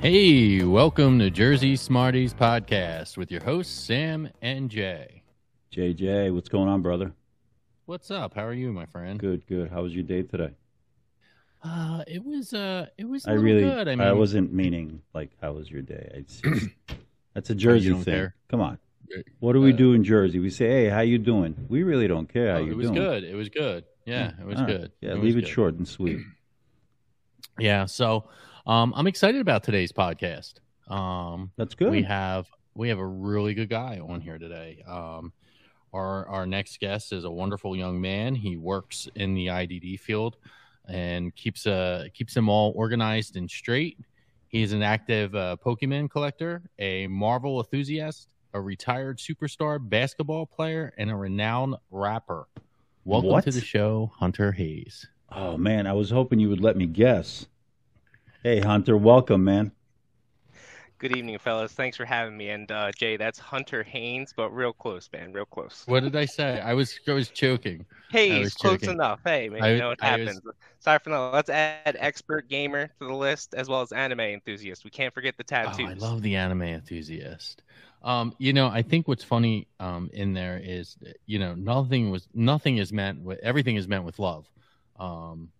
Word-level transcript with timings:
Hey, 0.00 0.64
welcome 0.64 1.18
to 1.18 1.28
Jersey 1.28 1.76
Smarties 1.76 2.32
Podcast 2.32 3.18
with 3.18 3.30
your 3.30 3.44
hosts, 3.44 3.78
Sam 3.78 4.30
and 4.40 4.70
Jay. 4.70 5.22
JJ, 5.76 6.32
what's 6.34 6.48
going 6.48 6.70
on, 6.70 6.80
brother? 6.80 7.12
What's 7.84 8.10
up? 8.10 8.32
How 8.34 8.46
are 8.46 8.54
you, 8.54 8.72
my 8.72 8.86
friend? 8.86 9.20
Good, 9.20 9.46
good. 9.46 9.70
How 9.70 9.82
was 9.82 9.92
your 9.92 10.04
day 10.04 10.22
today? 10.22 10.52
Uh, 11.62 12.02
it 12.06 12.24
was 12.24 12.54
uh, 12.54 12.86
it 12.96 13.06
was. 13.06 13.26
I 13.26 13.32
really, 13.32 13.60
good. 13.60 13.88
I, 13.88 13.94
mean, 13.94 14.08
I 14.08 14.12
wasn't 14.12 14.54
meaning 14.54 15.02
like 15.12 15.32
how 15.42 15.52
was 15.52 15.70
your 15.70 15.82
day. 15.82 16.10
It's 16.14 16.40
that's 17.34 17.50
a 17.50 17.54
Jersey 17.54 17.92
thing. 17.92 18.04
Care? 18.04 18.34
Come 18.48 18.62
on, 18.62 18.78
what 19.40 19.52
do 19.52 19.60
we 19.60 19.74
uh, 19.74 19.76
do 19.76 19.92
in 19.92 20.02
Jersey? 20.02 20.38
We 20.38 20.48
say, 20.48 20.66
"Hey, 20.66 20.88
how 20.88 21.00
you 21.00 21.18
doing?" 21.18 21.54
We 21.68 21.82
really 21.82 22.08
don't 22.08 22.26
care 22.26 22.52
how 22.52 22.60
oh, 22.60 22.64
you 22.64 22.72
doing. 22.72 22.86
It 22.86 22.88
was 22.88 22.90
good. 22.90 23.24
It 23.24 23.34
was 23.34 23.48
good. 23.50 23.84
Yeah, 24.06 24.32
it 24.40 24.46
was 24.46 24.60
All 24.60 24.66
good. 24.66 24.92
Yeah, 25.02 25.10
it 25.10 25.22
leave 25.22 25.36
it 25.36 25.46
short 25.46 25.74
and 25.74 25.86
sweet. 25.86 26.20
yeah. 27.58 27.84
So, 27.84 28.24
um, 28.66 28.92
I'm 28.96 29.06
excited 29.06 29.40
about 29.40 29.62
today's 29.62 29.92
podcast. 29.92 30.54
Um, 30.88 31.50
that's 31.56 31.74
good. 31.74 31.90
We 31.90 32.02
have 32.02 32.48
we 32.74 32.88
have 32.88 32.98
a 32.98 33.06
really 33.06 33.54
good 33.54 33.68
guy 33.68 34.00
on 34.00 34.20
here 34.20 34.38
today. 34.38 34.82
Um, 34.86 35.32
our 35.92 36.26
our 36.28 36.46
next 36.46 36.80
guest 36.80 37.12
is 37.12 37.24
a 37.24 37.30
wonderful 37.30 37.76
young 37.76 38.00
man. 38.00 38.34
He 38.34 38.56
works 38.56 39.08
in 39.14 39.34
the 39.34 39.46
IDD 39.46 40.00
field 40.00 40.36
and 40.88 41.34
keeps 41.34 41.66
uh 41.66 42.06
keeps 42.14 42.34
them 42.34 42.48
all 42.48 42.72
organized 42.76 43.36
and 43.36 43.50
straight. 43.50 43.98
He's 44.48 44.72
an 44.72 44.82
active 44.82 45.34
uh, 45.36 45.56
Pokemon 45.64 46.10
collector, 46.10 46.62
a 46.80 47.06
Marvel 47.06 47.60
enthusiast, 47.60 48.34
a 48.52 48.60
retired 48.60 49.18
superstar 49.18 49.78
basketball 49.80 50.44
player, 50.44 50.92
and 50.98 51.08
a 51.08 51.14
renowned 51.14 51.76
rapper. 51.92 52.48
Welcome 53.04 53.30
what? 53.30 53.44
to 53.44 53.52
the 53.52 53.60
show, 53.60 54.10
Hunter 54.18 54.50
Hayes. 54.50 55.06
Oh 55.30 55.56
man, 55.56 55.86
I 55.86 55.92
was 55.92 56.10
hoping 56.10 56.40
you 56.40 56.48
would 56.48 56.60
let 56.60 56.76
me 56.76 56.86
guess. 56.86 57.46
Hey 58.42 58.58
Hunter, 58.58 58.96
welcome, 58.96 59.44
man. 59.44 59.70
Good 60.96 61.14
evening, 61.14 61.36
fellas. 61.38 61.72
Thanks 61.72 61.98
for 61.98 62.06
having 62.06 62.38
me. 62.38 62.48
And 62.48 62.72
uh, 62.72 62.90
Jay, 62.92 63.18
that's 63.18 63.38
Hunter 63.38 63.82
Haines, 63.82 64.32
but 64.34 64.48
real 64.48 64.72
close, 64.72 65.10
man, 65.12 65.34
real 65.34 65.44
close. 65.44 65.82
What 65.84 66.04
did 66.04 66.16
I 66.16 66.24
say? 66.24 66.58
I 66.58 66.72
was 66.72 66.98
I 67.06 67.12
was 67.12 67.28
choking. 67.28 67.84
Hey, 68.10 68.40
was 68.40 68.54
close 68.54 68.80
choking. 68.80 68.92
enough. 68.92 69.20
Hey, 69.26 69.50
man, 69.50 69.62
I, 69.62 69.72
you 69.72 69.78
know 69.80 69.88
what 69.90 70.00
happens. 70.00 70.40
Was... 70.42 70.54
Sorry 70.78 70.98
for 71.04 71.10
that. 71.10 71.18
Let's 71.18 71.50
add 71.50 71.98
expert 72.00 72.48
gamer 72.48 72.86
to 72.86 73.06
the 73.06 73.12
list 73.12 73.52
as 73.52 73.68
well 73.68 73.82
as 73.82 73.92
anime 73.92 74.20
enthusiast. 74.20 74.84
We 74.84 74.90
can't 74.90 75.12
forget 75.12 75.36
the 75.36 75.44
tattoos. 75.44 75.86
Oh, 75.86 75.90
I 75.90 75.92
love 75.92 76.22
the 76.22 76.34
anime 76.36 76.62
enthusiast. 76.62 77.62
Um, 78.02 78.34
you 78.38 78.54
know, 78.54 78.68
I 78.68 78.80
think 78.80 79.06
what's 79.06 79.24
funny 79.24 79.68
um, 79.80 80.08
in 80.14 80.32
there 80.32 80.58
is, 80.64 80.96
you 81.26 81.38
know, 81.38 81.54
nothing 81.54 82.10
was 82.10 82.26
nothing 82.32 82.78
is 82.78 82.90
meant 82.90 83.20
with 83.20 83.38
everything 83.42 83.76
is 83.76 83.86
meant 83.86 84.04
with 84.04 84.18
love. 84.18 84.50
Um, 84.98 85.50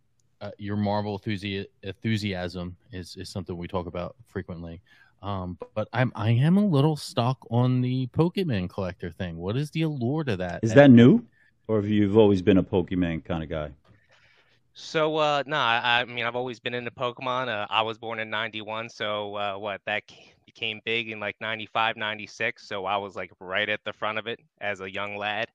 uh, 0.41 0.51
your 0.59 0.77
Marvel 0.77 1.19
enthusi- 1.19 1.67
enthusiasm 1.83 2.77
is 2.93 3.17
is 3.17 3.29
something 3.29 3.57
we 3.57 3.69
talk 3.69 3.87
about 3.87 4.17
frequently. 4.27 4.81
Um, 5.23 5.59
but 5.75 5.89
I'm 5.93 6.13
I 6.15 6.31
am 6.31 6.57
a 6.57 6.65
little 6.65 6.97
stuck 6.97 7.39
on 7.51 7.81
the 7.83 8.07
Pokemon 8.09 8.71
collector 8.71 9.11
thing. 9.11 9.37
What 9.37 9.57
is 9.57 9.71
the 9.71 9.83
allure 9.83 10.25
to 10.25 10.37
that? 10.37 10.61
Is 10.63 10.75
that 10.75 10.91
new, 10.91 11.25
or 11.69 11.77
have 11.77 11.89
you 11.89 12.19
always 12.19 12.43
been 12.43 12.59
a 12.59 12.63
Pokemon 12.63 13.25
kind 13.25 13.43
of 13.43 13.51
guy? 13.51 13.71
So 14.73 15.17
uh, 15.17 15.43
no, 15.47 15.57
I, 15.57 16.01
I, 16.01 16.05
mean 16.07 16.25
I've 16.25 16.37
always 16.37 16.59
been 16.59 16.73
into 16.73 16.91
Pokemon. 16.91 17.49
Uh, 17.49 17.67
I 17.69 17.83
was 17.83 17.99
born 17.99 18.19
in 18.19 18.31
'91, 18.31 18.89
so 18.89 19.35
uh, 19.37 19.55
what 19.57 19.83
that 19.85 20.05
became 20.47 20.81
big 20.85 21.11
in 21.11 21.21
like 21.21 21.37
95, 21.41 21.97
96. 21.97 22.67
So 22.67 22.87
I 22.87 22.97
was 22.97 23.15
like 23.15 23.31
right 23.41 23.69
at 23.69 23.81
the 23.85 23.93
front 23.93 24.19
of 24.19 24.27
it 24.27 24.41
as 24.61 24.81
a 24.81 24.91
young 24.91 25.17
lad. 25.17 25.49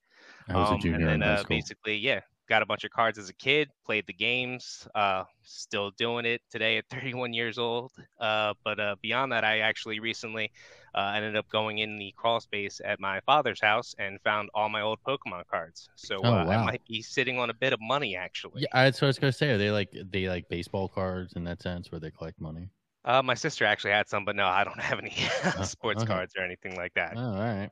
I 0.48 0.58
was 0.58 0.70
um, 0.70 0.76
a 0.76 0.80
junior 0.80 1.08
and 1.08 1.22
then, 1.22 1.30
uh, 1.30 1.44
basically, 1.50 1.98
yeah, 1.98 2.22
got 2.48 2.62
a 2.62 2.66
bunch 2.66 2.84
of 2.84 2.92
cards 2.92 3.18
as 3.18 3.30
a 3.30 3.34
kid, 3.34 3.70
played 3.86 4.06
the 4.08 4.14
games, 4.14 4.88
uh, 4.96 5.24
still 5.44 5.92
doing 5.92 6.26
it 6.26 6.42
today 6.50 6.78
at 6.78 6.86
31 6.90 7.34
years 7.34 7.58
old. 7.58 7.92
Uh, 8.20 8.54
but 8.64 8.80
uh, 8.80 8.96
beyond 9.02 9.32
that, 9.32 9.44
I 9.44 9.60
actually 9.60 10.00
recently 10.00 10.52
uh, 10.94 11.14
ended 11.16 11.36
up 11.36 11.48
going 11.50 11.80
in 11.80 11.98
the 11.98 12.14
crawl 12.16 12.40
space 12.40 12.80
at 12.84 13.00
my 13.00 13.20
father's 13.22 13.62
house 13.62 13.96
and 14.00 14.20
found 14.22 14.50
all 14.54 14.70
my 14.70 14.82
old 14.82 15.00
Pokemon 15.06 15.48
cards. 15.50 15.90
So 15.96 16.20
oh, 16.24 16.28
uh, 16.28 16.46
wow. 16.46 16.50
I 16.50 16.66
might 16.66 16.82
be 16.88 17.02
sitting 17.02 17.38
on 17.38 17.50
a 17.50 17.54
bit 17.54 17.74
of 17.74 17.80
money 17.82 18.16
actually. 18.16 18.62
Yeah, 18.62 18.84
that's 18.84 19.02
what 19.02 19.08
I 19.08 19.10
was 19.10 19.20
gonna 19.20 19.34
say. 19.34 19.52
Are 19.52 19.58
they 19.58 19.72
like 19.72 19.90
they 20.12 20.30
like 20.30 20.48
baseball 20.50 20.88
cards 20.88 21.34
in 21.36 21.44
that 21.46 21.62
sense 21.62 21.92
where 21.92 22.00
they 22.00 22.12
collect 22.12 22.40
money? 22.40 22.70
Uh, 23.04 23.22
my 23.22 23.36
sister 23.36 23.66
actually 23.66 23.92
had 23.92 24.10
some, 24.10 24.26
but 24.26 24.36
no, 24.36 24.46
I 24.46 24.64
don't 24.64 24.80
have 24.82 25.00
any 25.00 25.12
sports 25.64 26.04
okay. 26.04 26.14
cards 26.14 26.34
or 26.38 26.44
anything 26.44 26.76
like 26.76 26.94
that. 26.96 27.14
Oh, 27.16 27.22
all 27.22 27.40
right. 27.40 27.70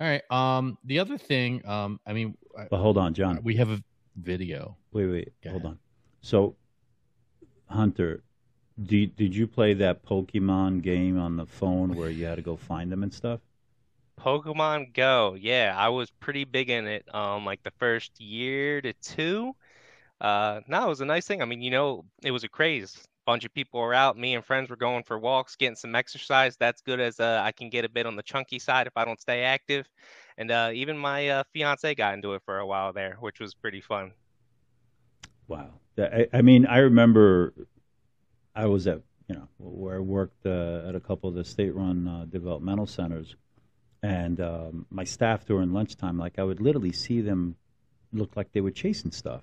All 0.00 0.06
right. 0.06 0.22
Um, 0.30 0.78
the 0.84 1.00
other 1.00 1.18
thing, 1.18 1.66
um, 1.66 1.98
I 2.06 2.12
mean, 2.12 2.36
but 2.70 2.78
hold 2.78 2.96
on, 2.96 3.14
John. 3.14 3.40
We 3.42 3.56
have 3.56 3.70
a 3.70 3.82
video. 4.18 4.76
Wait, 4.92 5.06
wait, 5.06 5.32
Go 5.42 5.50
hold 5.50 5.64
ahead. 5.64 5.66
on. 5.66 5.78
So, 6.20 6.56
Hunter, 7.66 8.24
did 8.80 9.16
did 9.16 9.34
you 9.36 9.46
play 9.46 9.74
that 9.74 10.04
Pokemon 10.04 10.82
game 10.82 11.18
on 11.18 11.36
the 11.36 11.46
phone 11.46 11.94
where 11.94 12.10
you 12.10 12.24
had 12.26 12.36
to 12.36 12.42
go 12.42 12.56
find 12.56 12.90
them 12.92 13.02
and 13.02 13.12
stuff? 13.14 13.40
Pokemon 14.18 14.94
Go, 14.94 15.34
yeah, 15.38 15.74
I 15.76 15.88
was 15.90 16.10
pretty 16.10 16.44
big 16.44 16.70
in 16.70 16.86
it. 16.86 17.04
Um, 17.14 17.44
like 17.44 17.62
the 17.62 17.72
first 17.78 18.20
year 18.20 18.80
to 18.82 18.92
two. 18.94 19.54
Uh, 20.20 20.60
no, 20.68 20.86
it 20.86 20.88
was 20.88 21.00
a 21.00 21.06
nice 21.06 21.26
thing. 21.26 21.42
I 21.42 21.46
mean, 21.46 21.62
you 21.62 21.70
know, 21.70 22.04
it 22.24 22.30
was 22.32 22.44
a 22.44 22.48
craze. 22.48 22.96
Bunch 23.26 23.44
of 23.44 23.54
people 23.54 23.80
were 23.80 23.94
out. 23.94 24.18
Me 24.18 24.34
and 24.34 24.44
friends 24.44 24.70
were 24.70 24.76
going 24.76 25.04
for 25.04 25.18
walks, 25.18 25.56
getting 25.56 25.76
some 25.76 25.94
exercise. 25.94 26.56
That's 26.56 26.82
good 26.82 27.00
as 27.00 27.20
uh, 27.20 27.42
I 27.44 27.52
can 27.52 27.70
get 27.70 27.84
a 27.84 27.88
bit 27.88 28.06
on 28.06 28.16
the 28.16 28.22
chunky 28.22 28.58
side 28.58 28.86
if 28.86 28.96
I 28.96 29.04
don't 29.04 29.20
stay 29.20 29.42
active 29.44 29.86
and 30.38 30.50
uh, 30.50 30.70
even 30.72 30.96
my 30.96 31.28
uh, 31.28 31.42
fiance 31.52 31.94
got 31.94 32.14
into 32.14 32.32
it 32.32 32.42
for 32.46 32.58
a 32.58 32.66
while 32.66 32.94
there, 32.94 33.18
which 33.20 33.40
was 33.40 33.54
pretty 33.54 33.82
fun. 33.82 34.12
Wow, 35.46 35.72
I, 35.98 36.28
I 36.32 36.40
mean, 36.40 36.64
I 36.64 36.78
remember 36.78 37.52
I 38.54 38.66
was 38.66 38.86
at 38.86 39.02
you 39.28 39.34
know 39.34 39.48
where 39.58 39.96
I 39.96 40.00
worked 40.00 40.46
uh, 40.46 40.88
at 40.88 40.94
a 40.94 41.00
couple 41.00 41.28
of 41.28 41.34
the 41.34 41.44
state-run 41.44 42.08
uh, 42.08 42.24
developmental 42.24 42.86
centers, 42.86 43.36
and 44.02 44.40
um, 44.40 44.86
my 44.88 45.04
staff 45.04 45.44
during 45.44 45.74
lunchtime, 45.74 46.16
like 46.16 46.38
I 46.38 46.44
would 46.44 46.60
literally 46.60 46.92
see 46.92 47.20
them 47.20 47.56
look 48.12 48.36
like 48.36 48.52
they 48.52 48.60
were 48.60 48.70
chasing 48.70 49.10
stuff. 49.10 49.42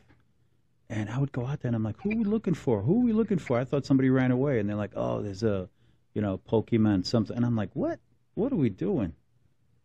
And 0.89 1.09
I 1.09 1.17
would 1.17 1.31
go 1.31 1.45
out 1.45 1.61
there 1.61 1.69
and 1.69 1.75
I'm 1.75 1.83
like, 1.83 1.99
who 2.01 2.11
are 2.11 2.15
we 2.15 2.23
looking 2.23 2.53
for? 2.53 2.81
Who 2.81 3.01
are 3.01 3.05
we 3.05 3.13
looking 3.13 3.39
for? 3.39 3.59
I 3.59 3.63
thought 3.63 3.85
somebody 3.85 4.09
ran 4.09 4.31
away. 4.31 4.59
And 4.59 4.69
they're 4.69 4.75
like, 4.75 4.91
oh, 4.95 5.21
there's 5.21 5.43
a, 5.43 5.67
you 6.13 6.21
know, 6.21 6.37
Pokemon 6.37 7.05
something. 7.05 7.35
And 7.35 7.45
I'm 7.45 7.55
like, 7.55 7.71
what? 7.73 7.99
What 8.35 8.51
are 8.51 8.57
we 8.57 8.69
doing? 8.69 9.13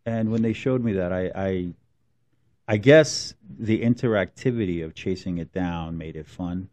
And 0.05 0.31
when 0.31 0.41
they 0.41 0.53
showed 0.53 0.83
me 0.83 0.93
that, 0.93 1.13
I, 1.13 1.31
I, 1.35 1.73
I 2.67 2.77
guess 2.77 3.33
the 3.59 3.81
interactivity 3.81 4.83
of 4.83 4.95
chasing 4.95 5.37
it 5.37 5.51
down 5.53 5.97
made 5.97 6.15
it 6.15 6.27
fun. 6.27 6.69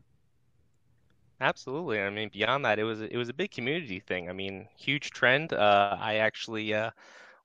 Absolutely. 1.40 2.00
I 2.00 2.10
mean, 2.10 2.30
beyond 2.32 2.64
that, 2.64 2.78
it 2.78 2.84
was 2.84 3.00
it 3.00 3.16
was 3.16 3.28
a 3.28 3.34
big 3.34 3.50
community 3.52 4.00
thing. 4.00 4.28
I 4.28 4.32
mean, 4.32 4.66
huge 4.76 5.10
trend. 5.10 5.52
Uh, 5.52 5.96
I 6.00 6.16
actually 6.16 6.74
uh, 6.74 6.90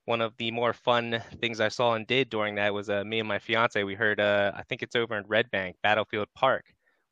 one 0.06 0.22
of 0.22 0.36
the 0.38 0.52
more 0.52 0.74
fun 0.74 1.22
things 1.42 1.60
I 1.60 1.70
saw 1.70 1.94
and 1.96 2.08
did 2.08 2.30
during 2.30 2.56
that 2.56 2.74
was 2.74 2.90
uh, 2.90 3.04
me 3.04 3.20
and 3.20 3.28
my 3.28 3.40
fiance. 3.40 3.84
We 3.84 3.96
heard 3.96 4.20
uh, 4.20 4.52
I 4.56 4.64
think 4.64 4.84
it's 4.84 4.96
over 4.96 5.18
in 5.18 5.26
Red 5.28 5.52
Bank, 5.52 5.78
Battlefield 5.84 6.28
Park 6.36 6.66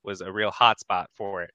was 0.03 0.21
a 0.21 0.31
real 0.31 0.51
hot 0.51 0.79
spot 0.79 1.09
for 1.15 1.43
it, 1.43 1.51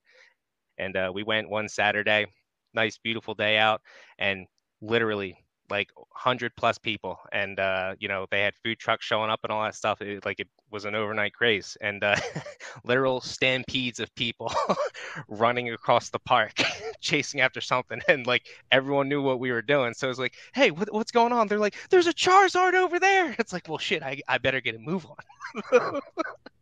and 0.79 0.97
uh, 0.97 1.11
we 1.15 1.23
went 1.25 1.51
one 1.51 1.69
Saturday. 1.69 2.27
Nice, 2.75 2.99
beautiful 2.99 3.35
day 3.35 3.59
out, 3.59 3.83
and 4.19 4.47
literally 4.81 5.37
like 5.71 5.91
100 5.97 6.55
plus 6.57 6.79
people 6.79 7.19
and 7.33 7.59
uh, 7.61 7.95
you 7.99 8.09
know 8.09 8.27
they 8.31 8.41
had 8.41 8.55
food 8.63 8.79
trucks 8.79 9.05
showing 9.05 9.31
up 9.31 9.41
and 9.43 9.53
all 9.53 9.63
that 9.63 9.75
stuff 9.75 10.01
it, 10.01 10.25
like 10.25 10.41
it 10.41 10.49
was 10.71 10.85
an 10.85 10.95
overnight 10.95 11.33
craze 11.33 11.77
and 11.81 12.03
uh, 12.05 12.17
literal 12.85 13.21
stampedes 13.21 14.01
of 14.01 14.15
people 14.15 14.53
running 15.29 15.71
across 15.71 16.11
the 16.11 16.19
park 16.19 16.53
chasing 17.01 17.41
after 17.41 17.61
something 17.61 18.01
and 18.09 18.27
like 18.27 18.47
everyone 18.71 19.09
knew 19.09 19.23
what 19.23 19.41
we 19.41 19.51
were 19.51 19.63
doing 19.63 19.95
so 19.95 20.09
it's 20.09 20.19
like 20.19 20.35
hey 20.55 20.71
what, 20.71 20.93
what's 20.93 21.13
going 21.13 21.33
on? 21.33 21.49
They're 21.49 21.59
like 21.59 21.77
there's 21.91 22.07
a 22.07 22.15
charizard 22.15 22.75
over 22.75 22.99
there. 22.99 23.35
It's 23.39 23.53
like 23.53 23.69
well 23.69 23.79
shit 23.79 24.03
i, 24.03 24.21
I 24.29 24.39
better 24.39 24.61
get 24.61 24.75
a 24.75 24.79
move 24.79 25.07
on. 25.07 26.01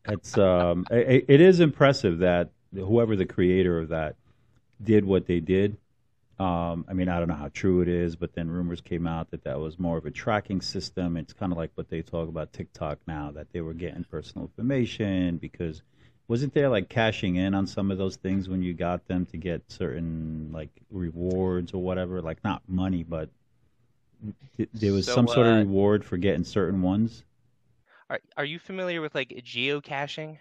It's 0.07 0.37
um 0.37 0.87
it, 0.91 1.25
it 1.29 1.41
is 1.41 1.61
impressive 1.61 2.19
that 2.19 2.51
whoever 2.75 3.17
the 3.17 3.27
creator 3.27 3.79
of 3.79 3.89
that 3.89 4.17
did 4.83 5.05
what 5.05 5.27
they 5.27 5.41
did 5.41 5.77
um, 6.39 6.85
I 6.89 6.93
mean, 6.95 7.09
I 7.09 7.19
don't 7.19 7.29
know 7.29 7.35
how 7.35 7.51
true 7.53 7.81
it 7.81 7.89
is, 7.89 8.17
but 8.17 8.35
then 8.35 8.51
rumors 8.51 8.81
came 8.81 9.07
out 9.07 9.31
that 9.31 9.45
that 9.45 9.61
was 9.61 9.79
more 9.79 9.97
of 9.97 10.07
a 10.07 10.11
tracking 10.11 10.61
system. 10.61 11.17
It's 11.17 11.33
kind 11.33 11.53
of 11.53 11.59
like 11.59 11.71
what 11.77 11.89
they 11.89 12.03
talk 12.03 12.29
about 12.29 12.53
TikTok 12.53 12.99
now, 13.07 13.31
that 13.33 13.53
they 13.53 13.61
were 13.61 13.75
getting 13.75 14.05
personal 14.05 14.47
information 14.47 15.37
because 15.37 15.83
wasn't 16.27 16.55
there 16.55 16.69
like 16.69 16.89
cashing 16.89 17.37
in 17.37 17.55
on 17.55 17.67
some 17.67 17.91
of 17.91 17.99
those 17.99 18.17
things 18.17 18.49
when 18.49 18.63
you 18.63 18.75
got 18.75 19.07
them 19.07 19.27
to 19.27 19.37
get 19.37 19.63
certain 19.71 20.51
like 20.53 20.71
rewards 20.91 21.73
or 21.73 21.83
whatever, 21.83 22.21
like 22.21 22.43
not 22.43 22.63
money, 22.67 23.05
but 23.05 23.29
th- 24.57 24.69
there 24.75 24.93
was 24.93 25.07
so, 25.07 25.15
some 25.15 25.29
sort 25.29 25.47
of 25.47 25.55
uh, 25.55 25.59
reward 25.59 26.05
for 26.05 26.17
getting 26.17 26.45
certain 26.45 26.83
ones. 26.83 27.25
Are 28.11 28.21
Are 28.37 28.45
you 28.45 28.59
familiar 28.59 29.01
with 29.01 29.15
like 29.15 29.29
geocaching? 29.29 30.39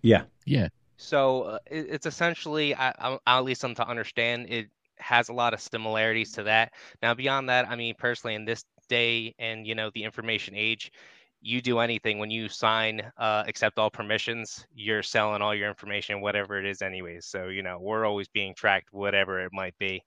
Yeah. 0.00 0.22
Yeah. 0.46 0.68
So 0.96 1.42
uh, 1.42 1.58
it, 1.70 1.86
it's 1.90 2.06
essentially, 2.06 2.74
I, 2.74 2.92
I, 2.98 3.18
at 3.26 3.44
least 3.44 3.62
I'm 3.64 3.74
to 3.76 3.86
understand 3.86 4.46
it 4.48 4.68
has 5.00 5.28
a 5.28 5.32
lot 5.32 5.54
of 5.54 5.60
similarities 5.60 6.32
to 6.32 6.44
that. 6.44 6.72
Now, 7.02 7.14
beyond 7.14 7.48
that, 7.48 7.68
I 7.68 7.76
mean, 7.76 7.94
personally, 7.98 8.34
in 8.34 8.44
this 8.44 8.64
day 8.88 9.34
and 9.38 9.66
you 9.66 9.74
know 9.74 9.90
the 9.94 10.04
information 10.04 10.54
age, 10.56 10.92
you 11.40 11.60
do 11.60 11.78
anything 11.78 12.18
when 12.18 12.30
you 12.30 12.48
sign 12.48 13.00
uh, 13.16 13.44
accept 13.46 13.78
all 13.78 13.90
permissions, 13.90 14.66
you're 14.74 15.02
selling 15.02 15.42
all 15.42 15.54
your 15.54 15.68
information, 15.68 16.20
whatever 16.20 16.58
it 16.58 16.66
is, 16.66 16.82
anyways. 16.82 17.26
So 17.26 17.48
you 17.48 17.62
know 17.62 17.78
we're 17.80 18.04
always 18.06 18.28
being 18.28 18.54
tracked, 18.54 18.92
whatever 18.92 19.40
it 19.44 19.52
might 19.52 19.76
be. 19.78 20.02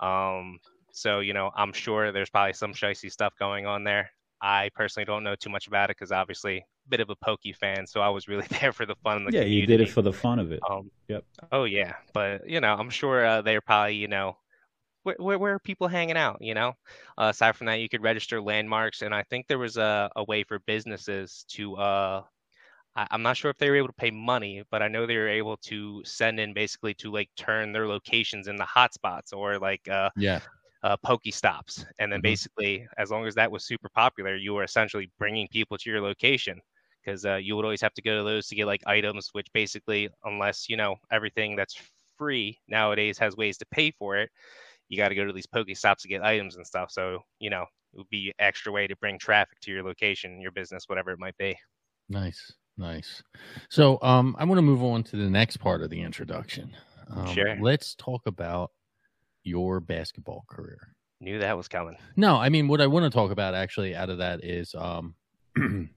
Um, 0.00 0.58
so 0.92 1.20
you 1.20 1.34
know, 1.34 1.50
I'm 1.56 1.72
sure 1.72 2.12
there's 2.12 2.30
probably 2.30 2.54
some 2.54 2.72
shicey 2.74 3.10
stuff 3.10 3.34
going 3.38 3.66
on 3.66 3.84
there. 3.84 4.10
I 4.42 4.70
personally 4.74 5.04
don't 5.04 5.24
know 5.24 5.34
too 5.34 5.50
much 5.50 5.66
about 5.66 5.90
it 5.90 5.96
because 5.98 6.12
obviously 6.12 6.64
bit 6.90 7.00
of 7.00 7.10
a 7.10 7.16
pokey 7.16 7.54
fan, 7.54 7.86
so 7.86 8.00
I 8.02 8.10
was 8.10 8.28
really 8.28 8.46
there 8.60 8.72
for 8.74 8.86
the 8.86 8.96
fun. 9.04 9.24
The 9.24 9.32
yeah, 9.32 9.42
community. 9.42 9.44
you 9.44 9.62
did 9.62 9.80
it 9.80 9.88
for 9.88 10.02
the 10.02 10.12
fun 10.12 10.38
of 10.38 10.52
it. 10.52 10.66
Um, 10.70 10.90
Yep. 11.08 11.24
Oh 11.52 11.64
yeah, 11.64 11.96
but 12.14 12.48
you 12.48 12.60
know, 12.60 12.74
I'm 12.74 12.90
sure 12.90 13.24
uh, 13.26 13.42
they're 13.42 13.60
probably 13.62 13.96
you 13.96 14.08
know, 14.08 14.38
where, 15.04 15.16
where 15.18 15.38
where 15.38 15.54
are 15.54 15.60
people 15.60 15.88
hanging 15.88 16.16
out? 16.18 16.38
You 16.42 16.54
know, 16.54 16.70
uh, 17.18 17.30
aside 17.30 17.56
from 17.56 17.66
that, 17.68 17.80
you 17.80 17.88
could 17.90 18.02
register 18.02 18.42
landmarks, 18.42 19.02
and 19.02 19.14
I 19.14 19.24
think 19.24 19.46
there 19.48 19.58
was 19.60 19.76
a 19.78 20.10
a 20.16 20.24
way 20.24 20.44
for 20.44 20.60
businesses 20.60 21.44
to. 21.50 21.76
Uh, 21.76 22.24
I, 22.96 23.06
I'm 23.12 23.22
not 23.22 23.36
sure 23.38 23.50
if 23.50 23.58
they 23.58 23.70
were 23.70 23.76
able 23.76 23.88
to 23.88 23.94
pay 23.94 24.10
money, 24.12 24.62
but 24.70 24.82
I 24.82 24.88
know 24.88 25.06
they 25.06 25.16
were 25.18 25.28
able 25.28 25.56
to 25.58 26.02
send 26.04 26.40
in 26.40 26.54
basically 26.54 26.94
to 26.96 27.12
like 27.12 27.30
turn 27.36 27.72
their 27.72 27.88
locations 27.88 28.48
into 28.48 28.64
hotspots 28.64 29.32
or 29.34 29.58
like 29.58 29.88
uh, 29.88 30.10
Yeah. 30.14 30.40
uh, 30.82 30.96
Pokey 30.98 31.30
stops, 31.30 31.84
and 31.98 32.12
then 32.12 32.20
Mhm. 32.20 32.22
basically, 32.22 32.86
as 32.98 33.10
long 33.10 33.26
as 33.26 33.34
that 33.34 33.50
was 33.52 33.64
super 33.66 33.88
popular, 33.90 34.36
you 34.36 34.54
were 34.54 34.64
essentially 34.64 35.10
bringing 35.18 35.48
people 35.48 35.76
to 35.78 35.90
your 35.90 36.00
location 36.00 36.60
because 37.04 37.24
uh, 37.24 37.36
you 37.36 37.56
would 37.56 37.64
always 37.64 37.80
have 37.80 37.94
to 37.94 38.02
go 38.02 38.18
to 38.18 38.24
those 38.24 38.46
to 38.48 38.54
get 38.54 38.66
like 38.66 38.82
items, 38.86 39.30
which 39.32 39.46
basically, 39.52 40.08
unless 40.24 40.68
you 40.68 40.76
know 40.76 40.96
everything 41.10 41.56
that's 41.56 41.76
free 42.18 42.58
nowadays 42.68 43.18
has 43.18 43.36
ways 43.36 43.56
to 43.58 43.66
pay 43.70 43.90
for 43.90 44.16
it, 44.16 44.30
you 44.88 44.96
got 44.96 45.08
to 45.08 45.14
go 45.14 45.24
to 45.24 45.32
these 45.32 45.46
Pokey 45.46 45.74
stops 45.74 46.02
to 46.02 46.08
get 46.08 46.22
items 46.22 46.56
and 46.56 46.66
stuff. 46.66 46.90
So 46.90 47.20
you 47.38 47.50
know, 47.50 47.62
it 47.94 47.98
would 47.98 48.10
be 48.10 48.32
extra 48.38 48.72
way 48.72 48.86
to 48.86 48.96
bring 48.96 49.18
traffic 49.18 49.58
to 49.62 49.70
your 49.70 49.82
location, 49.82 50.40
your 50.40 50.52
business, 50.52 50.84
whatever 50.86 51.10
it 51.10 51.18
might 51.18 51.36
be. 51.38 51.56
Nice. 52.08 52.52
Nice. 52.76 53.22
So 53.68 53.98
um 54.02 54.36
I 54.38 54.44
want 54.44 54.58
to 54.58 54.62
move 54.62 54.82
on 54.82 55.02
to 55.04 55.16
the 55.16 55.28
next 55.28 55.58
part 55.58 55.82
of 55.82 55.90
the 55.90 56.00
introduction. 56.00 56.74
Um, 57.10 57.26
Sure. 57.26 57.56
Let's 57.60 57.94
talk 57.94 58.22
about 58.26 58.70
your 59.42 59.80
basketball 59.80 60.44
career. 60.48 60.78
Knew 61.20 61.38
that 61.38 61.56
was 61.56 61.68
coming. 61.68 61.96
No, 62.16 62.36
I 62.36 62.48
mean 62.48 62.68
what 62.68 62.80
I 62.80 62.86
want 62.86 63.04
to 63.04 63.10
talk 63.10 63.30
about 63.30 63.54
actually 63.54 63.94
out 63.94 64.10
of 64.10 64.18
that 64.18 64.42
is 64.44 64.74
um 64.74 65.14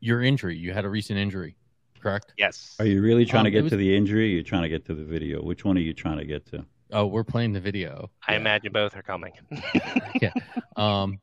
your 0.00 0.22
injury. 0.22 0.56
You 0.56 0.72
had 0.72 0.84
a 0.84 0.88
recent 0.88 1.18
injury, 1.18 1.56
correct? 2.00 2.32
Yes. 2.38 2.76
Are 2.78 2.86
you 2.86 3.02
really 3.02 3.24
trying 3.24 3.40
Um, 3.40 3.44
to 3.46 3.50
get 3.50 3.62
was- 3.64 3.70
to 3.72 3.76
the 3.76 3.94
injury? 3.96 4.24
Or 4.24 4.34
you're 4.34 4.42
trying 4.42 4.62
to 4.62 4.68
get 4.68 4.84
to 4.86 4.94
the 4.94 5.04
video. 5.04 5.42
Which 5.42 5.64
one 5.64 5.76
are 5.76 5.80
you 5.80 5.92
trying 5.94 6.18
to 6.18 6.24
get 6.24 6.46
to? 6.46 6.64
Oh, 6.92 7.06
we're 7.06 7.24
playing 7.24 7.52
the 7.52 7.60
video. 7.60 8.10
I 8.26 8.32
Yeah. 8.34 8.40
imagine 8.40 8.72
both 8.72 8.96
are 8.96 9.02
coming. 9.02 9.32
Yeah. 10.22 10.32
Um 10.76 11.20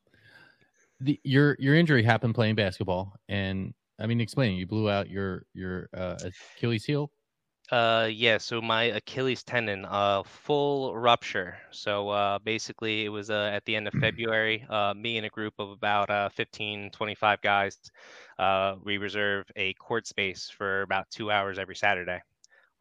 the 0.99 1.19
your 1.23 1.55
your 1.59 1.75
injury 1.75 2.03
happened 2.03 2.35
playing 2.35 2.55
basketball 2.55 3.15
and 3.27 3.73
I 3.99 4.05
mean 4.05 4.21
explain 4.21 4.55
you 4.57 4.67
blew 4.67 4.89
out 4.89 5.09
your 5.09 5.45
your 5.53 5.89
uh 5.93 6.17
Achilles 6.57 6.85
heel? 6.85 7.11
Uh, 7.71 8.09
yeah, 8.11 8.37
so 8.37 8.61
my 8.61 8.83
Achilles 8.83 9.43
tendon, 9.43 9.85
uh, 9.85 10.21
full 10.23 10.95
rupture. 10.95 11.57
So 11.71 12.09
uh, 12.09 12.39
basically, 12.39 13.05
it 13.05 13.09
was 13.09 13.29
uh, 13.29 13.49
at 13.53 13.65
the 13.65 13.75
end 13.75 13.87
of 13.87 13.93
February. 13.95 14.65
Uh, 14.69 14.93
me 14.93 15.17
and 15.17 15.25
a 15.25 15.29
group 15.29 15.53
of 15.59 15.69
about 15.71 16.09
uh, 16.09 16.29
15, 16.29 16.91
25 16.91 17.41
guys, 17.41 17.77
uh, 18.37 18.75
we 18.83 18.97
reserve 18.97 19.45
a 19.55 19.73
court 19.75 20.05
space 20.05 20.49
for 20.55 20.81
about 20.83 21.09
two 21.09 21.31
hours 21.31 21.57
every 21.57 21.75
Saturday. 21.75 22.21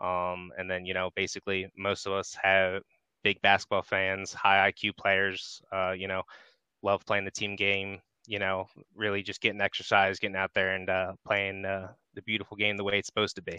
Um, 0.01 0.53
and 0.59 0.71
then, 0.71 0.87
you 0.87 0.95
know, 0.95 1.11
basically, 1.17 1.71
most 1.77 2.07
of 2.07 2.13
us 2.15 2.37
have 2.43 2.83
big 3.25 3.41
basketball 3.43 3.83
fans, 3.83 4.33
high 4.35 4.59
IQ 4.69 4.93
players, 4.93 5.63
uh, 5.73 5.93
you 5.93 6.09
know, 6.09 6.23
love 6.83 7.05
playing 7.07 7.25
the 7.25 7.31
team 7.33 7.57
game, 7.57 8.01
you 8.27 8.39
know, 8.39 8.67
really 8.97 9.23
just 9.23 9.41
getting 9.41 9.61
exercise, 9.61 10.19
getting 10.19 10.37
out 10.37 10.53
there 10.55 10.75
and 10.75 10.91
uh, 10.91 11.13
playing 11.27 11.65
uh, 11.65 11.93
the 12.15 12.23
beautiful 12.23 12.57
game 12.57 12.77
the 12.77 12.85
way 12.85 12.99
it's 12.99 13.09
supposed 13.09 13.37
to 13.37 13.43
be. 13.43 13.59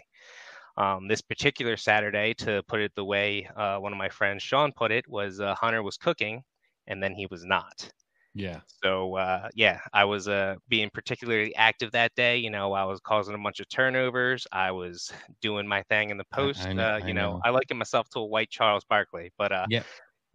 Um, 0.78 1.08
this 1.08 1.22
particular 1.22 1.78
Saturday, 1.78 2.34
to 2.36 2.64
put 2.68 2.82
it 2.82 2.92
the 2.96 3.06
way 3.06 3.48
uh, 3.56 3.78
one 3.78 3.92
of 3.94 3.98
my 3.98 4.10
friends, 4.10 4.44
Sean, 4.44 4.72
put 4.74 4.92
it, 4.92 5.08
was 5.08 5.40
uh, 5.40 5.56
Hunter 5.56 5.84
was 5.84 5.98
cooking 5.98 6.44
and 6.88 7.02
then 7.02 7.14
he 7.14 7.28
was 7.30 7.46
not. 7.46 7.92
Yeah. 8.34 8.62
So, 8.84 9.16
uh, 9.16 9.50
yeah, 9.54 9.80
I 9.94 10.06
was 10.06 10.28
uh, 10.28 10.56
being 10.68 10.90
particularly 10.94 11.56
active 11.56 11.92
that 11.92 12.14
day. 12.16 12.38
You 12.38 12.50
know, 12.50 12.74
I 12.74 12.84
was 12.86 13.00
causing 13.00 13.36
a 13.36 13.38
bunch 13.38 13.60
of 13.60 13.70
turnovers. 13.70 14.46
I 14.52 14.72
was 14.72 15.12
doing 15.42 15.68
my 15.68 15.84
thing 15.84 16.10
in 16.10 16.18
the 16.18 16.26
post. 16.34 16.68
I 16.68 16.74
know- 16.74 16.84
uh, 16.84 17.00
I 17.02 17.08
you 17.08 17.14
know, 17.14 17.34
know. 17.34 17.42
I 17.44 17.50
liken 17.52 17.78
myself 17.78 18.10
to 18.10 18.20
a 18.20 18.26
white 18.26 18.50
Charles 18.50 18.84
Barkley, 18.86 19.32
but 19.38 19.52
uh, 19.52 19.68
Yeah. 19.70 19.84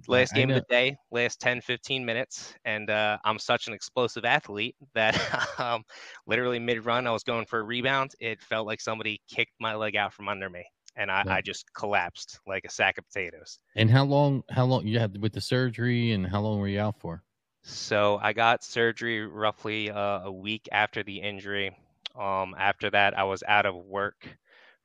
Last 0.07 0.35
game 0.35 0.51
of 0.51 0.55
the 0.55 0.65
day, 0.69 0.97
last 1.11 1.41
10, 1.41 1.61
15 1.61 2.05
minutes. 2.05 2.55
And 2.65 2.89
uh, 2.91 3.19
I'm 3.25 3.39
such 3.39 3.67
an 3.67 3.75
explosive 3.75 4.25
athlete 4.25 4.77
that 4.95 5.17
um, 5.59 5.85
literally 6.27 6.59
mid 6.59 6.85
run, 6.85 7.07
I 7.07 7.11
was 7.11 7.25
going 7.25 7.47
for 7.47 7.59
a 7.61 7.63
rebound. 7.63 8.13
It 8.21 8.41
felt 8.41 8.67
like 8.67 8.81
somebody 8.81 9.21
kicked 9.29 9.55
my 9.61 9.75
leg 9.75 9.97
out 9.97 10.13
from 10.13 10.29
under 10.29 10.49
me. 10.49 10.65
And 10.97 11.11
I, 11.11 11.25
Yeah. 11.25 11.35
I 11.35 11.41
just 11.43 11.73
collapsed 11.75 12.41
like 12.47 12.65
a 12.65 12.71
sack 12.71 12.99
of 12.99 13.07
potatoes. 13.07 13.59
And 13.75 13.91
how 13.91 14.05
long 14.05 14.43
how 14.51 14.65
long 14.65 14.87
you 14.87 14.99
had 14.99 15.21
with 15.21 15.33
the 15.33 15.41
surgery 15.41 16.13
and 16.13 16.27
how 16.27 16.41
long 16.41 16.59
were 16.59 16.69
you 16.69 16.81
out 16.81 16.99
for? 17.01 17.23
So 17.63 18.19
I 18.23 18.33
got 18.33 18.65
surgery 18.65 19.27
roughly 19.27 19.91
uh, 19.91 20.21
a 20.25 20.33
week 20.33 20.69
after 20.73 21.03
the 21.03 21.21
injury. 21.21 21.77
Um, 22.19 22.55
after 22.59 22.91
that, 22.91 23.17
I 23.17 23.25
was 23.25 23.43
out 23.47 23.67
of 23.67 23.75
work 23.77 24.27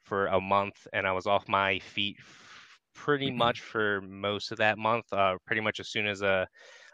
for 0.01 0.27
a 0.27 0.39
month 0.42 0.88
and 0.94 1.07
I 1.07 1.13
was 1.13 1.25
off 1.25 1.48
my 1.48 1.80
feet 1.80 2.19
pretty 2.93 3.31
much 3.31 3.61
for 3.61 4.01
most 4.01 4.51
of 4.51 4.57
that 4.59 4.77
month. 4.77 5.05
Uh, 5.11 5.35
pretty 5.45 5.61
much 5.61 5.79
as 5.79 5.89
soon 5.89 6.07
as 6.07 6.21
uh, 6.21 6.45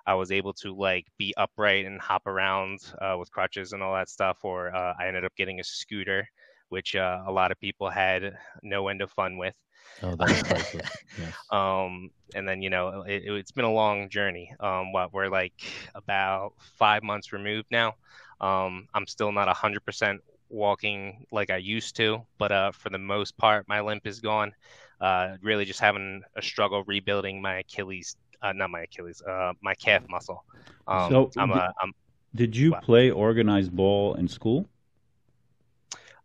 I 0.05 0.13
was 0.15 0.31
able 0.31 0.53
to 0.53 0.75
like 0.75 1.05
be 1.17 1.33
upright 1.37 1.85
and 1.85 1.99
hop 2.01 2.25
around 2.27 2.79
uh, 3.01 3.15
with 3.17 3.31
crutches 3.31 3.73
and 3.73 3.83
all 3.83 3.93
that 3.93 4.09
stuff, 4.09 4.39
or 4.43 4.75
uh, 4.75 4.93
I 4.99 5.07
ended 5.07 5.25
up 5.25 5.35
getting 5.35 5.59
a 5.59 5.63
scooter, 5.63 6.27
which 6.69 6.95
uh, 6.95 7.23
a 7.27 7.31
lot 7.31 7.51
of 7.51 7.59
people 7.59 7.89
had 7.89 8.33
no 8.63 8.87
end 8.87 9.01
of 9.01 9.11
fun 9.11 9.37
with. 9.37 9.55
Oh, 10.01 10.15
that 10.15 10.29
was 10.29 10.73
yes. 11.17 11.33
Um, 11.51 12.09
and 12.35 12.47
then 12.47 12.61
you 12.61 12.69
know 12.69 13.03
it, 13.07 13.23
it's 13.25 13.51
been 13.51 13.65
a 13.65 13.71
long 13.71 14.09
journey. 14.09 14.53
Um, 14.59 14.93
what 14.93 15.13
we're 15.13 15.29
like 15.29 15.53
about 15.95 16.53
five 16.77 17.03
months 17.03 17.33
removed 17.33 17.67
now. 17.71 17.95
Um, 18.41 18.87
I'm 18.93 19.07
still 19.07 19.31
not 19.31 19.47
hundred 19.55 19.85
percent 19.85 20.21
walking 20.49 21.25
like 21.31 21.49
I 21.49 21.57
used 21.57 21.95
to, 21.97 22.25
but 22.37 22.51
uh, 22.51 22.71
for 22.71 22.89
the 22.89 22.97
most 22.97 23.37
part, 23.37 23.67
my 23.67 23.81
limp 23.81 24.07
is 24.07 24.19
gone. 24.19 24.53
Uh, 25.01 25.37
really 25.41 25.65
just 25.65 25.79
having 25.79 26.21
a 26.35 26.41
struggle 26.41 26.83
rebuilding 26.87 27.41
my 27.41 27.59
Achilles, 27.59 28.15
uh, 28.41 28.53
not 28.53 28.69
my 28.69 28.81
Achilles, 28.81 29.21
uh, 29.27 29.53
my 29.61 29.73
calf 29.75 30.03
muscle. 30.09 30.43
Um, 30.87 31.21
So, 31.21 31.33
I'm, 31.37 31.51
did- 31.51 31.51
uh, 31.51 31.71
I'm 31.81 31.91
Did 32.35 32.55
you 32.57 32.73
Wow. 32.73 32.81
play 32.87 33.09
organized 33.11 33.75
ball 33.75 34.13
in 34.15 34.27
school? 34.27 34.69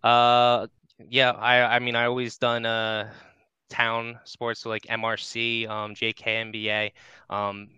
Uh, 0.02 0.66
yeah, 1.08 1.30
I 1.32 1.76
I 1.76 1.78
mean 1.80 1.96
I 1.96 2.04
always 2.06 2.36
done 2.38 2.66
uh 2.66 3.10
town 3.70 4.18
sports 4.24 4.60
so 4.60 4.68
like 4.68 4.86
MRC, 4.88 5.66
um, 5.66 5.94
JKNBA, 5.94 6.92
um, 7.30 7.68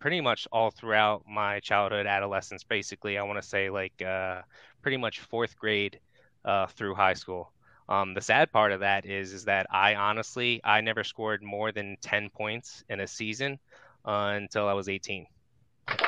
pretty 0.00 0.20
much 0.20 0.46
all 0.52 0.70
throughout 0.70 1.22
my 1.28 1.60
childhood, 1.60 2.06
adolescence. 2.06 2.64
Basically, 2.64 3.18
I 3.18 3.22
want 3.22 3.40
to 3.40 3.46
say 3.48 3.70
like 3.70 4.00
uh 4.02 4.42
pretty 4.82 4.96
much 4.96 5.20
fourth 5.20 5.56
grade 5.58 6.00
uh 6.44 6.66
through 6.68 6.94
high 6.94 7.14
school. 7.14 7.52
Um, 7.90 8.14
the 8.14 8.20
sad 8.20 8.52
part 8.52 8.70
of 8.70 8.80
that 8.80 9.04
is 9.04 9.32
is 9.32 9.44
that 9.46 9.66
I 9.70 9.96
honestly 9.96 10.60
I 10.62 10.80
never 10.80 11.02
scored 11.02 11.42
more 11.42 11.72
than 11.72 11.96
10 12.00 12.30
points 12.30 12.84
in 12.88 13.00
a 13.00 13.06
season 13.06 13.58
uh, 14.04 14.32
until 14.36 14.68
I 14.68 14.74
was 14.74 14.88
18. 14.88 15.26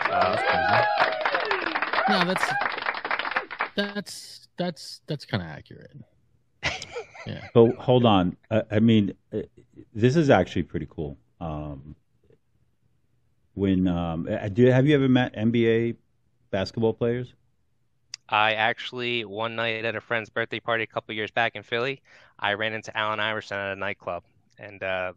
Uh, 0.09 0.39
No, 2.09 2.25
that's 2.25 2.53
that's 3.75 4.49
that's 4.57 5.01
that's 5.07 5.25
kind 5.25 5.43
of 5.43 5.49
accurate. 5.49 5.97
Yeah. 7.25 7.47
So 7.55 7.71
hold 7.79 8.05
on. 8.05 8.37
I, 8.51 8.63
I 8.73 8.81
mean, 8.81 9.15
uh, 9.33 9.43
this 9.95 10.17
is 10.17 10.29
actually 10.29 10.65
pretty 10.65 10.89
cool. 10.91 11.17
Um, 11.41 11.95
when 13.55 13.87
um, 13.87 14.27
uh, 14.29 14.49
do 14.49 14.67
have 14.67 14.89
you 14.89 14.97
ever 14.97 15.09
met 15.09 15.33
NBA 15.37 15.95
basketball 16.51 16.95
players? 16.95 17.33
I 18.33 18.55
actually 18.55 19.25
one 19.27 19.57
night 19.57 19.85
at 19.85 19.97
a 19.97 20.03
friend's 20.03 20.31
birthday 20.31 20.61
party 20.61 20.85
a 20.85 20.89
couple 20.89 21.15
years 21.15 21.31
back 21.33 21.57
in 21.57 21.63
Philly, 21.65 22.03
I 22.39 22.55
ran 22.55 22.75
into 22.75 22.97
Allen 22.97 23.21
Iverson 23.21 23.59
at 23.59 23.73
a 23.75 23.77
nightclub, 23.77 24.25
and 24.59 24.83
uh, 24.83 25.15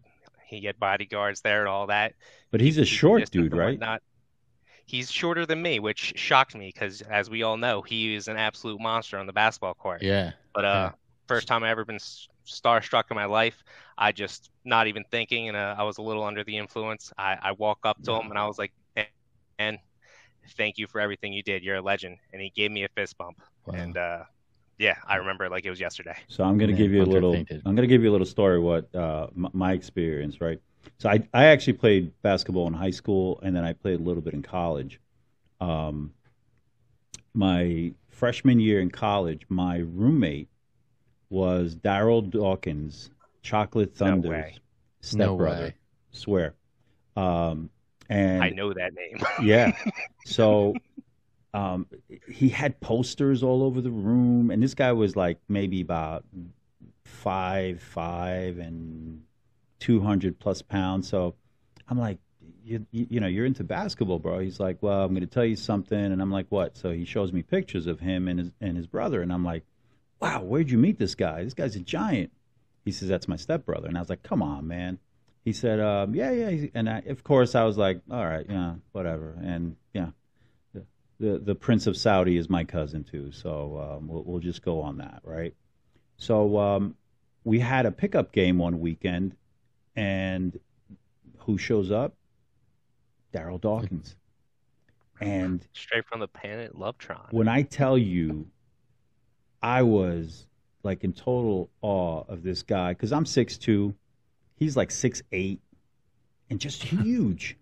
he 0.47 0.65
had 0.65 0.79
bodyguards 0.79 1.41
there 1.41 1.61
and 1.61 1.69
all 1.69 1.87
that. 1.87 2.15
But 2.49 2.61
he's 2.61 2.79
a 2.79 2.85
He's 2.89 3.05
short 3.05 3.29
distant 3.29 3.31
dude, 3.31 3.53
right? 3.53 3.81
whatnot. 3.81 4.01
He's 4.85 5.11
shorter 5.11 5.45
than 5.45 5.61
me, 5.61 5.79
which 5.79 6.13
shocked 6.17 6.55
me 6.55 6.69
because, 6.73 7.01
as 7.03 7.29
we 7.29 7.43
all 7.43 7.57
know, 7.57 7.81
he 7.83 8.15
is 8.15 8.27
an 8.27 8.37
absolute 8.37 8.79
monster 8.81 9.17
on 9.19 9.27
the 9.27 9.33
basketball 9.33 9.75
court. 9.75 10.03
Yeah. 10.03 10.33
But 10.53 10.65
uh, 10.65 10.89
Yeah. 10.89 10.93
first 11.27 11.47
time 11.47 11.63
I 11.63 11.71
ever 11.71 11.85
been 11.85 11.95
s- 11.97 12.27
starstruck 12.47 13.05
in 13.11 13.15
my 13.15 13.25
life, 13.25 13.63
I 13.97 14.11
just 14.13 14.51
not 14.65 14.87
even 14.87 15.05
thinking, 15.11 15.49
and 15.49 15.57
uh, 15.57 15.75
I 15.77 15.83
was 15.83 15.99
a 15.99 16.03
little 16.03 16.23
under 16.25 16.43
the 16.43 16.57
influence. 16.57 17.13
I, 17.17 17.37
I 17.41 17.51
walk 17.53 17.79
up 17.85 18.01
to 18.03 18.13
him 18.13 18.29
and 18.31 18.39
I 18.39 18.47
was 18.47 18.59
like, 18.59 18.73
"Man, 19.59 19.79
thank 20.57 20.77
you 20.77 20.87
for 20.87 20.99
everything 21.01 21.33
you 21.33 21.43
did. 21.43 21.63
You're 21.63 21.77
a 21.77 21.81
legend." 21.81 22.17
And 22.33 22.41
he 22.41 22.49
gave 22.55 22.71
me 22.71 22.83
a 22.83 22.89
fist 22.89 23.17
bump, 23.17 23.41
Wow. 23.65 23.75
and 23.75 23.97
uh, 23.97 24.23
yeah, 24.77 24.95
I 25.07 25.15
remember 25.17 25.45
it 25.45 25.51
like 25.51 25.65
it 25.65 25.69
was 25.69 25.79
yesterday. 25.79 26.15
So 26.27 26.43
I'm 26.43 26.57
going 26.57 26.69
to 26.69 26.73
Man, 26.73 26.81
give 26.81 26.91
you 26.91 27.03
a 27.03 27.05
little. 27.05 27.33
fainted. 27.33 27.61
I'm 27.65 27.75
going 27.75 27.87
to 27.87 27.93
give 27.93 28.03
you 28.03 28.09
a 28.09 28.13
little 28.13 28.25
story 28.27 28.59
what 28.59 28.93
uh, 28.95 29.27
m- 29.35 29.49
my 29.53 29.73
experience, 29.73 30.41
right? 30.41 30.59
So 30.99 31.09
I 31.09 31.27
I 31.33 31.45
actually 31.45 31.73
played 31.73 32.11
basketball 32.21 32.67
in 32.67 32.73
high 32.73 32.91
school, 32.91 33.39
and 33.43 33.55
then 33.55 33.63
I 33.63 33.73
played 33.73 33.99
a 33.99 34.03
little 34.03 34.21
bit 34.21 34.33
in 34.33 34.41
college. 34.41 34.99
Um, 35.61 36.13
my 37.33 37.93
freshman 38.09 38.59
year 38.59 38.79
in 38.81 38.89
college, 38.89 39.45
my 39.49 39.77
roommate 39.77 40.49
was 41.29 41.75
Darryl 41.75 42.27
Dawkins, 42.29 43.09
Chocolate 43.41 43.89
No 43.99 44.05
Thunder's 44.05 44.29
way. 44.29 44.55
stepbrother. 45.01 45.35
No 45.55 45.61
way. 45.65 45.75
Swear. 46.11 46.55
Um, 47.17 47.69
and 48.09 48.43
I 48.43 48.49
know 48.49 48.73
that 48.73 48.93
name. 48.93 49.17
yeah. 49.41 49.71
So 50.25 50.75
um, 51.53 51.87
he 52.29 52.49
had 52.49 52.79
posters 52.81 53.43
all 53.43 53.63
over 53.63 53.81
the 53.81 53.91
room, 53.91 54.51
and 54.51 54.61
this 54.61 54.73
guy 54.73 54.91
was 54.91 55.15
like 55.15 55.39
maybe 55.47 55.81
about 55.81 56.25
five 57.03 57.81
five 57.81 58.57
and 58.57 59.23
two 59.79 60.01
hundred 60.01 60.39
plus 60.39 60.61
pounds. 60.61 61.07
So 61.07 61.35
I'm 61.87 61.99
like, 61.99 62.17
you, 62.63 62.85
you, 62.91 63.07
you 63.09 63.19
know, 63.19 63.27
you're 63.27 63.45
into 63.45 63.63
basketball, 63.63 64.19
bro. 64.19 64.39
He's 64.39 64.59
like, 64.59 64.81
well, 64.81 65.03
I'm 65.03 65.11
going 65.11 65.21
to 65.21 65.27
tell 65.27 65.45
you 65.45 65.55
something, 65.55 65.97
and 65.97 66.21
I'm 66.21 66.31
like, 66.31 66.47
what? 66.49 66.75
So 66.75 66.91
he 66.91 67.05
shows 67.05 67.31
me 67.31 67.43
pictures 67.43 67.87
of 67.87 67.99
him 67.99 68.27
and 68.27 68.39
his 68.39 68.51
and 68.59 68.75
his 68.75 68.87
brother, 68.87 69.21
and 69.21 69.31
I'm 69.31 69.45
like, 69.45 69.63
wow, 70.19 70.41
where'd 70.41 70.69
you 70.69 70.77
meet 70.77 70.97
this 70.97 71.15
guy? 71.15 71.43
This 71.43 71.53
guy's 71.53 71.75
a 71.75 71.79
giant. 71.79 72.31
He 72.83 72.91
says 72.91 73.07
that's 73.07 73.27
my 73.27 73.35
stepbrother, 73.35 73.87
and 73.87 73.97
I 73.97 74.01
was 74.01 74.09
like, 74.09 74.23
come 74.23 74.41
on, 74.41 74.67
man. 74.67 74.99
He 75.45 75.53
said, 75.53 75.79
um, 75.79 76.15
yeah, 76.15 76.31
yeah, 76.31 76.67
and 76.73 76.89
I, 76.89 76.99
of 77.01 77.23
course 77.23 77.53
I 77.53 77.63
was 77.63 77.77
like, 77.77 78.01
all 78.11 78.25
right, 78.25 78.45
yeah, 78.49 78.73
whatever, 78.91 79.37
and 79.41 79.75
yeah, 79.93 80.09
the 80.73 80.83
the, 81.19 81.37
the 81.37 81.55
Prince 81.55 81.85
of 81.85 81.95
Saudi 81.95 82.35
is 82.35 82.49
my 82.49 82.63
cousin 82.63 83.03
too, 83.03 83.31
so 83.31 83.97
um, 83.97 84.07
we'll, 84.07 84.23
we'll 84.23 84.39
just 84.39 84.63
go 84.63 84.81
on 84.81 84.97
that, 84.97 85.21
right? 85.23 85.53
So 86.17 86.57
um, 86.57 86.95
we 87.43 87.59
had 87.59 87.85
a 87.85 87.91
pickup 87.91 88.31
game 88.31 88.57
one 88.57 88.79
weekend, 88.79 89.35
and 89.95 90.59
who 91.37 91.59
shows 91.59 91.91
up? 91.91 92.15
Darryl 93.31 93.61
Dawkins. 93.61 94.15
And 95.21 95.65
straight 95.73 96.05
from 96.05 96.19
the 96.21 96.27
planet 96.27 96.75
Lovetron. 96.75 97.31
When 97.31 97.47
I 97.47 97.61
tell 97.61 97.97
you, 97.97 98.47
I 99.61 99.83
was 99.83 100.47
like 100.83 101.03
in 101.03 101.13
total 101.13 101.69
awe 101.81 102.23
of 102.27 102.43
this 102.43 102.63
guy 102.63 102.93
because 102.93 103.13
I'm 103.13 103.25
six 103.25 103.57
two, 103.57 103.95
he's 104.55 104.75
like 104.77 104.91
six 104.91 105.21
eight, 105.31 105.61
and 106.49 106.59
just 106.59 106.83
huge. 107.03 107.57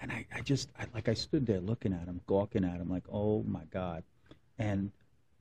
and 0.00 0.10
I, 0.10 0.26
I 0.34 0.40
just 0.40 0.70
I, 0.78 0.86
like 0.94 1.08
I 1.08 1.14
stood 1.14 1.46
there 1.46 1.60
looking 1.60 1.92
at 1.92 2.06
him, 2.06 2.20
gawking 2.26 2.64
at 2.64 2.76
him, 2.80 2.88
like, 2.90 3.04
oh 3.12 3.42
my 3.44 3.64
god. 3.70 4.02
And 4.58 4.90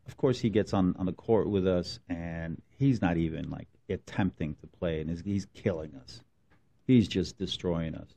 of 0.07 0.17
course, 0.17 0.39
he 0.39 0.49
gets 0.49 0.73
on 0.73 0.95
on 0.97 1.05
the 1.05 1.13
court 1.13 1.49
with 1.49 1.67
us, 1.67 1.99
and 2.09 2.61
he's 2.77 3.01
not 3.01 3.17
even 3.17 3.49
like 3.49 3.67
attempting 3.89 4.55
to 4.61 4.67
play, 4.67 5.01
and 5.01 5.09
he's, 5.09 5.21
he's 5.21 5.47
killing 5.53 5.93
us. 6.03 6.21
He's 6.87 7.07
just 7.07 7.37
destroying 7.37 7.95
us. 7.95 8.15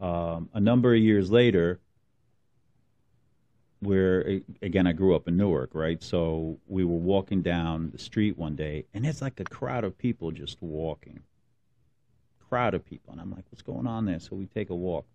Um, 0.00 0.48
a 0.54 0.60
number 0.60 0.94
of 0.94 1.00
years 1.00 1.30
later, 1.30 1.78
where 3.80 4.40
again 4.62 4.86
I 4.86 4.92
grew 4.92 5.14
up 5.14 5.28
in 5.28 5.36
Newark, 5.36 5.70
right? 5.74 6.02
So 6.02 6.58
we 6.66 6.84
were 6.84 6.96
walking 6.96 7.42
down 7.42 7.90
the 7.90 7.98
street 7.98 8.36
one 8.36 8.56
day, 8.56 8.86
and 8.94 9.06
it's 9.06 9.22
like 9.22 9.40
a 9.40 9.44
crowd 9.44 9.84
of 9.84 9.96
people 9.96 10.30
just 10.30 10.60
walking, 10.60 11.20
crowd 12.50 12.74
of 12.74 12.84
people, 12.84 13.12
and 13.12 13.20
I'm 13.20 13.30
like, 13.30 13.44
"What's 13.50 13.62
going 13.62 13.86
on 13.86 14.04
there?" 14.04 14.20
So 14.20 14.36
we 14.36 14.46
take 14.46 14.70
a 14.70 14.74
walk. 14.74 15.06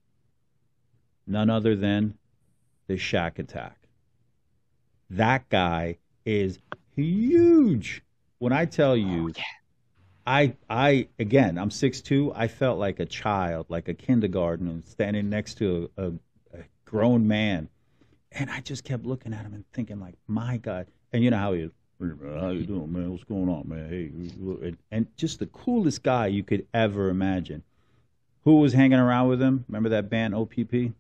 None 1.28 1.50
other 1.50 1.76
than 1.76 2.16
the 2.88 2.96
Shaq 2.96 3.40
Attack. 3.40 3.78
That 5.10 5.50
guy 5.50 5.98
is 6.26 6.60
huge. 6.96 8.02
When 8.40 8.54
I 8.54 8.66
tell 8.66 8.96
you, 8.98 9.26
Oh, 9.26 9.32
yeah. 9.36 9.44
I 10.26 10.56
I 10.70 11.08
again, 11.20 11.58
I'm 11.58 11.70
six 11.72 12.02
two. 12.02 12.32
I 12.36 12.48
felt 12.48 12.80
like 12.80 13.00
a 13.00 13.06
child, 13.06 13.68
like 13.70 13.88
a 13.88 13.94
kindergartner, 13.94 14.82
standing 14.86 15.30
next 15.30 15.56
to 15.60 15.90
a, 15.98 16.04
a, 16.04 16.08
a 16.54 16.64
grown 16.86 17.28
man, 17.28 17.70
and 18.32 18.50
I 18.50 18.62
just 18.62 18.84
kept 18.84 19.06
looking 19.06 19.34
at 19.34 19.46
him 19.46 19.54
and 19.54 19.66
thinking, 19.74 20.00
like, 20.00 20.16
my 20.28 20.58
God. 20.58 20.88
And 21.14 21.24
you 21.24 21.30
know 21.32 21.38
how 21.38 21.54
he 21.54 21.62
is. 21.62 21.72
How 22.00 22.50
you 22.50 22.66
doing, 22.66 22.92
man? 22.92 23.12
What's 23.12 23.24
going 23.24 23.48
on, 23.48 23.70
man? 23.70 23.90
Hey, 23.90 24.74
and 24.92 25.08
just 25.16 25.40
the 25.40 25.46
coolest 25.48 26.04
guy 26.04 26.28
you 26.28 26.44
could 26.44 26.68
ever 26.74 27.10
imagine. 27.10 27.64
Who 28.44 28.58
was 28.58 28.74
hanging 28.74 29.00
around 29.00 29.30
with 29.30 29.42
him? 29.42 29.64
Remember 29.70 29.90
that 29.90 30.10
band 30.10 30.36
OPP, 30.36 30.92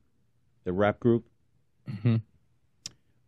the 0.63 0.73
rap 0.73 0.99
group? 0.99 1.25
Mhm. 1.89 2.21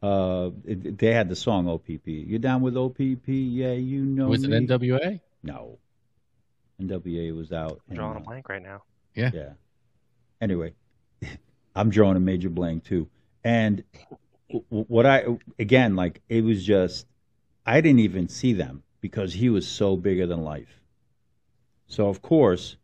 Uh, 0.02 0.52
it, 0.66 0.98
they 0.98 1.12
had 1.12 1.28
the 1.28 1.36
song 1.36 1.68
OPP. 1.68 2.08
You 2.08 2.40
down 2.40 2.62
with 2.62 2.78
OPP? 2.78 3.28
Yeah, 3.28 3.74
you 3.74 4.02
know. 4.04 4.30
Was 4.30 4.44
it. 4.44 4.50
NWA? 4.52 5.20
No. 5.44 5.78
NWA 6.82 7.36
was 7.36 7.52
out. 7.52 7.82
I'm 7.90 7.96
drawing 7.96 8.18
uh, 8.18 8.20
a 8.22 8.24
blank 8.24 8.48
right 8.50 8.62
now. 8.62 8.84
yeah. 9.14 9.32
Yeah. 9.34 9.50
Anyway, 10.40 10.74
I'm 11.76 11.90
drawing 11.90 12.16
a 12.16 12.20
major 12.22 12.50
blank 12.50 12.86
too. 12.86 13.10
And 13.44 13.84
w- 14.50 14.64
w- 14.70 14.86
what 14.88 15.06
I 15.06 15.26
again 15.60 15.96
like 15.96 16.22
it 16.30 16.44
was 16.44 16.64
just 16.64 17.08
I 17.68 17.82
didn't 17.82 18.00
even 18.00 18.30
see 18.30 18.54
them 18.54 18.84
because 19.02 19.34
he 19.34 19.50
was 19.50 19.68
so 19.68 19.98
bigger 19.98 20.26
than 20.26 20.44
life. 20.44 20.82
So 21.88 22.08
of 22.08 22.22
course 22.22 22.78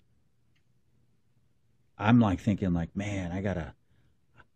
I'm 1.98 2.20
like 2.20 2.40
thinking 2.40 2.74
like, 2.74 2.96
man, 2.96 3.32
I 3.32 3.42
gotta 3.42 3.74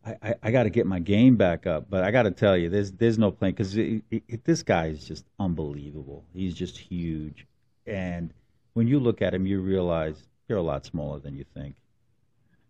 I, 0.05 0.15
I, 0.21 0.35
I 0.43 0.51
got 0.51 0.63
to 0.63 0.69
get 0.69 0.85
my 0.85 0.99
game 0.99 1.35
back 1.35 1.67
up, 1.67 1.89
but 1.89 2.03
I 2.03 2.11
got 2.11 2.23
to 2.23 2.31
tell 2.31 2.55
you, 2.55 2.69
there's 2.69 2.91
there's 2.93 3.17
no 3.17 3.31
plan 3.31 3.51
because 3.51 3.73
this 3.73 4.63
guy 4.63 4.87
is 4.87 5.05
just 5.05 5.25
unbelievable. 5.39 6.23
He's 6.33 6.53
just 6.53 6.77
huge, 6.77 7.45
and 7.85 8.33
when 8.73 8.87
you 8.87 8.99
look 8.99 9.21
at 9.21 9.33
him, 9.33 9.45
you 9.45 9.59
realize 9.59 10.23
you're 10.47 10.59
a 10.59 10.63
lot 10.63 10.85
smaller 10.85 11.19
than 11.19 11.35
you 11.35 11.45
think. 11.53 11.75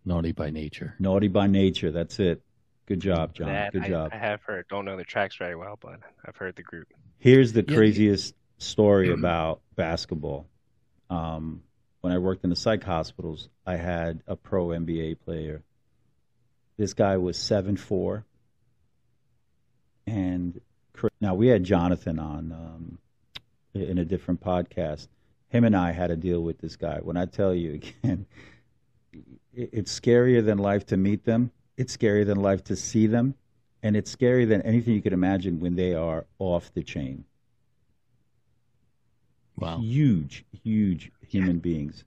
Naughty 0.06 0.32
by 0.32 0.50
nature. 0.50 0.96
Naughty 1.00 1.28
by 1.28 1.48
nature. 1.48 1.92
That's 1.92 2.20
it. 2.20 2.42
Good 2.86 3.02
job, 3.02 3.34
John. 3.34 3.50
that 3.50 3.74
Good 3.74 3.84
I, 3.84 3.90
job. 3.90 4.10
I 4.14 4.18
have 4.18 4.42
heard. 4.42 4.68
Don't 4.70 4.86
know 4.86 4.96
the 4.96 5.04
tracks 5.04 5.36
very 5.36 5.56
well, 5.56 5.78
but 5.80 6.00
I've 6.26 6.38
heard 6.38 6.56
the 6.56 6.64
group. 6.64 6.88
Here's 7.20 7.54
the 7.54 7.64
craziest 7.64 8.36
story 8.58 9.12
about 9.14 9.62
basketball. 9.76 10.48
Um, 11.10 11.64
when 12.02 12.14
I 12.14 12.20
worked 12.20 12.44
in 12.44 12.50
the 12.50 12.56
psych 12.56 12.84
hospitals, 12.84 13.50
I 13.66 13.76
had 13.76 14.22
a 14.28 14.36
pro 14.36 14.68
NBA 14.68 15.20
player. 15.26 15.64
This 16.78 16.94
guy 16.94 17.18
was 17.18 17.38
seven 17.38 17.76
four, 17.76 18.24
and 20.06 20.62
now 21.20 21.34
we 21.34 21.48
had 21.48 21.64
Jonathan 21.64 22.20
on 22.20 22.52
um, 22.52 22.98
in 23.74 23.98
a 23.98 24.06
different 24.06 24.42
podcast. 24.42 25.08
Him 25.50 25.64
and 25.64 25.76
I 25.76 25.92
had 25.92 26.08
to 26.08 26.16
deal 26.16 26.42
with 26.42 26.60
this 26.60 26.76
guy. 26.76 27.00
When 27.02 27.18
I 27.18 27.26
tell 27.26 27.54
you 27.54 27.74
again, 28.04 28.26
it's 29.54 30.00
scarier 30.00 30.46
than 30.46 30.60
life 30.60 30.86
to 30.88 30.98
meet 30.98 31.26
them. 31.26 31.52
It's 31.78 31.96
scarier 31.96 32.26
than 32.26 32.42
life 32.42 32.64
to 32.66 32.76
see 32.76 33.08
them, 33.08 33.36
and 33.88 33.96
it's 33.96 34.14
scarier 34.14 34.46
than 34.46 34.62
anything 34.64 34.94
you 34.94 35.02
could 35.02 35.14
imagine 35.14 35.62
when 35.62 35.74
they 35.74 35.94
are 35.94 36.26
off 36.40 36.74
the 36.74 36.84
chain. 36.84 37.24
Wow. 39.56 39.80
Huge, 39.80 40.44
huge 40.62 41.10
human 41.26 41.60
beings. 41.60 42.04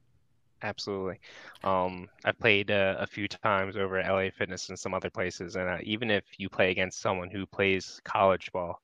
Absolutely. 0.63 1.19
Um, 1.65 2.07
I've 2.23 2.39
played 2.39 2.71
uh, 2.71 2.97
a 2.99 3.07
few 3.07 3.27
times 3.29 3.79
over 3.79 3.97
at 3.97 4.13
LA 4.13 4.29
Fitness 4.29 4.69
and 4.69 4.79
some 4.79 4.93
other 4.93 5.09
places, 5.09 5.57
and 5.57 5.71
uh, 5.71 5.79
even 5.83 6.11
if 6.11 6.25
you 6.37 6.51
play 6.51 6.71
against 6.71 7.01
someone 7.01 7.31
who 7.31 7.47
plays 7.47 7.99
college 8.05 8.53
ball, 8.53 8.79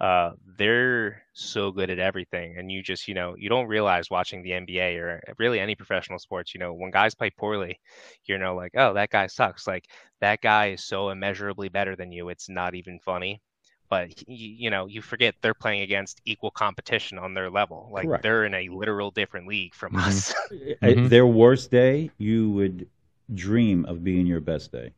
uh, 0.00 0.32
they're 0.58 1.22
so 1.32 1.70
good 1.72 1.90
at 1.90 1.98
everything, 1.98 2.56
and 2.58 2.70
you 2.70 2.82
just, 2.82 3.08
you 3.08 3.14
know, 3.14 3.34
you 3.36 3.48
don't 3.48 3.66
realize 3.66 4.10
watching 4.10 4.42
the 4.42 4.52
NBA 4.52 4.96
or 4.98 5.20
really 5.38 5.60
any 5.60 5.74
professional 5.74 6.18
sports, 6.18 6.54
you 6.54 6.60
know, 6.60 6.72
when 6.74 6.90
guys 6.90 7.14
play 7.14 7.30
poorly, 7.30 7.78
you 8.26 8.38
know, 8.38 8.54
like, 8.56 8.72
oh, 8.76 8.94
that 8.94 9.10
guy 9.10 9.26
sucks. 9.26 9.66
Like 9.66 9.84
that 10.20 10.40
guy 10.40 10.70
is 10.72 10.84
so 10.84 11.10
immeasurably 11.10 11.68
better 11.68 11.96
than 11.96 12.12
you, 12.12 12.28
it's 12.28 12.48
not 12.48 12.74
even 12.74 12.98
funny. 13.00 13.40
But 13.90 14.10
you, 14.20 14.48
you 14.50 14.70
know, 14.70 14.86
you 14.86 15.00
forget 15.02 15.28
they're 15.36 15.54
playing 15.54 15.82
against 15.82 16.20
equal 16.24 16.50
competition 16.50 17.18
on 17.18 17.34
their 17.34 17.50
level. 17.50 17.88
Like 17.92 18.10
Correct. 18.10 18.22
they're 18.22 18.44
in 18.44 18.54
a 18.54 18.68
literal 18.68 19.10
different 19.10 19.46
league 19.48 19.74
from 19.74 19.94
Mhm. 19.94 19.96
us. 19.96 20.34
At 20.82 20.98
Mhm. 20.98 21.08
Their 21.08 21.26
worst 21.26 21.70
day, 21.70 22.12
you 22.18 22.50
would 22.50 22.88
dream 23.32 23.84
of 23.86 24.04
being 24.04 24.26
your 24.26 24.40
best 24.40 24.72
day. 24.72 24.92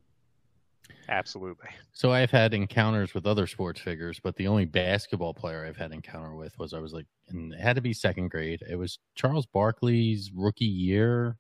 Absolutely. 1.09 1.69
So 1.93 2.12
I've 2.12 2.31
had 2.31 2.53
encounters 2.53 3.15
with 3.15 3.27
other 3.27 3.47
sports 3.47 3.81
figures, 3.81 4.21
but 4.23 4.37
the 4.37 4.47
only 4.47 4.67
basketball 4.67 5.33
player 5.33 5.65
I've 5.65 5.77
had 5.77 5.93
encounter 5.93 6.35
with 6.35 6.59
was 6.59 6.75
I 6.75 6.81
was 6.81 6.93
like, 6.93 7.07
and 7.29 7.55
it 7.55 7.61
had 7.61 7.77
to 7.77 7.83
be 7.83 7.95
second 7.95 8.29
grade. 8.29 8.62
It 8.69 8.77
was 8.77 8.99
Charles 9.15 9.47
Barkley's 9.47 10.31
rookie 10.35 10.67
year 10.67 11.38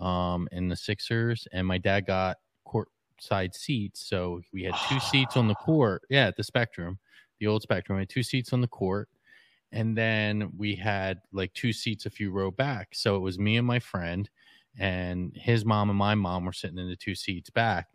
um, 0.00 0.48
in 0.52 0.68
the 0.68 0.76
Sixers, 0.76 1.48
and 1.52 1.66
my 1.66 1.78
dad 1.78 2.06
got 2.06 2.38
court 2.64 2.88
side 3.20 3.54
seats, 3.54 4.06
so 4.08 4.42
we 4.52 4.64
had 4.64 4.74
two 4.88 5.00
seats 5.00 5.36
on 5.36 5.48
the 5.48 5.54
court. 5.56 6.02
Yeah, 6.10 6.28
at 6.28 6.36
the 6.36 6.44
Spectrum, 6.44 6.98
the 7.40 7.46
old 7.48 7.62
Spectrum. 7.62 7.96
We 7.96 8.02
had 8.02 8.10
two 8.10 8.24
seats 8.24 8.52
on 8.52 8.60
the 8.60 8.68
court, 8.68 9.08
and 9.72 9.96
then 9.96 10.52
we 10.56 10.76
had 10.76 11.20
like 11.32 11.52
two 11.54 11.72
seats 11.72 12.06
a 12.06 12.10
few 12.10 12.30
row 12.30 12.50
back. 12.50 12.88
So 12.94 13.16
it 13.16 13.20
was 13.20 13.38
me 13.38 13.56
and 13.56 13.66
my 13.66 13.80
friend, 13.80 14.28
and 14.78 15.32
his 15.36 15.64
mom 15.64 15.90
and 15.90 15.98
my 15.98 16.14
mom 16.14 16.44
were 16.44 16.52
sitting 16.52 16.78
in 16.78 16.88
the 16.88 16.96
two 16.96 17.14
seats 17.14 17.50
back 17.50 17.88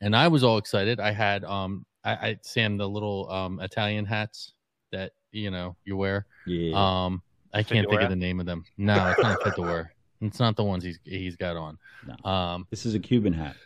and 0.00 0.14
I 0.14 0.28
was 0.28 0.44
all 0.44 0.58
excited. 0.58 1.00
I 1.00 1.12
had 1.12 1.44
um 1.44 1.84
I, 2.04 2.12
I 2.12 2.38
Sam 2.42 2.76
the 2.76 2.88
little 2.88 3.30
um 3.30 3.60
Italian 3.60 4.04
hats 4.04 4.52
that 4.92 5.12
you 5.32 5.50
know 5.50 5.76
you 5.84 5.96
wear. 5.96 6.26
Yeah. 6.46 6.74
Um 6.76 7.22
I 7.52 7.62
can't 7.62 7.88
think 7.88 8.02
of 8.02 8.10
the 8.10 8.16
name 8.16 8.40
of 8.40 8.46
them. 8.46 8.64
No, 8.76 9.08
it's 9.08 9.22
not 9.22 9.40
a 9.40 9.44
fedora. 9.44 9.90
It's 10.20 10.40
not 10.40 10.56
the 10.56 10.64
ones 10.64 10.84
he's 10.84 10.98
he's 11.04 11.36
got 11.36 11.56
on. 11.56 11.78
No. 12.06 12.30
Um 12.30 12.66
this 12.70 12.86
is 12.86 12.94
a 12.94 12.98
Cuban 13.00 13.32
hat. 13.32 13.56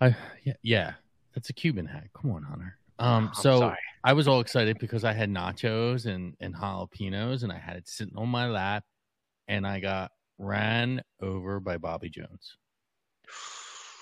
I 0.00 0.16
yeah, 0.44 0.54
yeah. 0.62 0.92
That's 1.34 1.50
a 1.50 1.54
Cuban 1.54 1.86
hat. 1.86 2.04
Come 2.14 2.32
on, 2.32 2.42
Hunter. 2.42 2.76
Um 2.98 3.28
I'm 3.28 3.34
so 3.34 3.60
sorry. 3.60 3.78
I 4.04 4.12
was 4.12 4.26
all 4.26 4.40
excited 4.40 4.78
because 4.78 5.04
I 5.04 5.12
had 5.12 5.30
nachos 5.30 6.06
and 6.06 6.34
and 6.40 6.54
jalapenos 6.54 7.42
and 7.42 7.52
I 7.52 7.58
had 7.58 7.76
it 7.76 7.88
sitting 7.88 8.16
on 8.16 8.28
my 8.28 8.48
lap 8.48 8.84
and 9.48 9.66
I 9.66 9.80
got 9.80 10.12
ran 10.38 11.02
over 11.20 11.60
by 11.60 11.78
Bobby 11.78 12.10
Jones. 12.10 12.56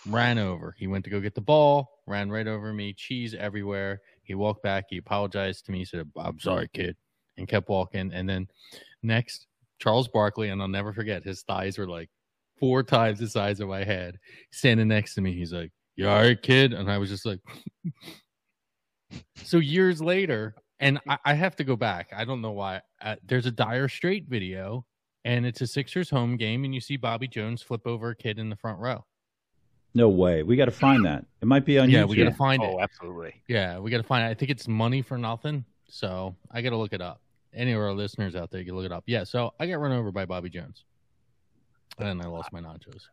Ran 0.06 0.38
over. 0.38 0.74
He 0.78 0.86
went 0.86 1.04
to 1.04 1.10
go 1.10 1.20
get 1.20 1.34
the 1.34 1.40
ball, 1.40 2.00
ran 2.06 2.30
right 2.30 2.46
over 2.46 2.72
me, 2.72 2.92
cheese 2.92 3.34
everywhere. 3.34 4.00
He 4.22 4.34
walked 4.34 4.62
back. 4.62 4.86
He 4.88 4.96
apologized 4.96 5.66
to 5.66 5.72
me. 5.72 5.78
He 5.80 5.84
said, 5.84 6.10
I'm 6.16 6.38
sorry, 6.38 6.68
kid, 6.72 6.96
and 7.36 7.48
kept 7.48 7.68
walking. 7.68 8.12
And 8.12 8.28
then 8.28 8.48
next, 9.02 9.46
Charles 9.78 10.08
Barkley, 10.08 10.48
and 10.50 10.62
I'll 10.62 10.68
never 10.68 10.92
forget, 10.92 11.24
his 11.24 11.42
thighs 11.42 11.78
were 11.78 11.88
like 11.88 12.10
four 12.58 12.82
times 12.82 13.18
the 13.18 13.28
size 13.28 13.60
of 13.60 13.68
my 13.68 13.84
head. 13.84 14.18
Standing 14.52 14.88
next 14.88 15.14
to 15.14 15.20
me, 15.20 15.34
he's 15.34 15.52
like, 15.52 15.72
You 15.96 16.08
all 16.08 16.20
right, 16.20 16.40
kid? 16.40 16.72
And 16.72 16.90
I 16.90 16.98
was 16.98 17.10
just 17.10 17.26
like, 17.26 17.40
So 19.36 19.58
years 19.58 20.00
later, 20.00 20.54
and 20.78 20.98
I, 21.08 21.18
I, 21.24 21.34
have 21.34 21.56
to 21.56 21.64
go 21.64 21.76
back. 21.76 22.08
I 22.16 22.24
don't 22.24 22.40
know 22.40 22.52
why. 22.52 22.80
Uh, 23.02 23.16
there's 23.24 23.46
a 23.46 23.50
Dire 23.50 23.88
Straits 23.88 24.28
video, 24.28 24.86
and 25.24 25.44
it's 25.44 25.60
a 25.60 25.66
Sixers 25.66 26.08
home 26.08 26.36
game, 26.36 26.64
and 26.64 26.74
you 26.74 26.80
see 26.80 26.96
Bobby 26.96 27.26
Jones 27.26 27.60
flip 27.60 27.86
over 27.86 28.10
a 28.10 28.16
kid 28.16 28.38
in 28.38 28.48
the 28.48 28.56
front 28.56 28.78
row. 28.78 29.04
No 29.94 30.08
way. 30.08 30.42
We 30.42 30.56
got 30.56 30.66
to 30.66 30.70
find 30.70 31.04
that. 31.04 31.24
It 31.40 31.46
might 31.46 31.64
be 31.64 31.78
on 31.78 31.90
yeah, 31.90 32.02
YouTube. 32.02 32.08
we 32.10 32.16
got 32.16 32.24
to 32.24 32.34
find 32.34 32.62
it. 32.62 32.70
oh, 32.72 32.78
it. 32.78 32.82
absolutely. 32.82 33.42
Yeah, 33.48 33.78
we 33.78 33.90
got 33.90 33.96
to 33.98 34.02
find 34.04 34.24
it. 34.24 34.30
I 34.30 34.34
think 34.34 34.50
it's 34.50 34.68
money 34.68 35.02
for 35.02 35.18
nothing. 35.18 35.64
So 35.88 36.36
I 36.50 36.62
got 36.62 36.70
to 36.70 36.76
look 36.76 36.92
it 36.92 37.00
up. 37.00 37.20
Any 37.52 37.72
of 37.72 37.80
our 37.80 37.92
listeners 37.92 38.36
out 38.36 38.50
there, 38.50 38.60
you 38.60 38.66
can 38.66 38.76
look 38.76 38.84
it 38.86 38.92
up. 38.92 39.02
Yeah, 39.06 39.24
so 39.24 39.52
I 39.58 39.66
got 39.66 39.80
run 39.80 39.90
over 39.92 40.12
by 40.12 40.24
Bobby 40.24 40.48
Jones, 40.50 40.84
and 41.98 42.22
I 42.22 42.26
lost 42.26 42.52
my 42.52 42.60
nachos. 42.60 43.08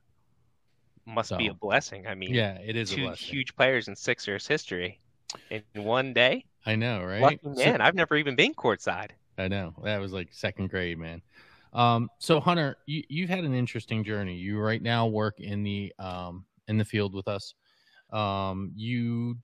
Must 1.07 1.29
So- 1.29 1.37
be 1.37 1.47
a 1.47 1.53
blessing. 1.53 2.05
I 2.05 2.13
mean, 2.13 2.33
Yeah, 2.33 2.59
it 2.63 2.75
is 2.75 2.91
two 2.91 3.05
blessing. 3.05 3.27
huge 3.27 3.55
players 3.55 3.87
in 3.87 3.95
Sixers 3.95 4.45
history 4.45 4.99
in 5.49 5.63
one 5.73 6.13
day. 6.13 6.45
I 6.65 6.75
know, 6.75 7.03
right? 7.03 7.21
Lucky 7.21 7.39
So- 7.43 7.49
man, 7.55 7.81
I've 7.81 7.95
never 7.95 8.15
even 8.15 8.35
been 8.35 8.53
courtside. 8.53 9.11
I 9.39 9.47
know 9.47 9.73
that 9.83 9.99
was 9.99 10.13
like 10.13 10.27
second 10.31 10.69
grade, 10.69 10.99
man. 10.99 11.21
Um, 11.73 12.09
so 12.19 12.39
Hunter, 12.39 12.77
you, 12.85 13.03
you've 13.09 13.29
had 13.29 13.43
an 13.43 13.53
interesting 13.53 14.03
journey. 14.03 14.35
You 14.35 14.59
right 14.59 14.81
now 14.81 15.07
work 15.07 15.39
in 15.39 15.63
the 15.63 15.93
um, 15.99 16.45
in 16.67 16.77
the 16.77 16.85
field 16.85 17.13
with 17.13 17.27
us. 17.27 17.55
Um, 18.11 18.71
you 18.75 19.37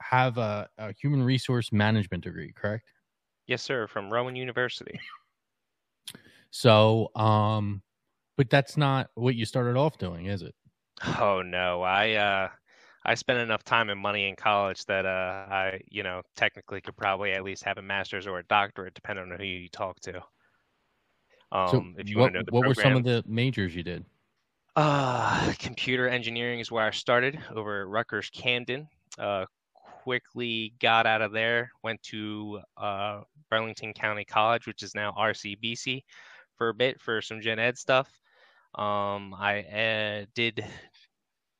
have 0.00 0.38
a, 0.38 0.68
a 0.78 0.92
human 0.92 1.22
resource 1.22 1.72
management 1.72 2.24
degree, 2.24 2.52
correct? 2.52 2.92
Yes, 3.46 3.62
sir, 3.62 3.88
from 3.88 4.12
Rowan 4.12 4.36
University. 4.36 5.00
So, 6.50 7.10
um, 7.14 7.82
but 8.36 8.50
that's 8.50 8.76
not 8.76 9.10
what 9.14 9.34
you 9.34 9.44
started 9.44 9.76
off 9.76 9.98
doing, 9.98 10.26
is 10.26 10.42
it? 10.42 10.54
Oh 11.20 11.42
no, 11.42 11.82
I 11.82 12.12
uh 12.14 12.48
I 13.04 13.14
spent 13.14 13.38
enough 13.38 13.64
time 13.64 13.90
and 13.90 14.00
money 14.00 14.28
in 14.28 14.36
college 14.36 14.84
that 14.86 15.06
uh 15.06 15.46
I, 15.50 15.80
you 15.88 16.02
know, 16.02 16.22
technically 16.36 16.80
could 16.80 16.96
probably 16.96 17.32
at 17.32 17.44
least 17.44 17.64
have 17.64 17.78
a 17.78 17.82
master's 17.82 18.26
or 18.26 18.38
a 18.38 18.44
doctorate 18.46 18.94
depending 18.94 19.30
on 19.32 19.38
who 19.38 19.44
you 19.44 19.68
talk 19.68 20.00
to. 20.00 20.22
Um 21.52 21.94
so, 21.94 22.00
if 22.00 22.08
you 22.10 22.16
what, 22.16 22.22
want 22.22 22.34
to 22.34 22.38
know 22.40 22.44
the 22.44 22.52
what 22.52 22.64
were 22.64 22.74
some 22.74 22.96
of 22.96 23.04
the 23.04 23.22
majors 23.26 23.74
you 23.74 23.82
did? 23.82 24.04
Uh, 24.78 25.52
computer 25.58 26.08
engineering 26.08 26.60
is 26.60 26.70
where 26.70 26.84
I 26.84 26.92
started 26.92 27.36
over 27.52 27.80
at 27.80 27.88
Rutgers 27.88 28.30
Camden. 28.30 28.86
Uh, 29.18 29.44
quickly 30.04 30.72
got 30.78 31.04
out 31.04 31.20
of 31.20 31.32
there, 31.32 31.72
went 31.82 32.00
to 32.04 32.60
uh, 32.76 33.22
Burlington 33.50 33.92
County 33.92 34.24
College, 34.24 34.68
which 34.68 34.84
is 34.84 34.94
now 34.94 35.12
RCBC, 35.18 36.04
for 36.56 36.68
a 36.68 36.74
bit 36.74 37.00
for 37.00 37.20
some 37.20 37.40
gen 37.40 37.58
ed 37.58 37.76
stuff. 37.76 38.08
Um, 38.76 39.34
I 39.34 39.64
uh, 39.64 40.26
did 40.36 40.64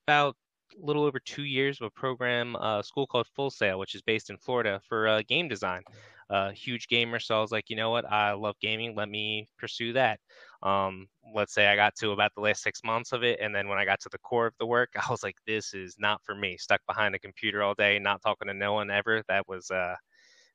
about 0.06 0.36
a 0.80 0.86
little 0.86 1.02
over 1.02 1.18
two 1.18 1.42
years 1.42 1.80
of 1.80 1.88
a 1.88 1.90
program, 1.90 2.54
uh, 2.54 2.82
school 2.82 3.08
called 3.08 3.26
Full 3.34 3.50
Sail, 3.50 3.80
which 3.80 3.96
is 3.96 4.02
based 4.02 4.30
in 4.30 4.36
Florida 4.36 4.80
for 4.88 5.08
uh, 5.08 5.22
game 5.26 5.48
design. 5.48 5.82
Uh, 6.30 6.50
huge 6.50 6.88
gamer, 6.88 7.18
so 7.18 7.36
I 7.38 7.40
was 7.40 7.50
like, 7.52 7.70
you 7.70 7.76
know 7.76 7.90
what, 7.90 8.04
I 8.10 8.32
love 8.32 8.56
gaming. 8.60 8.94
Let 8.96 9.08
me 9.08 9.48
pursue 9.58 9.92
that. 9.94 10.20
Um 10.62 11.08
let's 11.34 11.52
say 11.54 11.66
i 11.68 11.76
got 11.76 11.94
to 11.96 12.10
about 12.12 12.32
the 12.34 12.40
last 12.40 12.62
six 12.62 12.82
months 12.84 13.12
of 13.12 13.22
it 13.22 13.38
and 13.40 13.54
then 13.54 13.68
when 13.68 13.78
i 13.78 13.84
got 13.84 14.00
to 14.00 14.08
the 14.10 14.18
core 14.18 14.46
of 14.46 14.54
the 14.58 14.66
work 14.66 14.88
i 14.96 15.10
was 15.10 15.22
like 15.22 15.36
this 15.46 15.74
is 15.74 15.96
not 15.98 16.22
for 16.24 16.34
me. 16.34 16.56
Stuck 16.56 16.80
behind 16.86 17.14
a 17.14 17.18
computer 17.18 17.62
all 17.62 17.74
day 17.74 17.98
not 17.98 18.22
talking 18.22 18.48
to 18.48 18.54
no 18.54 18.72
one 18.72 18.90
ever. 18.90 19.22
That 19.28 19.46
was 19.48 19.70
uh 19.70 19.94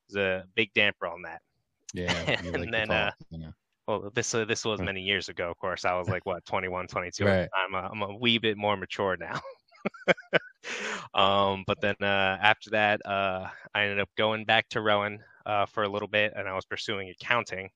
was 0.08 0.16
a 0.16 0.44
big 0.54 0.72
damper 0.74 1.06
on 1.06 1.22
that. 1.22 1.40
Yeah, 1.92 2.26
And 2.54 2.72
like 2.72 2.72
then, 2.72 2.90
talk, 2.90 2.92
uh, 2.92 3.12
well 3.86 4.10
this 4.14 4.34
uh, 4.34 4.44
this 4.44 4.64
was 4.64 4.82
many 4.82 5.02
years 5.02 5.28
ago 5.28 5.50
of 5.50 5.58
course. 5.58 5.84
I 5.84 5.96
was 5.98 6.08
like 6.08 6.26
what 6.26 6.44
21 6.46 6.86
22 6.88 7.28
at 7.28 7.38
Right. 7.38 7.50
the 7.50 7.56
time. 7.56 7.74
Uh, 7.74 7.88
i'm 7.90 8.02
a 8.02 8.16
wee 8.16 8.38
bit 8.38 8.56
more 8.58 8.76
mature 8.76 9.16
now. 9.16 9.40
Um 11.14 11.64
but 11.66 11.80
then 11.80 11.94
uh 12.02 12.38
after 12.40 12.70
that 12.70 13.04
uh 13.06 13.48
i 13.74 13.82
ended 13.82 14.00
up 14.00 14.08
going 14.16 14.44
back 14.44 14.68
to 14.70 14.80
rowan 14.80 15.18
uh 15.46 15.66
for 15.66 15.84
a 15.84 15.88
little 15.88 16.08
bit 16.08 16.32
and 16.36 16.48
i 16.48 16.54
was 16.54 16.64
pursuing 16.64 17.10
accounting. 17.10 17.70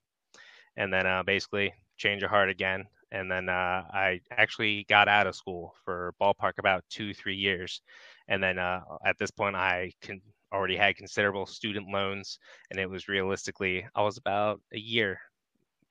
And 0.76 0.92
then 0.92 1.06
uh 1.06 1.22
basically 1.24 1.72
change 1.96 2.22
of 2.22 2.30
heart 2.30 2.48
again. 2.50 2.84
And 3.12 3.30
then 3.30 3.48
uh 3.48 3.84
i 3.92 4.20
actually 4.30 4.84
got 4.88 5.08
out 5.08 5.26
of 5.26 5.36
school 5.36 5.74
for 5.84 6.14
ballpark 6.20 6.58
about 6.58 6.84
two 6.90 7.14
three 7.14 7.36
years. 7.36 7.82
And 8.28 8.42
then 8.42 8.58
uh 8.58 8.80
at 9.04 9.18
this 9.18 9.30
point 9.30 9.56
i 9.56 9.92
can 10.02 10.20
already 10.52 10.76
had 10.76 10.96
considerable 10.96 11.46
student 11.46 11.88
loans 11.90 12.38
and 12.70 12.80
it 12.80 12.88
was 12.88 13.06
realistically 13.08 13.86
i 13.94 14.02
was 14.02 14.16
about 14.16 14.60
a 14.72 14.78
year 14.78 15.20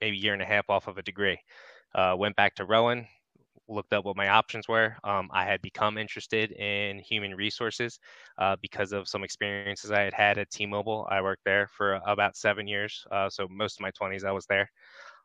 maybe 0.02 0.18
year 0.18 0.34
and 0.34 0.42
a 0.42 0.46
half 0.46 0.70
off 0.70 0.88
of 0.88 0.98
a 0.98 1.04
degree. 1.04 1.40
Uh, 1.96 2.16
went 2.18 2.36
back 2.36 2.54
to 2.56 2.66
rowan 2.66 3.08
looked 3.70 3.94
up 3.94 4.06
what 4.06 4.16
my 4.16 4.30
options 4.30 4.68
were. 4.68 4.96
Um, 5.04 5.30
i 5.34 5.44
had 5.46 5.62
become 5.62 5.98
interested 5.98 6.52
in 6.54 7.00
human 7.00 7.36
resources 7.36 8.00
uh, 8.38 8.56
because 8.62 8.92
of 8.94 9.08
some 9.08 9.24
experiences 9.24 9.92
i 9.92 10.02
had 10.02 10.14
had 10.14 10.38
at 10.38 10.50
t-mobile. 10.52 11.08
I 11.10 11.22
worked 11.22 11.44
there 11.46 11.68
for 11.78 12.00
about 12.06 12.38
seven 12.38 12.68
years 12.68 13.06
uh, 13.12 13.30
so 13.30 13.48
most 13.50 13.78
of 13.80 13.82
my 13.82 13.92
20s 13.92 14.24
i 14.24 14.32
was 14.32 14.46
there. 14.48 14.70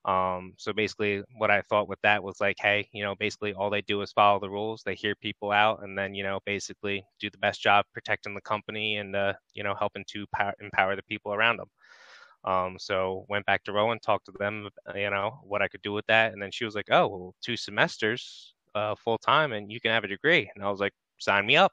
Um, 0.04 0.54
so 0.58 0.72
basically 0.72 1.22
what 1.38 1.50
i 1.52 1.62
thought 1.62 1.88
with 1.88 2.00
that 2.02 2.24
was 2.24 2.40
like 2.40 2.56
hey 2.60 2.88
you 2.92 3.04
know 3.04 3.14
basically 3.16 3.54
all 3.54 3.70
they 3.70 3.82
do 3.82 4.02
is 4.02 4.12
follow 4.12 4.40
the 4.40 4.50
rules. 4.50 4.82
They 4.84 4.96
hear 4.96 5.14
people 5.14 5.52
out 5.52 5.84
and 5.84 5.96
then 5.96 6.14
you 6.14 6.24
know 6.24 6.40
basically 6.44 7.04
do 7.20 7.30
the 7.30 7.38
best 7.38 7.62
job 7.62 7.84
protecting 7.94 8.34
the 8.34 8.40
company 8.40 8.96
and 8.96 9.14
uh, 9.14 9.34
you 9.54 9.62
know 9.62 9.74
helping 9.76 10.04
to 10.08 10.26
power, 10.34 10.54
empower 10.60 10.96
the 10.96 11.04
people 11.04 11.32
around 11.32 11.58
them 11.58 11.68
um, 12.44 12.76
so 12.78 13.24
went 13.28 13.46
back 13.46 13.62
to 13.64 13.72
Rowan, 13.72 13.98
talked 14.00 14.26
to 14.26 14.32
them, 14.38 14.68
you 14.94 15.10
know, 15.10 15.40
what 15.44 15.62
I 15.62 15.68
could 15.68 15.82
do 15.82 15.92
with 15.92 16.06
that. 16.06 16.32
And 16.32 16.42
then 16.42 16.50
she 16.50 16.64
was 16.64 16.74
like, 16.74 16.88
oh, 16.90 17.06
well, 17.08 17.34
two 17.40 17.56
semesters 17.56 18.54
uh, 18.74 18.94
full 18.96 19.18
time 19.18 19.52
and 19.52 19.70
you 19.70 19.80
can 19.80 19.92
have 19.92 20.04
a 20.04 20.08
degree. 20.08 20.50
And 20.54 20.64
I 20.64 20.70
was 20.70 20.80
like, 20.80 20.92
sign 21.18 21.46
me 21.46 21.56
up. 21.56 21.72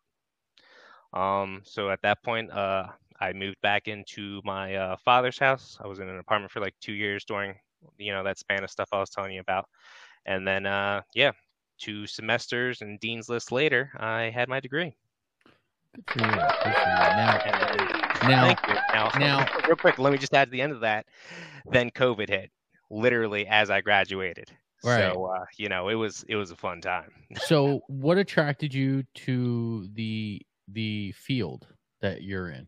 Um, 1.13 1.62
so 1.63 1.89
at 1.89 2.01
that 2.03 2.23
point, 2.23 2.51
uh, 2.51 2.88
I 3.19 3.34
moved 3.34 3.58
back 3.62 3.88
into 3.88 4.41
my 4.45 4.75
uh, 4.75 4.95
father's 5.03 5.39
house. 5.39 5.77
I 5.84 5.88
was 5.88 5.99
in 5.99 6.08
an 6.08 6.19
apartment 6.19 6.51
for 6.51 6.60
like 6.60 6.75
two 6.82 6.93
years 6.93 7.25
during, 7.25 7.55
you 7.97 8.12
know, 8.12 8.23
that 8.23 8.38
span 8.38 8.63
of 8.63 8.69
stuff 8.69 8.89
I 8.91 8.99
was 8.99 9.10
telling 9.10 9.34
you 9.34 9.41
about. 9.41 9.65
And 10.25 10.47
then, 10.47 10.65
uh, 10.65 11.01
yeah, 11.15 11.32
two 11.79 12.05
semesters 12.05 12.82
and 12.82 12.99
dean's 12.99 13.27
list 13.27 13.51
later, 13.51 13.91
I 13.97 14.29
had 14.29 14.49
my 14.49 14.60
degree. 14.60 14.95
Good 15.95 16.06
for 16.12 16.19
you. 16.19 16.39
Good 16.63 16.75
for 16.84 16.89
you. 16.89 17.10
Now, 17.15 17.39
now, 18.23 18.56
Now, 18.93 19.10
now- 19.19 19.45
real 19.65 19.75
quick, 19.75 19.97
let 19.97 20.12
me 20.12 20.17
just 20.19 20.34
add 20.34 20.45
to 20.45 20.52
the 20.52 20.62
end 20.62 20.71
of 20.73 20.82
that. 20.82 21.06
Then 21.71 21.89
COVID 21.89 22.30
hit, 22.30 22.52
literally 22.89 23.47
as 23.47 23.69
I 23.69 23.82
graduated. 23.82 24.52
Right. 24.84 25.13
So 25.13 25.25
uh, 25.25 25.45
you 25.58 25.67
know, 25.67 25.89
it 25.89 25.95
was 25.95 26.23
it 26.30 26.36
was 26.36 26.52
a 26.52 26.56
fun 26.56 26.80
time. 26.82 27.12
so 27.38 27.82
what 27.88 28.17
attracted 28.17 28.73
you 28.73 29.04
to 29.15 29.88
the 29.93 30.41
the 30.69 31.12
field 31.13 31.67
that 32.02 32.21
you're 32.23 32.49
in, 32.49 32.67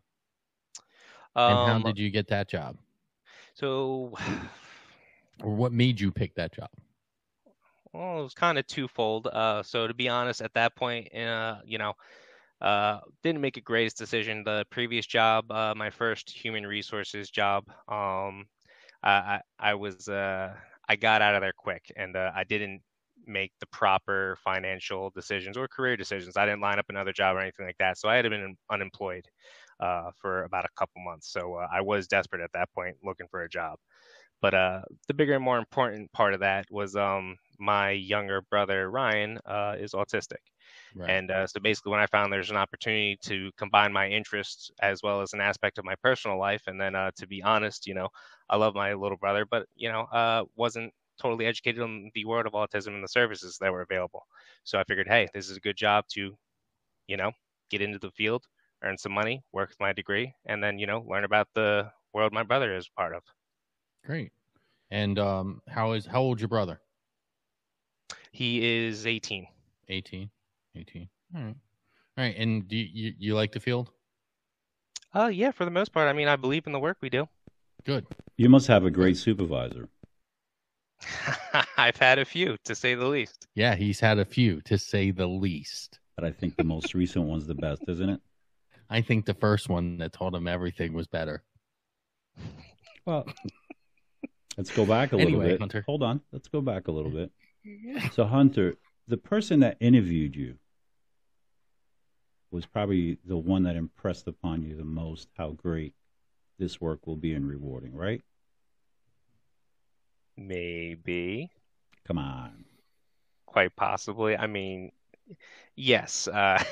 and 1.36 1.58
how 1.58 1.76
Um, 1.76 1.84
did 1.84 1.98
you 1.98 2.10
get 2.10 2.28
that 2.28 2.50
job, 2.50 2.76
so 3.54 4.14
or 5.44 5.56
what 5.56 5.72
made 5.72 6.02
you 6.02 6.12
pick 6.12 6.36
that 6.36 6.54
job? 6.54 6.70
well, 7.94 8.20
it 8.20 8.24
was 8.24 8.34
kind 8.34 8.58
of 8.58 8.68
twofold. 8.68 9.28
Uh, 9.28 9.64
so 9.64 9.88
to 9.88 9.94
be 9.94 10.10
honest, 10.10 10.42
at 10.42 10.54
that 10.56 10.76
point, 10.76 11.16
uh, 11.16 11.60
you 11.66 11.78
know, 11.78 11.94
uh, 12.62 13.00
didn't 13.24 13.42
make 13.42 13.58
a 13.58 13.62
greatest 13.62 13.98
decision. 13.98 14.44
The 14.44 14.66
previous 14.70 15.06
job, 15.06 15.52
uh, 15.52 15.74
my 15.76 15.90
first 15.90 16.30
human 16.30 16.66
resources 16.66 17.30
job, 17.30 17.66
um, 17.88 18.46
I, 19.04 19.42
I, 19.60 19.74
was 19.76 20.08
uh, 20.08 20.54
I 20.88 20.96
got 20.96 21.22
out 21.22 21.36
of 21.36 21.42
there 21.42 21.54
quick, 21.58 21.92
and 21.96 22.16
uh, 22.16 22.32
I 22.36 22.44
didn't 22.44 22.82
make 23.26 23.52
the 23.60 23.68
proper 23.68 24.38
financial 24.44 25.12
decisions 25.12 25.58
or 25.58 25.68
career 25.68 25.98
decisions. 25.98 26.38
I 26.38 26.46
didn't 26.46 26.62
line 26.62 26.80
up 26.80 26.88
another 26.90 27.14
job 27.14 27.36
or 27.36 27.40
anything 27.40 27.66
like 27.66 27.78
that, 27.80 27.98
so 27.98 28.10
I 28.10 28.16
had 28.16 28.30
been 28.30 28.56
unemployed 28.72 29.26
uh, 29.80 30.12
for 30.20 30.44
about 30.44 30.66
a 30.66 30.70
couple 30.78 31.02
months. 31.04 31.32
So 31.32 31.56
uh, 31.56 31.68
I 31.72 31.82
was 31.82 32.08
desperate 32.08 32.44
at 32.44 32.52
that 32.54 32.72
point, 32.74 32.98
looking 33.04 33.28
for 33.30 33.44
a 33.44 33.50
job. 33.50 33.80
But 34.42 34.54
uh, 34.56 34.82
the 35.08 35.14
bigger 35.14 35.34
and 35.36 35.44
more 35.44 35.58
important 35.60 36.12
part 36.14 36.34
of 36.34 36.40
that 36.42 36.66
was 36.72 36.96
um, 36.96 37.38
my 37.60 37.92
younger 37.92 38.42
brother 38.50 38.90
Ryan 38.90 39.40
uh, 39.46 39.76
is 39.80 39.94
autistic. 39.94 40.42
Right. 40.96 41.10
And 41.10 41.32
uh, 41.32 41.48
so 41.48 41.60
basically, 41.60 41.92
when 41.92 42.02
I 42.02 42.06
found 42.08 42.32
there's 42.32 42.50
an 42.50 42.58
opportunity 42.58 43.18
to 43.24 43.52
combine 43.58 43.94
my 43.94 44.08
interests 44.10 44.72
as 44.82 45.02
well 45.02 45.22
as 45.22 45.34
an 45.34 45.42
aspect 45.42 45.78
of 45.78 45.86
my 45.86 45.96
personal 46.04 46.38
life, 46.38 46.64
and 46.68 46.80
then 46.80 46.96
uh, 46.96 47.12
to 47.18 47.28
be 47.28 47.42
honest, 47.42 47.88
you 47.88 47.94
know, 47.94 48.10
I 48.50 48.58
love 48.58 48.76
my 48.76 48.94
little 48.94 49.18
brother, 49.18 49.46
but 49.50 49.68
you 49.76 49.92
know, 49.92 50.02
uh, 50.02 50.44
wasn't 50.56 50.94
totally 51.22 51.46
educated 51.46 51.82
on 51.82 52.12
the 52.14 52.26
world 52.26 52.46
of 52.46 52.54
autism 52.54 52.96
and 52.96 53.04
the 53.04 53.08
services 53.08 53.58
that 53.62 53.72
were 53.72 53.82
available. 53.82 54.26
So 54.64 54.80
I 54.80 54.84
figured, 54.84 55.08
hey, 55.08 55.28
this 55.34 55.50
is 55.50 55.58
a 55.58 55.62
good 55.62 55.78
job 55.78 56.06
to, 56.14 56.36
you 57.08 57.18
know, 57.18 57.32
get 57.70 57.82
into 57.82 58.00
the 58.00 58.12
field, 58.12 58.46
earn 58.84 58.98
some 58.98 59.14
money, 59.14 59.42
work 59.54 59.70
with 59.70 59.80
my 59.80 59.94
degree, 59.94 60.34
and 60.46 60.64
then 60.64 60.78
you 60.78 60.88
know, 60.88 61.06
learn 61.08 61.24
about 61.24 61.48
the 61.54 61.92
world 62.14 62.34
my 62.34 62.44
brother 62.44 62.76
is 62.76 62.90
part 62.90 63.16
of. 63.16 63.24
Great. 64.06 64.34
And 64.90 65.18
um, 65.20 65.62
how 65.70 65.94
is 65.94 66.06
how 66.06 66.22
old 66.22 66.42
your 66.42 66.50
brother? 66.50 66.82
He 68.32 68.86
is 68.88 69.06
18. 69.06 69.48
18. 69.88 70.30
18. 70.76 71.10
All 71.36 71.42
right. 71.42 71.56
All 72.18 72.24
right. 72.26 72.36
And 72.38 72.68
do 72.68 72.76
you, 72.76 72.88
you, 72.94 73.14
you 73.18 73.36
like 73.36 73.52
the 73.52 73.60
field? 73.60 73.92
Uh, 75.14 75.28
yeah, 75.28 75.52
for 75.52 75.66
the 75.66 75.72
most 75.72 75.92
part. 75.92 76.08
I 76.08 76.14
mean, 76.14 76.28
I 76.28 76.36
believe 76.36 76.66
in 76.68 76.74
the 76.74 76.80
work 76.80 76.98
we 77.02 77.10
do. 77.10 77.28
Good. 77.86 78.06
You 78.38 78.50
must 78.50 78.68
have 78.68 78.86
a 78.86 78.92
great 78.92 79.18
supervisor. 79.18 79.90
I've 81.78 81.98
had 81.98 82.20
a 82.20 82.26
few, 82.26 82.58
to 82.66 82.76
say 82.76 82.94
the 82.96 83.08
least. 83.08 83.48
Yeah, 83.56 83.76
he's 83.76 84.00
had 84.00 84.20
a 84.20 84.26
few, 84.26 84.62
to 84.62 84.78
say 84.78 85.12
the 85.12 85.28
least. 85.28 86.00
But 86.16 86.26
I 86.26 86.32
think 86.32 86.56
the 86.58 86.64
most 86.64 86.94
recent 86.94 87.26
one's 87.26 87.48
the 87.48 87.56
best, 87.56 87.84
isn't 87.88 88.10
it? 88.10 88.20
I 88.90 89.02
think 89.02 89.26
the 89.26 89.34
first 89.34 89.70
one 89.70 89.98
that 89.98 90.14
told 90.14 90.36
him 90.36 90.48
everything 90.48 90.94
was 90.94 91.08
better. 91.08 91.44
Well, 93.06 93.26
let's 94.58 94.70
go 94.72 94.86
back 94.86 95.12
a 95.14 95.16
Anyway, 95.16 95.32
little 95.32 95.50
bit. 95.50 95.60
Hunter. 95.60 95.84
Hold 95.88 96.04
on. 96.04 96.22
Let's 96.32 96.48
go 96.50 96.62
back 96.62 96.88
a 96.88 96.92
little 96.92 97.12
bit. 97.12 97.32
So, 98.14 98.26
Hunter, 98.26 98.76
the 99.12 99.18
person 99.18 99.60
that 99.60 99.76
interviewed 99.82 100.38
you 100.38 100.56
was 102.50 102.66
probably 102.66 103.18
the 103.26 103.36
one 103.38 103.64
that 103.64 103.76
impressed 103.76 104.26
upon 104.26 104.64
you 104.64 104.74
the 104.78 104.86
most 104.86 105.28
how 105.38 105.50
great 105.52 105.94
this 106.58 106.80
work 106.80 107.06
will 107.06 107.18
be 107.18 107.34
and 107.34 107.46
rewarding, 107.46 107.94
right? 107.94 108.22
Maybe, 110.36 111.50
Come 112.06 112.18
on. 112.18 112.66
quite 113.46 113.76
possibly. 113.76 114.36
I 114.38 114.48
mean, 114.48 114.92
yes. 115.76 116.28
Uh, 116.28 116.64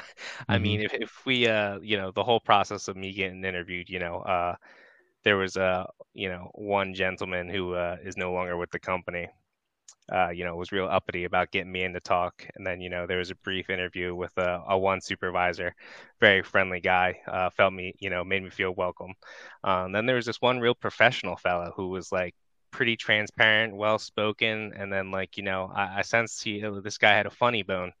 I 0.48 0.58
mean, 0.58 0.80
if, 0.82 0.94
if 0.94 1.26
we, 1.26 1.46
uh, 1.48 1.78
you 1.80 1.96
know, 1.96 2.10
the 2.12 2.24
whole 2.24 2.40
process 2.40 2.88
of 2.88 2.96
me 2.96 3.12
getting 3.12 3.44
interviewed, 3.44 3.88
you 3.90 3.98
know, 3.98 4.18
uh, 4.20 4.56
there 5.24 5.36
was 5.36 5.56
uh, 5.56 5.84
you 6.14 6.28
know, 6.28 6.50
one 6.54 6.94
gentleman 6.94 7.48
who 7.48 7.74
uh, 7.74 7.96
is 8.04 8.16
no 8.16 8.32
longer 8.32 8.56
with 8.56 8.70
the 8.70 8.80
company. 8.80 9.28
Uh, 10.12 10.30
you 10.30 10.44
know, 10.44 10.56
was 10.56 10.72
real 10.72 10.86
uppity 10.86 11.24
about 11.24 11.50
getting 11.50 11.70
me 11.72 11.84
in 11.84 11.92
to 11.92 12.00
talk, 12.00 12.46
and 12.56 12.66
then 12.66 12.80
you 12.80 12.88
know 12.90 13.06
there 13.06 13.18
was 13.18 13.30
a 13.30 13.34
brief 13.36 13.70
interview 13.70 14.14
with 14.14 14.32
a, 14.38 14.62
a 14.68 14.78
one 14.78 15.00
supervisor, 15.00 15.74
very 16.20 16.42
friendly 16.42 16.80
guy, 16.80 17.20
uh, 17.26 17.50
felt 17.50 17.72
me, 17.72 17.94
you 17.98 18.10
know, 18.10 18.24
made 18.24 18.42
me 18.42 18.50
feel 18.50 18.72
welcome. 18.74 19.12
Um, 19.64 19.92
then 19.92 20.06
there 20.06 20.16
was 20.16 20.26
this 20.26 20.40
one 20.40 20.60
real 20.60 20.74
professional 20.74 21.36
fellow 21.36 21.72
who 21.76 21.88
was 21.88 22.10
like 22.12 22.34
pretty 22.70 22.96
transparent, 22.96 23.76
well 23.76 23.98
spoken, 23.98 24.72
and 24.76 24.92
then 24.92 25.10
like 25.10 25.36
you 25.36 25.42
know 25.42 25.70
I, 25.74 25.98
I 25.98 26.02
sensed 26.02 26.42
he 26.42 26.62
this 26.82 26.98
guy 26.98 27.14
had 27.14 27.26
a 27.26 27.30
funny 27.30 27.62
bone, 27.62 27.92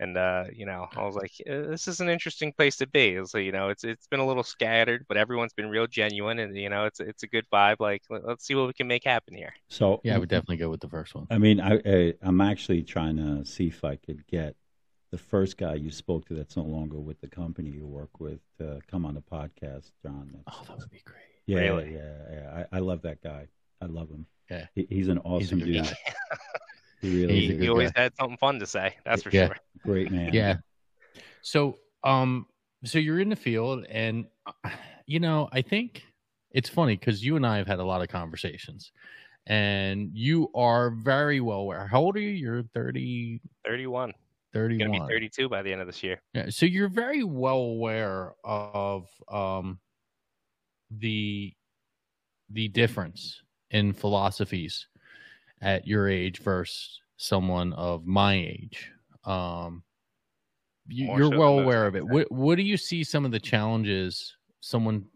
and 0.00 0.16
uh, 0.16 0.44
you 0.52 0.66
know 0.66 0.86
I 0.96 1.04
was 1.04 1.14
like 1.14 1.32
"Uh, 1.48 1.68
this 1.70 1.86
is 1.88 2.00
an 2.00 2.08
interesting 2.08 2.52
place 2.52 2.76
to 2.76 2.86
be. 2.86 3.20
So 3.24 3.38
you 3.38 3.52
know 3.52 3.68
it's 3.68 3.84
it's 3.84 4.06
been 4.06 4.20
a 4.20 4.26
little 4.26 4.42
scattered, 4.42 5.04
but 5.08 5.16
everyone's 5.16 5.52
been 5.52 5.68
real 5.68 5.86
genuine, 5.86 6.38
and 6.38 6.56
you 6.56 6.68
know 6.68 6.84
it's 6.86 7.00
it's 7.00 7.22
a 7.22 7.26
good 7.26 7.46
vibe. 7.52 7.76
Like 7.80 8.02
let, 8.10 8.26
let's 8.26 8.44
see 8.46 8.54
what 8.54 8.66
we 8.66 8.72
can 8.72 8.86
make 8.88 9.04
happen 9.04 9.34
here. 9.34 9.52
So, 9.68 10.00
Yeah, 10.04 10.16
I 10.16 10.18
would 10.18 10.28
definitely 10.28 10.56
go 10.58 10.68
with 10.70 10.80
the 10.80 10.88
first 10.88 11.14
one. 11.14 11.26
I 11.30 11.38
mean, 11.38 11.60
I, 11.60 11.80
I 11.86 12.14
I'm 12.22 12.40
actually 12.40 12.82
trying 12.82 13.16
to 13.18 13.44
see 13.44 13.68
if 13.68 13.84
I 13.84 13.96
could 13.96 14.26
get 14.26 14.56
the 15.10 15.18
first 15.18 15.56
guy 15.56 15.74
you 15.74 15.90
spoke 15.92 16.26
to 16.26 16.34
that's 16.34 16.56
no 16.56 16.64
longer 16.64 16.98
with 16.98 17.20
the 17.20 17.28
company 17.28 17.70
you 17.70 17.86
work 17.86 18.18
with 18.18 18.40
to 18.58 18.80
come 18.90 19.06
on 19.06 19.14
the 19.14 19.22
podcast, 19.22 19.92
John. 20.02 20.30
That's- 20.32 20.42
Oh, 20.48 20.64
that 20.68 20.78
would 20.78 20.90
be 20.90 21.00
great. 21.04 21.22
yeah, 21.46 21.58
really? 21.60 21.94
yeah, 21.94 22.14
yeah. 22.32 22.64
I, 22.72 22.76
I 22.78 22.80
love 22.80 23.02
that 23.02 23.22
guy. 23.22 23.46
I 23.80 23.86
love 23.86 24.08
him. 24.10 24.26
Yeah. 24.50 24.66
He, 24.74 24.86
he's 24.90 25.08
an 25.08 25.18
awesome 25.18 25.60
good 25.60 25.66
dude. 25.66 25.84
guy. 25.84 25.94
He 27.00 27.20
really 27.22 27.34
He's 27.40 27.50
a 27.50 27.52
is. 27.52 27.58
good 27.58 27.64
You 27.64 27.70
always 27.70 27.92
guy. 27.92 28.02
had 28.02 28.16
something 28.16 28.38
fun 28.38 28.58
to 28.60 28.66
say, 28.66 28.96
that's 29.04 29.22
for 29.22 29.30
Yeah. 29.30 29.46
sure. 29.48 29.56
Great 29.84 30.10
man. 30.10 30.32
Yeah. 30.32 30.56
So, 31.42 31.78
um, 32.02 32.46
so 32.84 32.98
you're 32.98 33.20
in 33.20 33.28
the 33.28 33.36
field, 33.36 33.84
and 33.88 34.26
you 35.06 35.20
know, 35.20 35.48
I 35.52 35.62
think 35.62 36.02
it's 36.50 36.68
funny 36.68 36.96
because 36.96 37.24
you 37.24 37.36
and 37.36 37.46
I 37.46 37.58
have 37.58 37.66
had 37.66 37.78
a 37.78 37.84
lot 37.84 38.02
of 38.02 38.08
conversations, 38.08 38.92
and 39.46 40.10
you 40.14 40.50
are 40.54 40.90
very 40.90 41.40
well 41.40 41.58
aware. 41.58 41.86
How 41.86 42.00
old 42.00 42.16
are 42.16 42.20
you? 42.20 42.30
You're 42.30 42.62
30, 42.62 43.40
31. 43.66 44.12
31. 44.52 44.90
Gonna 44.90 45.06
be 45.06 45.12
32 45.12 45.48
by 45.48 45.62
the 45.62 45.72
end 45.72 45.80
of 45.80 45.86
this 45.86 46.02
year. 46.02 46.20
Yeah, 46.32 46.46
so 46.48 46.64
you're 46.64 46.88
very 46.88 47.24
well 47.24 47.58
aware 47.58 48.34
of 48.44 49.08
um, 49.28 49.80
the 50.90 51.52
the 52.50 52.68
difference 52.68 53.42
in 53.70 53.92
philosophies 53.92 54.86
at 55.60 55.86
your 55.86 56.08
age 56.08 56.38
versus 56.38 57.00
someone 57.16 57.72
of 57.72 58.06
my 58.06 58.34
age. 58.34 58.92
Um, 59.24 59.84
you, 60.86 61.06
you're 61.06 61.30
so 61.30 61.30
well 61.30 61.58
aware 61.58 61.86
of 61.86 61.96
it. 61.96 62.06
What 62.06 62.30
what 62.30 62.56
do 62.56 62.62
you 62.62 62.76
see 62.76 63.04
some 63.04 63.24
of 63.24 63.30
the 63.30 63.40
challenges 63.40 64.36
someone 64.60 65.06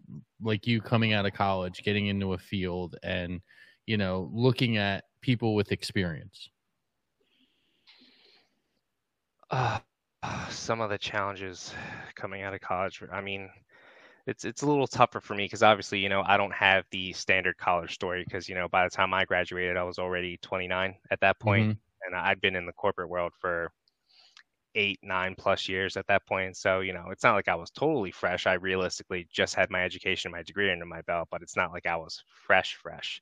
like 0.40 0.66
you 0.66 0.80
coming 0.80 1.12
out 1.14 1.26
of 1.26 1.32
college, 1.32 1.82
getting 1.82 2.06
into 2.06 2.32
a 2.32 2.38
field, 2.38 2.96
and 3.02 3.40
you 3.86 3.96
know 3.96 4.30
looking 4.32 4.76
at 4.76 5.04
people 5.20 5.54
with 5.54 5.72
experience? 5.72 6.48
Uh, 9.50 9.80
some 10.50 10.80
of 10.80 10.90
the 10.90 10.98
challenges 10.98 11.74
coming 12.14 12.42
out 12.42 12.54
of 12.54 12.60
college. 12.60 13.02
I 13.12 13.20
mean, 13.20 13.50
it's 14.26 14.44
it's 14.44 14.62
a 14.62 14.66
little 14.68 14.86
tougher 14.86 15.20
for 15.20 15.34
me 15.34 15.46
because 15.46 15.62
obviously, 15.62 16.00
you 16.00 16.08
know, 16.08 16.22
I 16.26 16.36
don't 16.36 16.54
have 16.54 16.86
the 16.90 17.12
standard 17.14 17.58
college 17.58 17.94
story 17.94 18.24
because 18.24 18.48
you 18.48 18.54
know 18.54 18.68
by 18.68 18.84
the 18.84 18.90
time 18.90 19.14
I 19.14 19.24
graduated, 19.26 19.76
I 19.78 19.84
was 19.84 19.98
already 20.00 20.38
29 20.38 20.98
at 21.10 21.20
that 21.20 21.40
point, 21.40 21.70
Mhm. 21.70 21.78
and 22.06 22.16
I'd 22.16 22.40
been 22.40 22.56
in 22.56 22.66
the 22.66 22.72
corporate 22.74 23.10
world 23.10 23.34
for 23.40 23.72
eight, 24.74 25.00
nine 25.02 25.34
plus 25.36 25.68
years 25.68 25.96
at 25.96 26.06
that 26.08 26.26
point. 26.26 26.56
So 26.56 26.80
you 26.80 26.92
know, 26.92 27.06
it's 27.10 27.24
not 27.24 27.34
like 27.34 27.48
I 27.48 27.54
was 27.54 27.70
totally 27.70 28.10
fresh. 28.10 28.46
I 28.46 28.54
realistically 28.54 29.28
just 29.32 29.54
had 29.54 29.70
my 29.70 29.82
education, 29.84 30.32
my 30.32 30.42
degree 30.42 30.70
under 30.72 30.86
my 30.86 31.02
belt, 31.02 31.28
but 31.30 31.42
it's 31.42 31.56
not 31.56 31.72
like 31.72 31.86
I 31.86 31.96
was 31.96 32.22
fresh, 32.46 32.74
fresh. 32.76 33.20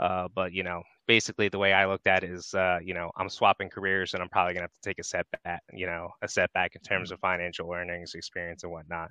Uh, 0.00 0.26
but 0.34 0.52
you 0.52 0.62
know, 0.62 0.82
basically 1.06 1.48
the 1.48 1.58
way 1.58 1.72
I 1.72 1.86
looked 1.86 2.06
at 2.06 2.24
it 2.24 2.30
is, 2.30 2.54
uh, 2.54 2.78
you 2.82 2.94
know, 2.94 3.10
I'm 3.16 3.28
swapping 3.28 3.68
careers 3.68 4.14
and 4.14 4.22
I'm 4.22 4.28
probably 4.28 4.54
gonna 4.54 4.64
have 4.64 4.72
to 4.72 4.80
take 4.80 4.98
a 4.98 5.04
setback, 5.04 5.62
you 5.72 5.86
know, 5.86 6.10
a 6.22 6.28
setback 6.28 6.74
in 6.74 6.80
terms 6.82 7.12
of 7.12 7.20
financial 7.20 7.72
earnings, 7.72 8.14
experience, 8.14 8.64
and 8.64 8.72
whatnot. 8.72 9.10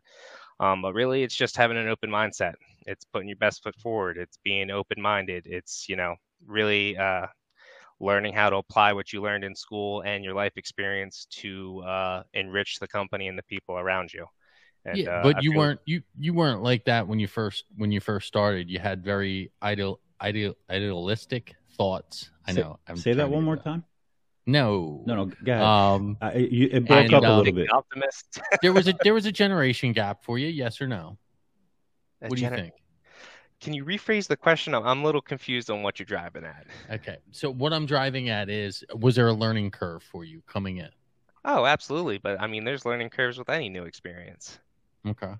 Um, 0.60 0.82
but 0.82 0.94
really, 0.94 1.24
it's 1.24 1.36
just 1.36 1.58
having 1.58 1.78
an 1.78 1.88
open 1.88 2.10
mindset. 2.10 2.54
It's 2.88 3.06
putting 3.06 3.30
your 3.30 3.38
best 3.38 3.64
foot 3.64 3.76
forward. 3.82 4.18
It's 4.18 4.38
being 4.44 4.72
open-minded. 4.72 5.48
It's 5.48 5.88
you 5.90 5.96
know, 5.96 6.16
really 6.46 6.98
uh, 6.98 7.28
learning 8.02 8.34
how 8.34 8.50
to 8.50 8.58
apply 8.58 8.92
what 8.94 9.14
you 9.14 9.22
learned 9.22 9.44
in 9.44 9.56
school 9.56 10.02
and 10.02 10.24
your 10.24 10.34
life 10.34 10.54
experience 10.58 11.28
to 11.30 11.82
uh, 11.86 12.24
enrich 12.34 12.80
the 12.80 12.88
company 12.88 13.28
and 13.28 13.38
the 13.38 13.44
people 13.44 13.78
around 13.78 14.12
you. 14.14 14.26
And, 14.86 14.98
yeah, 14.98 15.10
uh, 15.20 15.24
but 15.24 15.36
I 15.38 15.40
you 15.42 15.52
feel- 15.52 15.60
weren't 15.60 15.80
you 15.86 16.02
you 16.18 16.34
weren't 16.34 16.64
like 16.64 16.86
that 16.86 17.08
when 17.08 17.20
you 17.20 17.28
first 17.28 17.66
when 17.78 17.92
you 17.92 18.00
first 18.00 18.28
started. 18.28 18.70
You 18.70 18.80
had 18.80 19.04
very 19.04 19.52
ideal 19.62 20.00
ideal 20.20 20.56
idealistic 20.70 21.54
thoughts. 21.78 22.32
I 22.48 22.54
Say- 22.54 22.62
know. 22.62 22.80
I'm 22.88 22.98
Say 22.98 23.12
that 23.14 23.18
trying 23.18 23.30
to 23.30 23.36
one 23.36 23.44
get 23.44 23.46
more 23.46 23.56
that. 23.58 23.64
time. 23.64 23.84
No, 24.48 25.04
No, 25.06 25.16
no, 25.16 25.26
go 25.26 25.52
ahead. 25.52 25.62
Um, 25.64 26.18
I, 26.20 26.34
you, 26.34 26.68
it 26.72 26.88
broke 26.88 27.06
and, 27.06 27.14
up 27.14 27.24
a 27.24 27.28
uh, 27.28 27.38
little 27.38 27.54
bit. 27.54 27.72
optimist. 27.72 28.40
there 28.64 28.74
was 28.74 28.88
a 28.88 28.94
there 29.04 29.14
was 29.14 29.28
a 29.28 29.32
generation 29.32 29.94
gap 29.94 30.24
for 30.26 30.40
you. 30.40 30.48
Yes 30.48 30.82
or 30.82 30.88
no? 30.88 31.20
A 32.24 32.28
What 32.28 32.38
do 32.38 32.42
you 32.44 32.50
gener- 32.50 32.56
think? 32.56 32.74
Can 33.62 33.74
you 33.74 33.86
rephrase 33.86 34.28
the 34.28 34.36
question? 34.36 34.74
I'm, 34.74 34.86
I'm 34.86 35.02
a 35.02 35.06
little 35.06 35.22
confused 35.22 35.70
on 35.70 35.84
what 35.84 36.00
you're 36.00 36.06
driving 36.08 36.44
at. 36.44 36.66
Okay, 36.92 37.18
so 37.30 37.52
what 37.52 37.72
I'm 37.72 37.86
driving 37.86 38.30
at 38.30 38.50
is, 38.50 38.84
was 38.96 39.16
there 39.16 39.28
a 39.28 39.34
learning 39.34 39.70
curve 39.70 40.02
for 40.02 40.26
you 40.26 40.42
coming 40.48 40.78
in? 40.78 40.90
Oh, 41.46 41.66
absolutely. 41.66 42.18
But 42.18 42.42
I 42.42 42.48
mean, 42.48 42.64
there's 42.64 42.86
learning 42.86 43.12
curves 43.12 43.38
with 43.38 43.50
any 43.50 43.70
new 43.70 43.84
experience. 43.84 44.60
Okay, 45.08 45.34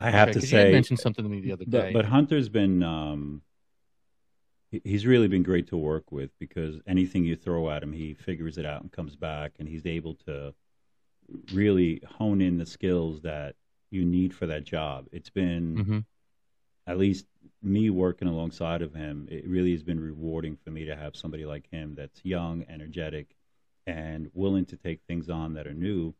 I 0.00 0.10
have 0.10 0.28
Okay, 0.28 0.40
say, 0.40 0.58
you 0.58 0.64
had 0.64 0.72
mentioned 0.72 0.98
something 0.98 1.24
to 1.24 1.30
me 1.30 1.40
the 1.40 1.52
other 1.52 1.64
day. 1.64 1.92
but, 1.92 1.92
but 1.92 2.04
Hunter's 2.06 2.50
been, 2.50 2.82
um, 2.82 3.40
he's 4.70 5.06
really 5.06 5.28
been 5.28 5.42
great 5.42 5.66
to 5.68 5.76
work 5.78 6.12
with 6.12 6.30
because 6.38 6.80
anything 6.86 7.24
you 7.24 7.36
throw 7.36 7.70
at 7.70 7.82
him, 7.82 7.92
he 7.92 8.14
figures 8.14 8.58
it 8.58 8.66
out 8.66 8.82
and 8.82 8.92
comes 8.92 9.16
back, 9.16 9.52
and 9.58 9.68
he's 9.68 9.86
able 9.86 10.14
to 10.26 10.54
really 11.52 12.02
hone 12.06 12.40
in 12.42 12.58
the 12.58 12.66
skills 12.66 13.22
that 13.22 13.54
you 13.90 14.04
need 14.04 14.34
for 14.34 14.46
that 14.46 14.64
job. 14.64 15.06
It's 15.12 15.30
been 15.30 15.76
Mhm. 15.76 16.04
At 16.86 16.98
least 16.98 17.26
me 17.62 17.90
working 17.90 18.28
alongside 18.28 18.82
of 18.82 18.94
him. 18.94 19.28
It 19.30 19.46
really 19.46 19.72
has 19.72 19.82
been 19.82 20.00
rewarding 20.00 20.56
for 20.56 20.70
me 20.70 20.84
to 20.86 20.96
have 20.96 21.16
somebody 21.16 21.44
like 21.44 21.68
him 21.70 21.94
that's 21.94 22.24
young, 22.24 22.64
energetic, 22.68 23.36
and 23.86 24.30
willing 24.34 24.64
to 24.66 24.76
take 24.76 25.00
things 25.06 25.28
on 25.28 25.54
that 25.54 25.66
are 25.66 25.74
new, 25.74 26.14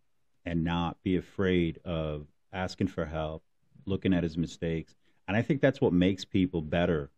and 0.44 0.64
not 0.64 1.02
be 1.02 1.16
afraid 1.16 1.78
of 1.84 2.26
asking 2.52 2.88
for 2.88 3.04
help, 3.04 3.42
looking 3.86 4.12
at 4.12 4.22
his 4.22 4.36
mistakes. 4.36 4.94
And 5.28 5.36
I 5.36 5.42
think 5.42 5.60
that's 5.60 5.80
what 5.80 5.92
makes 5.92 6.24
people 6.24 6.62
better 6.62 7.10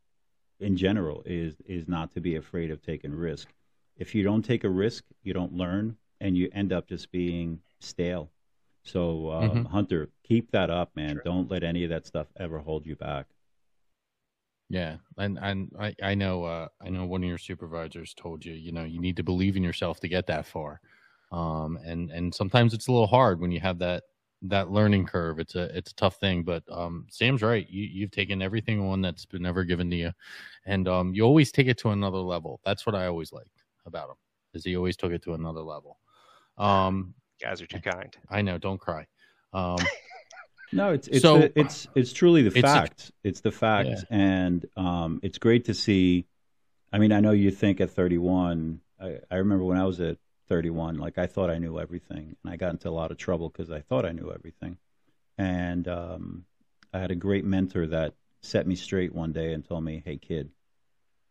in 0.61 0.77
general 0.77 1.23
is 1.27 1.57
is 1.67 1.89
not 1.89 2.13
to 2.13 2.21
be 2.21 2.37
afraid 2.37 2.71
of 2.71 2.83
taking 2.83 3.13
risk. 3.13 3.49
If 3.97 4.15
you 4.15 4.23
don't 4.23 4.45
take 4.45 4.65
a 4.65 4.71
risk, 4.71 5.05
you 5.23 5.35
don't 5.35 5.55
learn, 5.55 5.97
and 6.21 6.37
you 6.37 6.49
end 6.53 6.73
up 6.73 6.89
just 6.89 7.11
being 7.11 7.61
stale. 7.81 8.31
So, 8.85 9.31
um, 9.31 9.65
Mhm. 9.65 9.67
Hunter, 9.67 10.11
keep 10.25 10.51
that 10.53 10.71
up, 10.71 10.95
man. 10.97 11.15
Sure. 11.15 11.23
Don't 11.23 11.51
let 11.51 11.63
any 11.63 11.85
of 11.85 11.91
that 11.91 12.07
stuff 12.07 12.27
ever 12.37 12.59
hold 12.59 12.87
you 12.87 12.97
back. 12.97 13.27
Yeah, 14.69 14.97
and 15.19 15.39
and 15.39 15.71
I 15.79 15.95
I 16.03 16.15
know 16.15 16.45
uh, 16.45 16.69
I 16.81 16.89
know 16.89 17.05
one 17.05 17.23
of 17.23 17.29
your 17.29 17.39
supervisors 17.39 18.15
told 18.15 18.45
you 18.45 18.55
you 18.55 18.73
know 18.73 18.85
you 18.85 19.01
need 19.01 19.17
to 19.17 19.23
believe 19.23 19.57
in 19.57 19.63
yourself 19.63 20.01
to 20.01 20.09
get 20.09 20.27
that 20.29 20.47
far, 20.47 20.81
um, 21.31 21.79
and 21.85 22.11
and 22.11 22.35
sometimes 22.35 22.73
it's 22.73 22.87
a 22.89 22.93
little 22.93 23.07
hard 23.07 23.39
when 23.41 23.51
you 23.53 23.61
have 23.61 23.79
that 23.81 24.05
that 24.43 24.71
learning 24.71 25.05
curve. 25.07 25.39
It's 25.39 25.57
a 25.57 25.65
it's 25.77 25.91
a 25.93 25.95
tough 25.97 26.17
thing, 26.17 26.43
but 26.43 26.63
um, 26.71 27.07
Sam's 27.11 27.43
right. 27.43 27.69
You 27.69 27.85
you've 27.85 28.11
taken 28.13 28.41
everything 28.41 28.81
on 28.81 29.03
that's 29.03 29.27
been 29.27 29.45
ever 29.45 29.65
given 29.65 29.91
to 29.91 29.97
you, 29.97 30.13
and 30.65 30.89
um, 30.89 31.13
you 31.15 31.23
always 31.23 31.53
take 31.53 31.67
it 31.67 31.77
to 31.79 31.91
another 31.91 32.19
level. 32.19 32.61
That's 32.65 32.87
what 32.87 32.95
I 32.95 33.07
always 33.07 33.33
liked 33.33 33.65
about 33.85 34.09
him 34.11 34.17
is 34.55 34.65
he 34.65 34.77
always 34.77 34.97
took 34.97 35.13
it 35.13 35.23
to 35.23 35.35
another 35.35 35.61
level. 35.63 35.99
Um, 36.59 37.15
guys 37.43 37.61
are 37.61 37.67
too 37.67 37.81
kind. 37.81 38.17
I 38.31 38.43
know. 38.43 38.59
Don't 38.59 38.79
cry. 38.79 39.07
Um, 39.53 39.79
no, 40.73 40.93
it's 40.93 41.09
it's 41.09 41.23
so, 41.23 41.39
the, 41.39 41.59
it's 41.59 41.89
it's 41.95 42.13
truly 42.13 42.43
the 42.43 42.59
it's 42.59 42.61
facts. 42.61 43.11
A, 43.25 43.29
it's 43.29 43.41
the 43.41 43.53
fact, 43.53 43.89
yeah. 43.89 44.03
and 44.11 44.67
um, 44.77 45.21
it's 45.23 45.39
great 45.39 45.67
to 45.67 45.75
see. 45.75 46.27
I 46.93 46.99
mean, 46.99 47.13
I 47.13 47.21
know 47.21 47.33
you 47.33 47.51
think 47.51 47.81
at 47.81 47.91
31. 47.91 48.81
I, 49.01 49.19
I 49.31 49.37
remember 49.37 49.65
when 49.65 49.79
I 49.79 49.85
was 49.85 50.01
at 50.01 50.19
31, 50.49 50.99
like 50.99 51.19
I 51.19 51.27
thought 51.27 51.51
I 51.51 51.59
knew 51.59 51.79
everything, 51.79 52.37
and 52.43 52.53
I 52.53 52.57
got 52.57 52.71
into 52.71 52.89
a 52.89 52.91
lot 52.91 53.11
of 53.11 53.17
trouble 53.17 53.49
because 53.49 53.71
I 53.71 53.81
thought 53.81 54.05
I 54.05 54.13
knew 54.13 54.31
everything. 54.33 54.79
And 55.39 55.89
um, 55.89 56.45
I 56.93 56.99
had 56.99 57.11
a 57.11 57.17
great 57.17 57.45
mentor 57.45 57.87
that 57.89 58.15
set 58.43 58.67
me 58.67 58.77
straight 58.77 59.15
one 59.15 59.33
day 59.33 59.53
and 59.53 59.65
told 59.65 59.85
me, 59.85 60.03
"Hey, 60.05 60.17
kid, 60.17 60.51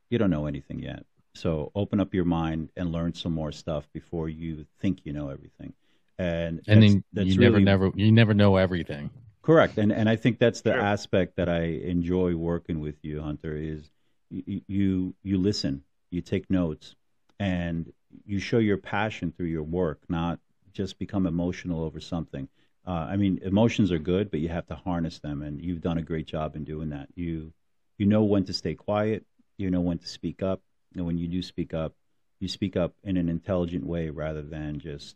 you 0.09 0.17
don't 0.17 0.31
know 0.31 0.47
anything 0.47 0.79
yet. 0.79 1.05
So 1.33 1.71
open 1.75 2.01
up 2.01 2.13
your 2.13 2.25
mind 2.25 2.71
and 2.75 2.91
learn 2.91 3.13
some 3.13 3.31
more 3.31 3.53
stuff 3.53 3.87
before 3.93 4.27
you 4.27 4.65
think 4.79 5.05
you 5.05 5.13
know 5.13 5.29
everything." 5.29 5.73
And 6.17 6.61
and 6.67 6.83
then 6.83 7.03
that's 7.13 7.29
you 7.29 7.39
really, 7.39 7.63
never 7.63 7.89
never 7.89 7.97
you 7.97 8.11
never 8.11 8.33
know 8.33 8.57
everything. 8.57 9.09
Correct, 9.41 9.77
and 9.77 9.91
and 9.91 10.07
I 10.07 10.15
think 10.15 10.39
that's 10.39 10.61
the 10.61 10.73
sure. 10.73 10.81
aspect 10.81 11.37
that 11.37 11.49
I 11.49 11.63
enjoy 11.63 12.35
working 12.35 12.79
with 12.79 12.95
you, 13.01 13.21
Hunter. 13.21 13.55
Is 13.55 13.89
you, 14.29 14.61
you 14.67 15.15
you 15.23 15.37
listen, 15.37 15.83
you 16.11 16.21
take 16.21 16.49
notes, 16.49 16.95
and 17.39 17.91
you 18.25 18.39
show 18.39 18.59
your 18.59 18.77
passion 18.77 19.33
through 19.35 19.47
your 19.47 19.63
work, 19.63 20.01
not 20.09 20.39
just 20.73 20.99
become 20.99 21.25
emotional 21.25 21.83
over 21.83 21.99
something. 21.99 22.47
Uh, 22.85 23.07
I 23.09 23.15
mean, 23.15 23.39
emotions 23.43 23.91
are 23.91 23.99
good, 23.99 24.31
but 24.31 24.39
you 24.39 24.49
have 24.49 24.67
to 24.67 24.75
harness 24.75 25.19
them, 25.19 25.41
and 25.41 25.61
you've 25.61 25.81
done 25.81 25.97
a 25.97 26.03
great 26.03 26.27
job 26.27 26.55
in 26.55 26.63
doing 26.63 26.89
that. 26.89 27.09
You 27.15 27.51
you 27.97 28.05
know 28.05 28.23
when 28.23 28.45
to 28.45 28.53
stay 28.53 28.75
quiet, 28.75 29.25
you 29.57 29.71
know 29.71 29.81
when 29.81 29.97
to 29.99 30.07
speak 30.07 30.43
up, 30.43 30.61
and 30.95 31.05
when 31.05 31.17
you 31.17 31.27
do 31.27 31.41
speak 31.41 31.73
up, 31.73 31.93
you 32.39 32.47
speak 32.47 32.75
up 32.75 32.93
in 33.03 33.17
an 33.17 33.29
intelligent 33.29 33.85
way 33.85 34.09
rather 34.09 34.41
than 34.41 34.79
just 34.79 35.15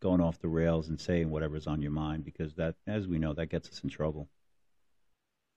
going 0.00 0.20
off 0.20 0.40
the 0.40 0.48
rails 0.48 0.88
and 0.88 1.00
saying 1.00 1.30
whatever's 1.30 1.66
on 1.66 1.82
your 1.82 1.90
mind, 1.92 2.24
because 2.24 2.54
that, 2.54 2.74
as 2.86 3.06
we 3.06 3.18
know, 3.18 3.32
that 3.34 3.46
gets 3.46 3.68
us 3.68 3.82
in 3.84 3.90
trouble. 3.90 4.28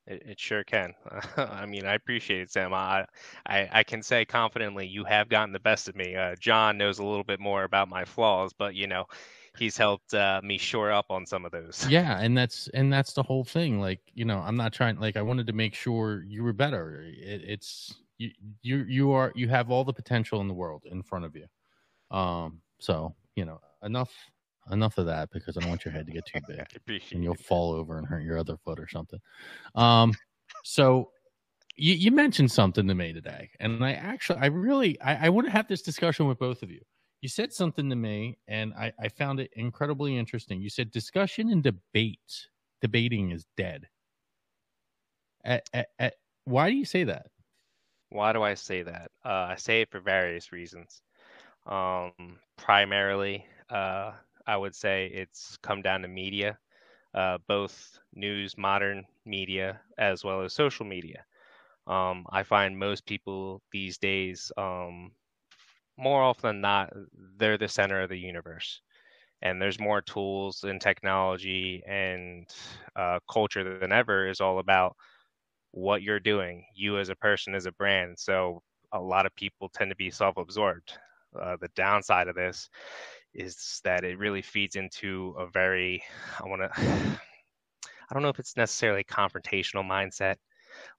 It, 0.05 0.23
it 0.25 0.39
sure 0.39 0.63
can. 0.63 0.93
I 1.37 1.65
mean, 1.65 1.85
I 1.85 1.93
appreciate 1.93 2.41
it, 2.41 2.51
Sam. 2.51 2.73
I, 2.73 3.05
I, 3.45 3.69
I 3.71 3.83
can 3.83 4.03
say 4.03 4.25
confidently 4.25 4.85
you 4.85 5.05
have 5.05 5.29
gotten 5.29 5.53
the 5.53 5.59
best 5.59 5.87
of 5.87 5.95
me. 5.95 6.15
Uh, 6.15 6.35
John 6.39 6.77
knows 6.77 6.99
a 6.99 7.05
little 7.05 7.23
bit 7.23 7.39
more 7.39 7.63
about 7.63 7.87
my 7.87 8.03
flaws, 8.03 8.51
but 8.53 8.75
you 8.75 8.87
know, 8.87 9.05
he's 9.57 9.77
helped 9.77 10.13
uh, 10.13 10.41
me 10.43 10.57
shore 10.57 10.91
up 10.91 11.05
on 11.09 11.25
some 11.25 11.45
of 11.45 11.51
those. 11.51 11.85
Yeah, 11.89 12.19
and 12.19 12.37
that's 12.37 12.67
and 12.69 12.91
that's 12.91 13.13
the 13.13 13.23
whole 13.23 13.43
thing. 13.43 13.79
Like 13.79 14.01
you 14.13 14.25
know, 14.25 14.39
I'm 14.39 14.57
not 14.57 14.73
trying. 14.73 14.99
Like 14.99 15.15
I 15.15 15.21
wanted 15.21 15.47
to 15.47 15.53
make 15.53 15.73
sure 15.73 16.23
you 16.27 16.43
were 16.43 16.53
better. 16.53 17.03
It, 17.05 17.41
it's 17.45 17.95
you 18.17 18.31
you 18.61 18.85
you 18.87 19.11
are 19.11 19.31
you 19.35 19.47
have 19.49 19.71
all 19.71 19.83
the 19.83 19.93
potential 19.93 20.41
in 20.41 20.47
the 20.47 20.53
world 20.53 20.83
in 20.89 21.01
front 21.03 21.25
of 21.25 21.35
you. 21.35 21.45
Um. 22.15 22.61
So 22.79 23.15
you 23.35 23.45
know, 23.45 23.61
enough 23.83 24.11
enough 24.71 24.97
of 24.97 25.05
that 25.05 25.29
because 25.31 25.57
I 25.57 25.61
don't 25.61 25.69
want 25.69 25.85
your 25.85 25.93
head 25.93 26.05
to 26.05 26.11
get 26.11 26.25
too 26.25 26.39
big 26.85 27.01
and 27.11 27.23
you'll 27.23 27.35
fall 27.35 27.71
over 27.71 27.97
and 27.97 28.07
hurt 28.07 28.23
your 28.23 28.37
other 28.37 28.57
foot 28.57 28.79
or 28.79 28.87
something. 28.87 29.19
Um. 29.75 30.13
So 30.63 31.09
you, 31.75 31.93
you 31.95 32.11
mentioned 32.11 32.51
something 32.51 32.87
to 32.87 32.95
me 32.95 33.11
today, 33.11 33.49
and 33.59 33.83
I 33.83 33.93
actually, 33.93 34.39
I 34.39 34.45
really, 34.45 35.01
I, 35.01 35.27
I 35.27 35.29
want 35.29 35.47
to 35.47 35.51
have 35.51 35.67
this 35.67 35.81
discussion 35.81 36.27
with 36.27 36.37
both 36.39 36.63
of 36.63 36.71
you 36.71 36.81
you 37.23 37.29
said 37.29 37.53
something 37.53 37.89
to 37.89 37.95
me 37.95 38.37
and 38.49 38.73
I, 38.73 38.91
I 38.99 39.07
found 39.07 39.39
it 39.39 39.49
incredibly 39.53 40.17
interesting. 40.17 40.59
You 40.61 40.69
said 40.69 40.91
discussion 40.91 41.51
and 41.51 41.63
debate, 41.63 42.49
debating 42.81 43.31
is 43.31 43.45
dead. 43.55 43.87
At, 45.45 45.69
at, 45.73 45.87
at, 45.99 46.15
why 46.43 46.69
do 46.69 46.75
you 46.75 46.83
say 46.83 47.05
that? 47.05 47.27
Why 48.09 48.33
do 48.33 48.43
I 48.43 48.55
say 48.55 48.83
that? 48.83 49.09
Uh, 49.23 49.47
I 49.51 49.55
say 49.55 49.79
it 49.79 49.89
for 49.89 50.01
various 50.01 50.51
reasons. 50.51 51.01
Um, 51.65 52.11
primarily, 52.57 53.45
uh, 53.69 54.11
I 54.47 54.57
would 54.57 54.75
say 54.75 55.07
it's 55.07 55.57
come 55.57 55.81
down 55.81 56.01
to 56.01 56.07
media, 56.07 56.57
uh, 57.13 57.37
both 57.47 57.99
news, 58.13 58.57
modern 58.57 59.05
media, 59.25 59.81
as 59.97 60.23
well 60.23 60.41
as 60.41 60.53
social 60.53 60.85
media. 60.85 61.25
Um, 61.87 62.25
I 62.31 62.43
find 62.43 62.77
most 62.77 63.05
people 63.05 63.61
these 63.71 63.97
days 63.97 64.51
um, 64.57 65.11
more 65.97 66.21
often 66.23 66.47
than 66.49 66.61
not, 66.61 66.93
they're 67.37 67.57
the 67.57 67.67
center 67.67 68.01
of 68.01 68.09
the 68.09 68.17
universe. 68.19 68.81
And 69.41 69.61
there's 69.61 69.79
more 69.79 70.01
tools 70.01 70.63
and 70.63 70.79
technology 70.81 71.83
and 71.87 72.47
uh, 72.95 73.19
culture 73.31 73.63
than 73.63 73.79
ever 73.79 74.15
is 74.15 74.27
all 74.27 74.47
about 74.47 74.83
what 75.59 75.91
you're 75.91 76.19
doing, 76.19 76.65
you 76.75 76.97
as 76.97 77.09
a 77.09 77.15
person, 77.15 77.53
as 77.55 77.65
a 77.65 77.71
brand. 77.71 78.17
So 78.19 78.61
a 78.91 78.99
lot 78.99 79.25
of 79.25 79.35
people 79.35 79.69
tend 79.69 79.91
to 79.91 79.95
be 79.95 80.09
self 80.11 80.37
absorbed. 80.37 80.93
Uh, 81.39 81.57
the 81.59 81.69
downside 81.75 82.27
of 82.27 82.35
this 82.35 82.69
is 83.33 83.81
that 83.83 84.03
it 84.03 84.17
really 84.17 84.41
feeds 84.41 84.75
into 84.75 85.35
a 85.37 85.47
very, 85.47 86.03
I 86.43 86.47
want 86.47 86.61
to, 86.61 86.71
I 88.09 88.13
don't 88.13 88.23
know 88.23 88.29
if 88.29 88.39
it's 88.39 88.57
necessarily 88.57 89.03
confrontational 89.03 89.87
mindset, 89.87 90.35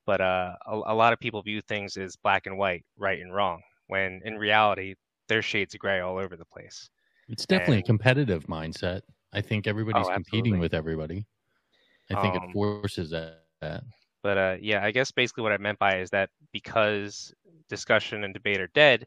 but 0.07 0.21
uh, 0.21 0.55
a, 0.67 0.75
a 0.87 0.95
lot 0.95 1.13
of 1.13 1.19
people 1.19 1.43
view 1.43 1.61
things 1.61 1.97
as 1.97 2.17
black 2.17 2.47
and 2.47 2.57
white, 2.57 2.85
right 2.97 3.21
and 3.21 3.35
wrong 3.35 3.61
when 3.89 4.21
in 4.25 4.37
reality 4.39 4.95
there's 5.29 5.45
shades 5.45 5.75
of 5.75 5.81
gray 5.81 6.01
all 6.01 6.19
over 6.19 6.37
the 6.37 6.45
place. 6.47 6.89
It's 7.29 7.47
definitely 7.47 7.77
and, 7.77 7.85
a 7.85 7.87
competitive 7.87 8.47
mindset. 8.47 9.03
I 9.33 9.41
think 9.41 9.67
everybody's 9.67 10.07
oh, 10.07 10.13
competing 10.13 10.59
with 10.59 10.75
everybody. 10.75 11.27
I 12.11 12.21
think 12.21 12.37
um, 12.37 12.45
it 12.45 12.53
forces 12.53 13.11
that. 13.11 13.83
But 14.23 14.39
uh, 14.39 14.57
yeah, 14.61 14.85
I 14.85 14.91
guess 14.91 15.11
basically 15.11 15.43
what 15.43 15.53
I 15.53 15.59
meant 15.59 15.79
by 15.79 15.99
is 15.99 16.11
that 16.11 16.31
because 16.53 17.33
discussion 17.69 18.25
and 18.25 18.35
debate 18.35 18.61
are 18.61 18.71
dead, 18.75 19.07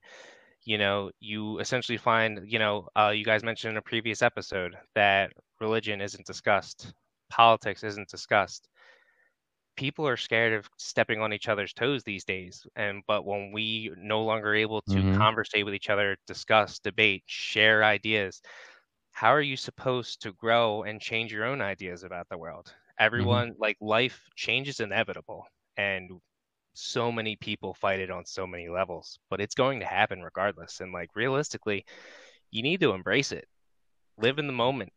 you 0.68 0.78
know, 0.78 1.10
you 1.22 1.60
essentially 1.60 1.98
find, 1.98 2.42
you 2.46 2.60
know, 2.60 2.90
uh, 2.94 3.14
you 3.16 3.24
guys 3.24 3.42
mentioned 3.42 3.72
in 3.72 3.78
a 3.78 3.82
previous 3.82 4.22
episode 4.22 4.76
that 4.96 5.32
religion 5.62 6.02
isn't 6.02 6.26
discussed, 6.26 6.94
politics 7.30 7.86
isn't 7.86 8.10
discussed, 8.10 8.68
people 9.78 10.06
are 10.06 10.18
scared 10.18 10.52
of 10.52 10.70
stepping 10.76 11.22
on 11.22 11.32
each 11.32 11.48
other's 11.48 11.72
toes 11.72 12.04
these 12.04 12.26
days 12.26 12.68
and 12.76 13.02
but 13.08 13.26
when 13.26 13.52
we 13.54 13.92
no 13.98 14.24
longer 14.24 14.54
able 14.54 14.82
to 14.82 14.96
mm-hmm. 14.96 15.16
conversate 15.16 15.64
with 15.64 15.74
each 15.74 15.90
other 15.90 16.18
discuss 16.26 16.80
debate 16.80 17.24
share 17.28 17.84
ideas 17.84 18.42
how 19.12 19.30
are 19.30 19.42
you 19.42 19.56
supposed 19.56 20.20
to 20.22 20.34
grow 20.34 20.82
and 20.82 21.00
change 21.00 21.32
your 21.32 21.46
own 21.46 21.62
ideas 21.62 22.04
about 22.04 22.28
the 22.30 22.38
world 22.38 22.66
mm-hmm. 22.66 23.06
everyone 23.06 23.52
mm-hmm. 23.52 23.62
like 23.62 23.78
life 23.80 24.20
change 24.36 24.68
is 24.68 24.80
inevitable 24.80 25.46
and 25.78 26.10
so 26.78 27.12
many 27.12 27.36
people 27.36 27.74
fight 27.74 28.00
it 28.00 28.12
on 28.12 28.26
so 28.26 28.46
many 28.46 28.70
levels 28.70 29.20
but 29.30 29.42
it's 29.42 29.56
going 29.56 29.80
to 29.80 29.86
happen 29.86 30.22
regardless 30.22 30.80
and 30.80 30.94
like 30.94 31.10
realistically 31.16 31.86
you 32.52 32.62
need 32.62 32.80
to 32.80 32.92
embrace 32.92 33.32
it 33.32 33.48
live 34.18 34.40
in 34.40 34.48
the 34.48 34.54
moment 34.54 34.92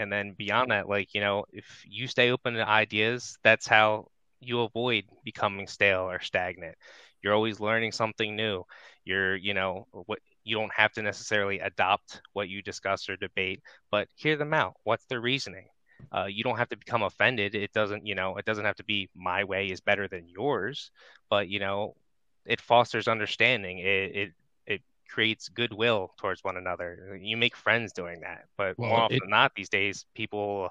and 0.00 0.12
then 0.12 0.34
beyond 0.36 0.70
that 0.70 0.88
like 0.88 1.14
you 1.14 1.20
know 1.20 1.44
if 1.52 1.84
you 1.86 2.06
stay 2.08 2.30
open 2.30 2.54
to 2.54 2.68
ideas 2.68 3.38
that's 3.42 3.66
how 3.66 4.06
you 4.40 4.60
avoid 4.60 5.04
becoming 5.24 5.66
stale 5.66 6.10
or 6.10 6.20
stagnant. 6.20 6.76
You're 7.22 7.34
always 7.34 7.60
learning 7.60 7.92
something 7.92 8.36
new. 8.36 8.64
You're, 9.04 9.36
you 9.36 9.54
know, 9.54 9.86
what 9.92 10.18
you 10.44 10.56
don't 10.56 10.72
have 10.74 10.92
to 10.92 11.02
necessarily 11.02 11.58
adopt 11.60 12.20
what 12.32 12.48
you 12.48 12.62
discuss 12.62 13.08
or 13.08 13.16
debate, 13.16 13.62
but 13.90 14.08
hear 14.14 14.36
them 14.36 14.54
out. 14.54 14.74
What's 14.84 15.04
their 15.06 15.20
reasoning? 15.20 15.66
Uh, 16.12 16.26
you 16.26 16.44
don't 16.44 16.58
have 16.58 16.68
to 16.68 16.76
become 16.76 17.02
offended. 17.02 17.54
It 17.54 17.72
doesn't, 17.72 18.06
you 18.06 18.14
know, 18.14 18.36
it 18.36 18.44
doesn't 18.44 18.64
have 18.64 18.76
to 18.76 18.84
be 18.84 19.08
my 19.14 19.44
way 19.44 19.66
is 19.66 19.80
better 19.80 20.08
than 20.08 20.28
yours, 20.28 20.90
but 21.28 21.48
you 21.48 21.58
know, 21.58 21.94
it 22.44 22.60
fosters 22.60 23.08
understanding. 23.08 23.78
It 23.78 24.16
it 24.16 24.32
it 24.66 24.82
creates 25.08 25.48
goodwill 25.48 26.12
towards 26.16 26.44
one 26.44 26.56
another. 26.56 27.18
You 27.20 27.36
make 27.36 27.56
friends 27.56 27.92
doing 27.92 28.20
that. 28.20 28.44
But 28.56 28.78
well, 28.78 28.90
more 28.90 29.00
often 29.00 29.16
it, 29.16 29.20
than 29.20 29.30
not, 29.30 29.52
these 29.54 29.68
days, 29.68 30.06
people 30.14 30.70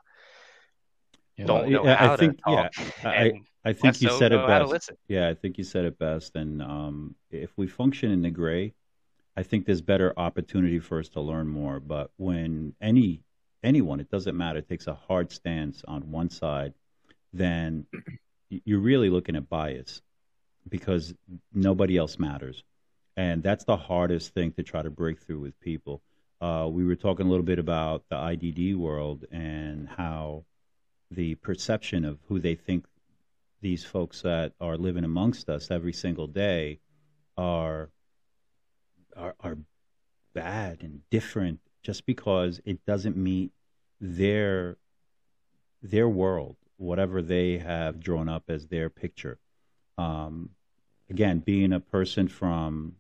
don't 1.38 1.70
know 1.70 1.84
how 1.84 2.14
I 2.14 2.18
think, 2.18 2.40
talk. 2.44 2.72
Yeah, 2.78 3.10
I, 3.10 3.32
I 3.66 3.74
think 3.74 4.02
you 4.02 4.10
so 4.10 4.20
said 4.20 4.32
it 4.32 4.48
best. 4.48 4.92
Yeah, 5.08 5.28
I 5.28 5.34
think 5.34 5.58
you 5.58 5.64
said 5.64 5.86
it 5.86 6.00
best. 6.00 6.36
And 6.36 6.62
um, 6.62 7.16
if 7.30 7.52
we 7.58 7.68
function 7.68 8.12
in 8.12 8.22
the 8.22 8.30
gray, 8.30 8.74
I 9.36 9.44
think 9.44 9.66
there's 9.66 9.82
better 9.82 10.14
opportunity 10.18 10.80
for 10.80 11.00
us 11.00 11.10
to 11.10 11.22
learn 11.22 11.48
more. 11.48 11.80
But 11.80 12.12
when 12.18 12.74
any 12.80 13.22
anyone, 13.66 14.00
it 14.00 14.10
doesn't 14.10 14.38
matter, 14.38 14.62
takes 14.62 14.88
a 14.88 14.94
hard 14.94 15.32
stance 15.32 15.84
on 15.88 16.12
one 16.12 16.30
side, 16.30 16.74
then 17.34 17.86
you're 18.50 18.80
really 18.80 19.10
looking 19.10 19.36
at 19.36 19.50
bias 19.50 20.02
because 20.68 21.14
nobody 21.54 21.98
else 21.98 22.18
matters. 22.18 22.64
And 23.18 23.44
that's 23.44 23.66
the 23.66 23.78
hardest 23.78 24.34
thing 24.34 24.52
to 24.54 24.64
try 24.64 24.82
to 24.82 24.90
break 24.90 25.22
through 25.22 25.40
with 25.40 25.60
people. 25.60 26.02
Uh, 26.42 26.68
we 26.70 26.86
were 26.86 26.96
talking 26.96 27.26
a 27.26 27.30
little 27.30 27.46
bit 27.46 27.60
about 27.60 28.04
the 28.10 28.16
IDD 28.16 28.76
world 28.76 29.26
and 29.32 29.88
how 29.88 30.44
the 31.12 31.36
perception 31.36 32.06
of 32.06 32.20
who 32.28 32.40
they 32.40 32.56
think 32.56 32.86
these 33.62 33.84
folks 33.84 34.22
that 34.22 34.54
are 34.60 34.78
living 34.78 35.04
amongst 35.04 35.50
us 35.50 35.72
every 35.72 35.94
single 35.94 36.28
day 36.28 36.80
are 37.38 37.90
are, 39.16 39.36
are 39.40 39.58
bad 40.34 40.82
and 40.82 41.02
different 41.10 41.60
just 41.86 42.08
because 42.08 42.60
it 42.66 42.84
doesn't 42.88 43.16
meet 43.16 43.52
their 44.02 44.76
their 45.84 46.10
world, 46.10 46.56
whatever 46.78 47.22
they 47.22 47.60
have 47.60 48.00
drawn 48.00 48.28
up 48.28 48.46
as 48.50 48.66
their 48.66 48.90
picture. 48.90 49.38
Um, 50.00 50.50
again, 51.12 51.40
being 51.40 51.72
a 51.74 51.80
person 51.80 52.28
from 52.28 52.96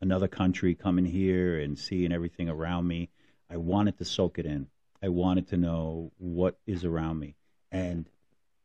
another 0.00 0.28
country 0.28 0.76
coming 0.76 1.04
here 1.04 1.58
and 1.58 1.76
seeing 1.76 2.12
everything 2.12 2.48
around 2.48 2.86
me, 2.86 3.08
I 3.50 3.56
wanted 3.56 3.98
to 3.98 4.04
soak 4.04 4.38
it 4.38 4.46
in. 4.46 4.68
I 5.02 5.08
wanted 5.08 5.48
to 5.48 5.56
know 5.56 6.12
what 6.18 6.60
is 6.64 6.84
around 6.84 7.18
me. 7.18 7.34
And 7.72 8.08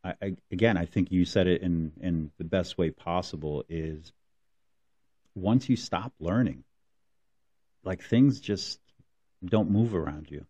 I, 0.03 0.13
I, 0.21 0.35
again, 0.51 0.77
I 0.77 0.85
think 0.85 1.11
you 1.11 1.25
said 1.25 1.47
it 1.47 1.63
in, 1.63 1.93
in 1.99 2.29
the 2.37 2.43
best 2.43 2.77
way 2.77 2.91
possible 2.91 3.65
is 3.67 4.13
once 5.33 5.67
you 5.67 5.75
stop 5.75 6.13
learning, 6.19 6.63
like 7.83 8.03
things 8.03 8.39
just 8.39 8.79
don't 9.45 9.69
move 9.69 9.95
around 9.95 10.29
you. 10.29 10.45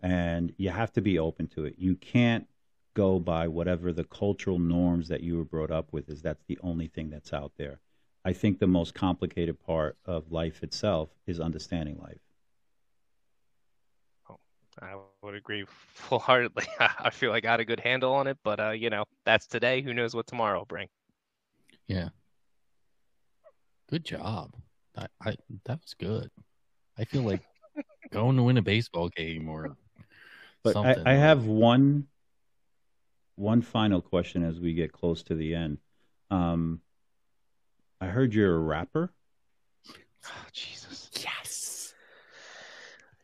And 0.00 0.52
you 0.58 0.70
have 0.70 0.92
to 0.92 1.00
be 1.00 1.18
open 1.18 1.46
to 1.48 1.64
it. 1.64 1.76
You 1.78 1.96
can't 1.96 2.46
go 2.94 3.18
by 3.18 3.48
whatever 3.48 3.92
the 3.92 4.04
cultural 4.04 4.58
norms 4.58 5.08
that 5.08 5.22
you 5.22 5.36
were 5.36 5.44
brought 5.44 5.70
up 5.70 5.92
with 5.92 6.08
is 6.08 6.22
that's 6.22 6.44
the 6.46 6.58
only 6.62 6.86
thing 6.86 7.10
that's 7.10 7.32
out 7.32 7.52
there. 7.56 7.80
I 8.24 8.32
think 8.32 8.58
the 8.58 8.66
most 8.66 8.94
complicated 8.94 9.58
part 9.60 9.96
of 10.04 10.30
life 10.30 10.62
itself 10.62 11.10
is 11.26 11.40
understanding 11.40 11.98
life. 12.00 12.20
I 14.82 14.96
would 15.22 15.34
agree 15.34 15.64
full 15.68 16.18
heartedly. 16.18 16.66
I 16.80 17.10
feel 17.10 17.30
like 17.30 17.44
I 17.44 17.48
got 17.48 17.60
a 17.60 17.64
good 17.64 17.80
handle 17.80 18.12
on 18.12 18.26
it, 18.26 18.38
but 18.42 18.58
uh, 18.60 18.70
you 18.70 18.90
know, 18.90 19.04
that's 19.24 19.46
today. 19.46 19.82
Who 19.82 19.94
knows 19.94 20.14
what 20.14 20.26
tomorrow 20.26 20.58
will 20.58 20.66
bring? 20.66 20.88
Yeah. 21.86 22.08
Good 23.88 24.04
job. 24.04 24.54
I, 24.96 25.06
I 25.20 25.36
that 25.66 25.80
was 25.80 25.94
good. 25.94 26.30
I 26.98 27.04
feel 27.04 27.22
like 27.22 27.42
going 28.14 28.36
to 28.36 28.42
win 28.42 28.56
a 28.56 28.62
baseball 28.62 29.08
game 29.08 29.48
or 29.48 29.76
but 30.62 30.76
I, 30.76 30.96
I, 31.04 31.12
have 31.12 31.44
one 31.44 32.06
one 33.36 33.60
final 33.60 34.00
question 34.00 34.42
as 34.42 34.58
we 34.58 34.72
get 34.72 34.92
close 34.92 35.22
to 35.24 35.34
the 35.34 35.54
end. 35.54 35.78
Um, 36.30 36.80
I 38.00 38.06
heard 38.06 38.32
you're 38.32 38.54
a 38.54 38.58
rapper. 38.58 39.12
Oh, 40.26 40.46
Jesus. 40.52 41.10
Yes. 41.20 41.94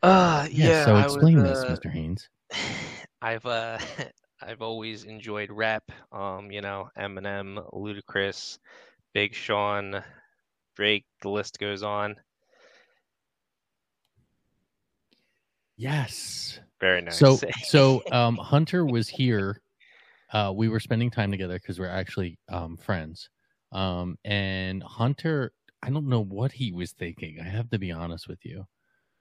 Uh, 0.03 0.47
yeah. 0.51 0.67
yeah 0.67 0.85
so 0.85 0.97
explain 0.97 1.41
was, 1.41 1.63
uh, 1.63 1.69
this, 1.69 1.79
Mr. 1.79 1.91
Haines. 1.91 2.29
I've 3.21 3.45
uh, 3.45 3.79
I've 4.41 4.61
always 4.61 5.03
enjoyed 5.03 5.51
rap. 5.51 5.83
Um, 6.11 6.51
you 6.51 6.61
know, 6.61 6.89
Eminem, 6.97 7.63
Ludacris, 7.73 8.59
Big 9.13 9.33
Sean, 9.33 10.03
Drake. 10.75 11.05
The 11.21 11.29
list 11.29 11.59
goes 11.59 11.83
on. 11.83 12.15
Yes. 15.81 16.59
Very 16.79 17.01
nice. 17.01 17.17
So, 17.17 17.39
so 17.63 18.03
um, 18.11 18.37
Hunter 18.37 18.85
was 18.85 19.09
here. 19.09 19.61
Uh, 20.31 20.53
we 20.55 20.69
were 20.69 20.79
spending 20.79 21.09
time 21.09 21.31
together 21.31 21.55
because 21.55 21.79
we're 21.79 21.87
actually 21.87 22.37
um, 22.49 22.77
friends. 22.77 23.29
Um, 23.71 24.17
and 24.23 24.83
Hunter, 24.83 25.53
I 25.81 25.89
don't 25.89 26.07
know 26.07 26.23
what 26.23 26.51
he 26.51 26.71
was 26.71 26.91
thinking. 26.91 27.39
I 27.39 27.45
have 27.45 27.69
to 27.71 27.79
be 27.79 27.91
honest 27.91 28.27
with 28.27 28.45
you. 28.45 28.67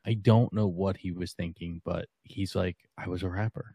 I 0.07 0.15
don't 0.15 0.53
know 0.53 0.67
what 0.67 0.99
he 0.99 1.13
was 1.13 1.33
thinking, 1.33 1.81
but 1.83 2.07
he's 2.25 2.55
like, 2.55 2.77
I 2.99 3.09
was 3.09 3.23
a 3.23 3.29
rapper. 3.29 3.75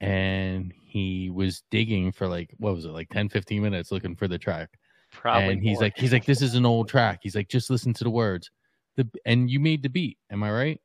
And 0.00 0.72
he 0.82 1.30
was 1.30 1.62
digging 1.70 2.10
for 2.10 2.26
like, 2.26 2.52
what 2.58 2.74
was 2.74 2.84
it, 2.84 2.88
like 2.88 3.10
10, 3.10 3.28
15 3.28 3.62
minutes 3.62 3.92
looking 3.92 4.16
for 4.16 4.26
the 4.26 4.38
track. 4.38 4.70
Probably. 5.12 5.52
And 5.52 5.62
he's 5.62 5.76
more. 5.76 5.84
like, 5.84 5.96
he's 5.96 6.12
like, 6.12 6.24
this 6.24 6.42
is 6.42 6.56
an 6.56 6.66
old 6.66 6.88
track. 6.88 7.20
He's 7.22 7.36
like, 7.36 7.48
just 7.48 7.70
listen 7.70 7.94
to 7.94 8.04
the 8.04 8.10
words. 8.10 8.50
The 8.96 9.08
and 9.24 9.48
you 9.48 9.60
made 9.60 9.82
the 9.82 9.88
beat. 9.88 10.18
Am 10.30 10.42
I 10.42 10.50
right? 10.50 10.80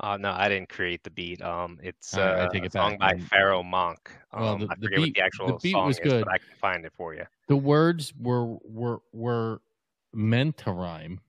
Uh, 0.00 0.16
no, 0.16 0.32
I 0.32 0.48
didn't 0.48 0.68
create 0.68 1.04
the 1.04 1.10
beat. 1.10 1.40
Um, 1.40 1.78
it's 1.82 2.14
right, 2.16 2.22
I 2.22 2.40
uh, 2.46 2.48
take 2.50 2.64
a 2.64 2.70
song 2.70 2.98
back. 2.98 3.16
by 3.18 3.22
Pharoahe 3.36 3.64
Monch. 3.64 3.98
Um, 4.32 4.42
Well, 4.42 4.58
the- 4.58 4.64
I 4.70 4.74
the 4.74 4.82
forget 4.86 4.98
what 4.98 5.04
beat- 5.04 5.14
the 5.14 5.22
actual 5.22 5.46
the 5.46 5.52
beat 5.62 5.72
song 5.72 5.86
was 5.86 5.96
is, 5.98 6.02
good. 6.02 6.24
but 6.24 6.32
I 6.34 6.38
can 6.38 6.48
find 6.60 6.84
it 6.84 6.92
for 6.96 7.14
you. 7.14 7.24
The 7.48 7.56
words 7.56 8.12
were 8.18 8.56
were 8.64 9.00
were 9.12 9.60
meant 10.12 10.56
to 10.58 10.72
rhyme. 10.72 11.20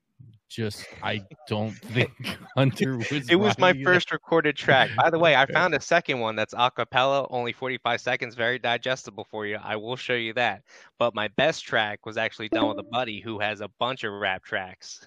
Just 0.47 0.85
I 1.03 1.21
don't 1.47 1.73
think 1.73 2.11
Hunter 2.55 2.97
was. 2.97 3.29
It 3.29 3.35
was 3.35 3.57
my 3.59 3.71
it. 3.71 3.83
first 3.83 4.11
recorded 4.11 4.55
track. 4.55 4.89
By 4.95 5.09
the 5.09 5.19
way, 5.19 5.35
I 5.35 5.45
found 5.47 5.73
a 5.75 5.81
second 5.81 6.19
one 6.19 6.35
that's 6.35 6.53
a 6.57 6.71
cappella, 6.71 7.27
only 7.29 7.51
45 7.51 7.99
seconds, 7.99 8.35
very 8.35 8.57
digestible 8.57 9.25
for 9.29 9.45
you. 9.45 9.57
I 9.61 9.75
will 9.75 9.95
show 9.95 10.13
you 10.13 10.33
that. 10.33 10.61
But 10.97 11.13
my 11.13 11.27
best 11.29 11.65
track 11.65 12.05
was 12.05 12.15
actually 12.17 12.49
done 12.49 12.67
with 12.69 12.79
a 12.79 12.83
buddy 12.91 13.19
who 13.19 13.39
has 13.39 13.61
a 13.61 13.67
bunch 13.79 14.03
of 14.03 14.13
rap 14.13 14.43
tracks. 14.43 15.05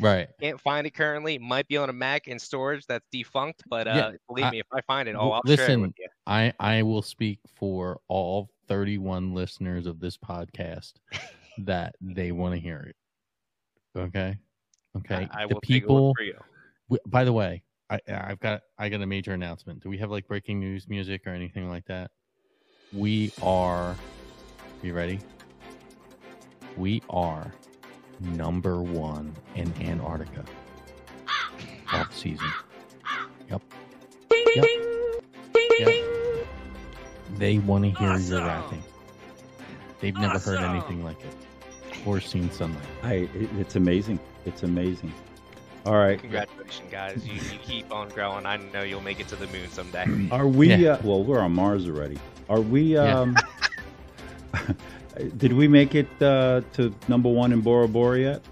Right. 0.00 0.28
Can't 0.40 0.60
find 0.60 0.86
it 0.86 0.94
currently. 0.94 1.38
Might 1.38 1.66
be 1.68 1.76
on 1.76 1.90
a 1.90 1.92
Mac 1.92 2.28
in 2.28 2.38
storage 2.38 2.86
that's 2.86 3.06
defunct, 3.10 3.62
but 3.68 3.88
uh, 3.88 3.92
Yeah, 3.94 4.10
believe 4.28 4.44
I- 4.44 4.50
me, 4.52 4.60
if 4.60 4.66
I 4.72 4.80
find 4.82 5.08
it, 5.08 5.16
oh, 5.18 5.30
I'll 5.32 5.42
share 5.44 5.54
it 5.54 5.58
listen, 5.58 5.80
with 5.82 5.92
you. 5.98 6.08
I 6.26 6.52
I 6.60 6.82
will 6.82 7.02
speak 7.02 7.40
for 7.56 8.00
all 8.08 8.48
31 8.68 9.34
listeners 9.34 9.86
of 9.86 9.98
this 9.98 10.16
podcast 10.16 10.92
that 11.58 11.94
they 12.00 12.32
want 12.32 12.54
to 12.54 12.60
hear 12.60 12.80
it. 12.90 12.96
Okay. 13.98 14.38
Okay. 14.96 15.28
I, 15.32 15.42
I 15.42 15.46
the 15.46 15.54
will 15.54 15.60
take 15.60 15.82
a 15.84 15.86
people. 15.86 16.08
look 16.08 16.16
for 16.18 16.22
you. 16.24 16.98
By 17.06 17.24
the 17.24 17.32
way, 17.32 17.62
I 17.90 18.00
I've 18.08 18.40
got 18.40 18.62
I 18.78 18.88
got 18.88 19.00
a 19.02 19.06
major 19.06 19.32
announcement. 19.32 19.82
Do 19.82 19.88
we 19.88 19.98
have 19.98 20.10
like 20.10 20.28
breaking 20.28 20.60
news 20.60 20.88
music 20.88 21.22
or 21.26 21.30
anything 21.30 21.68
like 21.68 21.84
that? 21.86 22.10
We 22.92 23.32
are. 23.42 23.96
You 24.82 24.94
ready? 24.94 25.18
We 26.76 27.02
are 27.10 27.52
number 28.20 28.80
one 28.80 29.34
in 29.54 29.72
Antarctica 29.80 30.44
off 31.92 32.16
season. 32.16 32.46
Yep. 33.50 33.62
Yep. 34.30 34.66
Yep. 35.78 36.04
They 37.36 37.58
want 37.58 37.84
to 37.84 37.90
hear 37.90 38.16
your 38.16 38.40
rapping. 38.40 38.82
They've 40.00 40.16
never 40.16 40.38
heard 40.38 40.60
anything 40.60 41.04
like 41.04 41.20
it 41.20 41.34
or 42.06 42.20
seen 42.20 42.50
sunlight. 42.50 42.82
I, 43.02 43.12
it, 43.14 43.50
it's 43.58 43.76
amazing. 43.76 44.18
It's 44.44 44.62
amazing. 44.62 45.12
All 45.86 45.94
right. 45.94 46.20
Congratulations, 46.20 46.90
guys. 46.90 47.26
You, 47.26 47.34
you 47.34 47.58
keep 47.58 47.92
on 47.92 48.08
growing. 48.10 48.46
I 48.46 48.56
know 48.56 48.82
you'll 48.82 49.00
make 49.00 49.20
it 49.20 49.28
to 49.28 49.36
the 49.36 49.46
moon 49.48 49.68
someday. 49.70 50.06
Are 50.30 50.46
we? 50.46 50.74
Yeah. 50.74 50.92
Uh, 50.92 51.00
well, 51.04 51.24
we're 51.24 51.40
on 51.40 51.52
Mars 51.52 51.86
already. 51.86 52.18
Are 52.48 52.60
we? 52.60 52.94
Yeah. 52.94 53.32
Did 55.36 55.52
we 55.52 55.68
make 55.68 55.94
it 55.94 56.08
uh, 56.22 56.62
to 56.74 56.94
number 57.08 57.28
one 57.28 57.52
in 57.52 57.60
Bora 57.60 57.88
Bora 57.88 58.18
yet? 58.18 58.42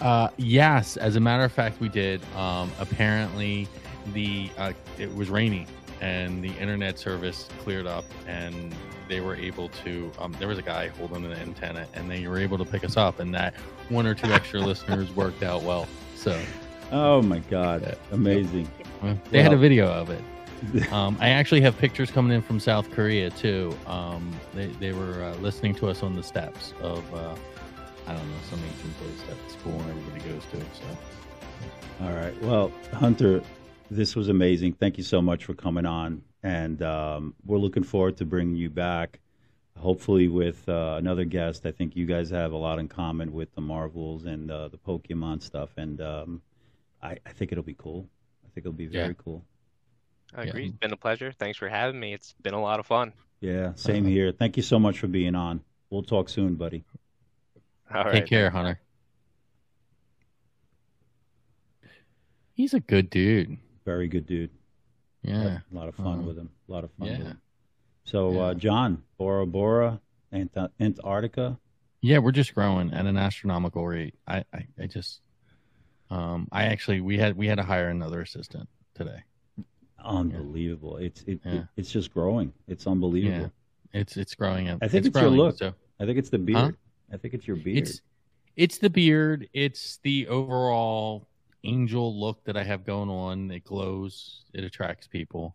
Uh, 0.00 0.28
yes, 0.36 0.96
as 0.96 1.16
a 1.16 1.20
matter 1.20 1.44
of 1.44 1.52
fact, 1.52 1.80
we 1.80 1.88
did. 1.88 2.20
Um, 2.34 2.70
apparently, 2.80 3.68
the 4.12 4.50
uh, 4.58 4.72
it 4.98 5.14
was 5.14 5.30
rainy 5.30 5.66
and 6.00 6.42
the 6.42 6.50
internet 6.58 6.98
service 6.98 7.48
cleared 7.60 7.86
up, 7.86 8.04
and 8.26 8.74
they 9.08 9.20
were 9.20 9.36
able 9.36 9.68
to. 9.84 10.10
Um, 10.18 10.34
there 10.38 10.48
was 10.48 10.58
a 10.58 10.62
guy 10.62 10.88
holding 10.88 11.24
an 11.24 11.32
antenna, 11.32 11.86
and 11.94 12.10
they 12.10 12.26
were 12.26 12.38
able 12.38 12.58
to 12.58 12.64
pick 12.64 12.84
us 12.84 12.96
up, 12.96 13.20
and 13.20 13.32
that 13.34 13.54
one 13.88 14.06
or 14.06 14.14
two 14.14 14.32
extra 14.32 14.60
listeners 14.70 15.14
worked 15.14 15.42
out 15.42 15.62
well. 15.62 15.86
So 16.16 16.38
Oh 16.90 17.22
my 17.22 17.38
God! 17.38 17.96
Amazing. 18.10 18.68
well, 19.02 19.18
they 19.30 19.42
had 19.42 19.52
a 19.52 19.56
video 19.56 19.86
of 19.88 20.10
it. 20.10 20.22
Um, 20.92 21.16
I 21.20 21.30
actually 21.30 21.60
have 21.62 21.76
pictures 21.78 22.10
coming 22.10 22.32
in 22.34 22.42
from 22.42 22.60
South 22.60 22.90
Korea 22.90 23.30
too. 23.30 23.76
Um, 23.86 24.32
they 24.54 24.66
they 24.66 24.92
were 24.92 25.22
uh, 25.24 25.34
listening 25.36 25.74
to 25.76 25.88
us 25.88 26.02
on 26.02 26.14
the 26.14 26.22
steps 26.22 26.72
of 26.80 27.02
uh, 27.14 27.34
I 28.06 28.12
don't 28.14 28.28
know 28.28 28.36
some 28.48 28.60
ancient 28.60 28.96
place 28.98 29.22
that 29.28 29.50
school 29.50 29.72
and 29.80 29.90
everybody 29.90 30.30
goes 30.30 30.42
to. 30.52 30.58
So. 30.60 32.04
All 32.04 32.12
right. 32.12 32.40
Well, 32.42 32.72
Hunter, 32.92 33.42
this 33.90 34.14
was 34.16 34.28
amazing. 34.28 34.74
Thank 34.74 34.98
you 34.98 35.04
so 35.04 35.20
much 35.22 35.44
for 35.44 35.54
coming 35.54 35.86
on, 35.86 36.22
and 36.42 36.82
um, 36.82 37.34
we're 37.44 37.58
looking 37.58 37.82
forward 37.84 38.16
to 38.18 38.24
bringing 38.24 38.56
you 38.56 38.70
back. 38.70 39.20
Hopefully, 39.78 40.28
with 40.28 40.68
uh, 40.68 40.94
another 40.98 41.24
guest. 41.24 41.64
I 41.66 41.72
think 41.72 41.96
you 41.96 42.06
guys 42.06 42.30
have 42.30 42.52
a 42.52 42.56
lot 42.56 42.78
in 42.78 42.88
common 42.88 43.32
with 43.32 43.52
the 43.54 43.60
Marvels 43.62 44.26
and 44.26 44.50
uh, 44.50 44.68
the 44.68 44.78
Pokemon 44.78 45.42
stuff, 45.42 45.70
and 45.76 46.00
um, 46.00 46.42
I, 47.02 47.16
I 47.26 47.32
think 47.32 47.52
it'll 47.52 47.64
be 47.64 47.74
cool. 47.74 48.06
I 48.44 48.48
think 48.54 48.66
it'll 48.66 48.72
be 48.76 48.86
very 48.86 49.08
Yeah. 49.08 49.12
cool. 49.24 49.44
I 50.34 50.44
Yeah. 50.44 50.48
agree. 50.50 50.66
It's 50.68 50.76
been 50.78 50.92
a 50.92 50.96
pleasure. 50.96 51.32
Thanks 51.32 51.58
for 51.58 51.68
having 51.68 51.98
me. 52.00 52.12
It's 52.14 52.34
been 52.42 52.54
a 52.54 52.60
lot 52.60 52.80
of 52.80 52.86
fun. 52.86 53.12
Yeah, 53.40 53.74
same 53.74 54.04
Uh-huh. 54.04 54.10
here. 54.10 54.32
Thank 54.32 54.56
you 54.56 54.62
so 54.62 54.78
much 54.78 54.98
for 54.98 55.08
being 55.08 55.34
on. 55.34 55.62
We'll 55.90 56.02
talk 56.02 56.28
soon, 56.28 56.54
buddy. 56.54 56.84
All 57.92 58.04
Take 58.10 58.26
care, 58.26 58.48
Hunter. 58.50 58.80
He's 62.54 62.74
a 62.74 62.80
good 62.80 63.10
dude. 63.10 63.58
Very 63.84 64.08
good 64.08 64.26
dude. 64.26 64.50
Yeah. 65.22 65.60
A 65.70 65.74
lot 65.74 65.88
of 65.88 65.94
fun 65.94 66.20
Um, 66.20 66.26
with 66.26 66.38
him. 66.38 66.50
A 66.68 66.72
lot 66.72 66.84
of 66.84 66.90
fun 66.92 67.08
with 67.08 67.18
yeah. 67.18 67.24
him. 67.24 67.40
So, 68.04 68.32
Yeah. 68.32 68.40
uh, 68.40 68.54
John, 68.54 69.02
Bora 69.18 69.46
Bora, 69.46 70.00
Ant- 70.30 70.56
Antarctica. 70.80 71.58
Yeah, 72.00 72.18
we're 72.18 72.32
just 72.32 72.54
growing 72.54 72.92
at 72.92 73.06
an 73.06 73.16
astronomical 73.16 73.86
rate. 73.86 74.14
I, 74.26 74.44
I, 74.52 74.66
I 74.78 74.86
just, 74.86 75.20
um, 76.10 76.48
I 76.50 76.64
actually 76.64 77.00
we 77.00 77.18
had 77.18 77.36
we 77.36 77.46
had 77.46 77.56
to 77.58 77.62
hire 77.62 77.88
another 77.88 78.20
assistant 78.20 78.68
today. 78.94 79.22
Unbelievable. 80.04 80.96
It's 80.98 81.22
it, 81.22 81.40
Yeah. 81.44 81.52
it 81.52 81.64
it's 81.76 81.90
just 81.90 82.12
growing. 82.12 82.52
It's 82.68 82.86
unbelievable. 82.86 83.52
It's 83.92 84.16
it's 84.16 84.34
growing. 84.34 84.68
I 84.70 84.88
think 84.88 85.06
it's 85.06 85.14
your 85.14 85.24
growing, 85.24 85.36
look. 85.36 85.58
So 85.58 85.74
I 86.00 86.06
think 86.06 86.18
it's 86.18 86.30
the 86.30 86.38
beard. 86.38 86.76
I 87.12 87.16
think 87.16 87.34
it's 87.34 87.46
your 87.46 87.56
beard. 87.56 87.78
it's 87.78 88.00
it's 88.56 88.78
the 88.78 88.90
beard. 88.90 89.48
It's 89.52 89.98
the 90.02 90.28
overall 90.28 91.28
angel 91.64 92.18
look 92.18 92.42
that 92.44 92.56
I 92.56 92.64
have 92.64 92.84
going 92.84 93.08
on. 93.10 93.50
It 93.50 93.64
glows. 93.64 94.44
It 94.52 94.64
attracts 94.64 95.06
people, 95.06 95.54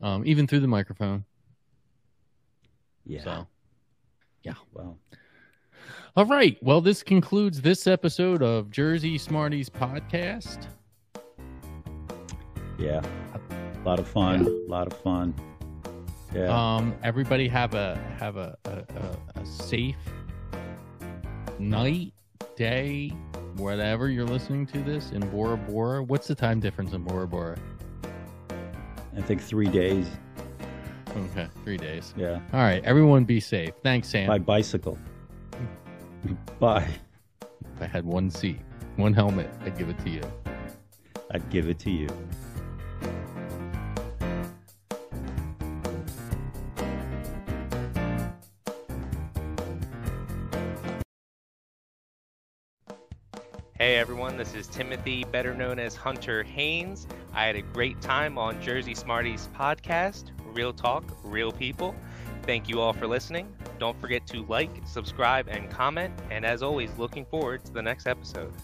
um, 0.00 0.24
even 0.26 0.46
through 0.46 0.60
the 0.60 0.68
microphone. 0.68 1.24
yeah. 3.04 3.22
So. 3.24 3.46
Well, 4.74 4.98
All 6.16 6.26
right. 6.26 6.58
Well, 6.62 6.80
this 6.82 7.02
concludes 7.02 7.62
this 7.62 7.86
episode 7.86 8.42
of 8.42 8.70
Jersey 8.70 9.16
Smarties 9.16 9.70
podcast. 9.70 10.66
Yeah, 12.78 13.00
a 13.84 13.88
lot 13.88 13.98
of 13.98 14.08
fun. 14.08 14.46
A 14.46 14.70
lot 14.70 14.86
of 14.86 14.96
fun. 15.00 15.34
Yeah. 16.34 16.48
Um, 16.48 16.94
everybody 17.02 17.46
have 17.48 17.74
a 17.74 17.96
have 18.18 18.36
a, 18.36 18.56
a, 18.64 18.70
a, 18.70 19.40
a 19.42 19.46
safe 19.46 19.96
night, 21.58 22.12
day, 22.56 23.12
whatever 23.56 24.08
you're 24.08 24.24
listening 24.24 24.66
to 24.68 24.78
this 24.80 25.10
in 25.10 25.20
Bora 25.30 25.56
Bora. 25.56 26.02
What's 26.02 26.26
the 26.26 26.34
time 26.34 26.60
difference 26.60 26.92
in 26.92 27.04
Bora 27.04 27.28
Bora? 27.28 27.58
I 29.16 29.20
think 29.20 29.40
three 29.40 29.68
days. 29.68 30.06
Okay, 31.16 31.46
three 31.62 31.76
days. 31.76 32.12
Yeah. 32.16 32.40
All 32.52 32.60
right, 32.60 32.82
everyone 32.84 33.24
be 33.24 33.38
safe. 33.38 33.74
Thanks, 33.82 34.08
Sam. 34.08 34.26
By 34.26 34.38
bicycle. 34.38 34.98
Bye. 36.58 36.88
If 37.42 37.82
I 37.82 37.86
had 37.86 38.04
one 38.04 38.30
seat, 38.30 38.60
one 38.96 39.12
helmet, 39.12 39.48
I'd 39.64 39.78
give 39.78 39.88
it 39.88 39.98
to 40.00 40.10
you. 40.10 40.22
I'd 41.30 41.48
give 41.50 41.68
it 41.68 41.78
to 41.80 41.90
you. 41.90 42.08
Hey 53.80 53.96
everyone, 53.96 54.36
this 54.36 54.54
is 54.54 54.68
Timothy, 54.68 55.24
better 55.24 55.52
known 55.52 55.80
as 55.80 55.96
Hunter 55.96 56.44
Haines. 56.44 57.08
I 57.32 57.46
had 57.46 57.56
a 57.56 57.62
great 57.62 58.00
time 58.00 58.38
on 58.38 58.62
Jersey 58.62 58.94
Smarties 58.94 59.48
podcast, 59.52 60.30
Real 60.52 60.72
Talk, 60.72 61.02
Real 61.24 61.50
People. 61.50 61.92
Thank 62.44 62.68
you 62.68 62.80
all 62.80 62.92
for 62.92 63.08
listening. 63.08 63.52
Don't 63.80 64.00
forget 64.00 64.28
to 64.28 64.44
like, 64.46 64.70
subscribe, 64.86 65.48
and 65.48 65.68
comment. 65.68 66.14
And 66.30 66.46
as 66.46 66.62
always, 66.62 66.96
looking 66.98 67.26
forward 67.26 67.64
to 67.64 67.72
the 67.72 67.82
next 67.82 68.06
episode. 68.06 68.54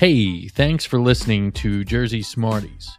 Hey, 0.00 0.48
thanks 0.48 0.84
for 0.84 0.98
listening 0.98 1.52
to 1.52 1.84
Jersey 1.84 2.22
Smarties. 2.22 2.98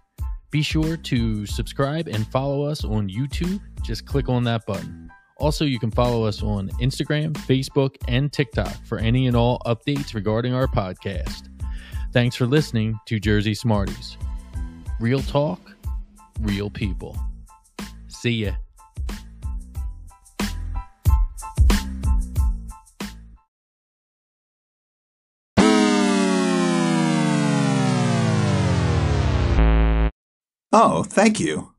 Be 0.52 0.62
sure 0.62 0.98
to 0.98 1.46
subscribe 1.46 2.08
and 2.08 2.26
follow 2.28 2.64
us 2.64 2.84
on 2.84 3.10
YouTube. 3.10 3.60
Just 3.84 4.06
click 4.06 4.30
on 4.30 4.44
that 4.44 4.66
button. 4.66 5.10
Also, 5.38 5.64
you 5.64 5.80
can 5.80 5.90
follow 5.90 6.26
us 6.26 6.44
on 6.44 6.70
Instagram, 6.82 7.34
Facebook, 7.34 7.96
and 8.08 8.32
TikTok 8.32 8.74
for 8.86 8.98
any 9.00 9.28
and 9.28 9.36
all 9.36 9.60
updates 9.66 10.14
regarding 10.14 10.54
our 10.54 10.68
podcast. 10.68 11.50
Thanks 12.12 12.36
for 12.36 12.46
listening 12.46 13.00
to 13.06 13.20
Jersey 13.20 13.54
Smarties. 13.54 14.18
Real 15.00 15.22
talk, 15.22 15.62
real 16.42 16.70
people. 16.70 17.18
See 18.08 18.46
ya. 18.46 18.52
Oh, 30.72 31.04
thank 31.04 31.40
you. 31.40 31.74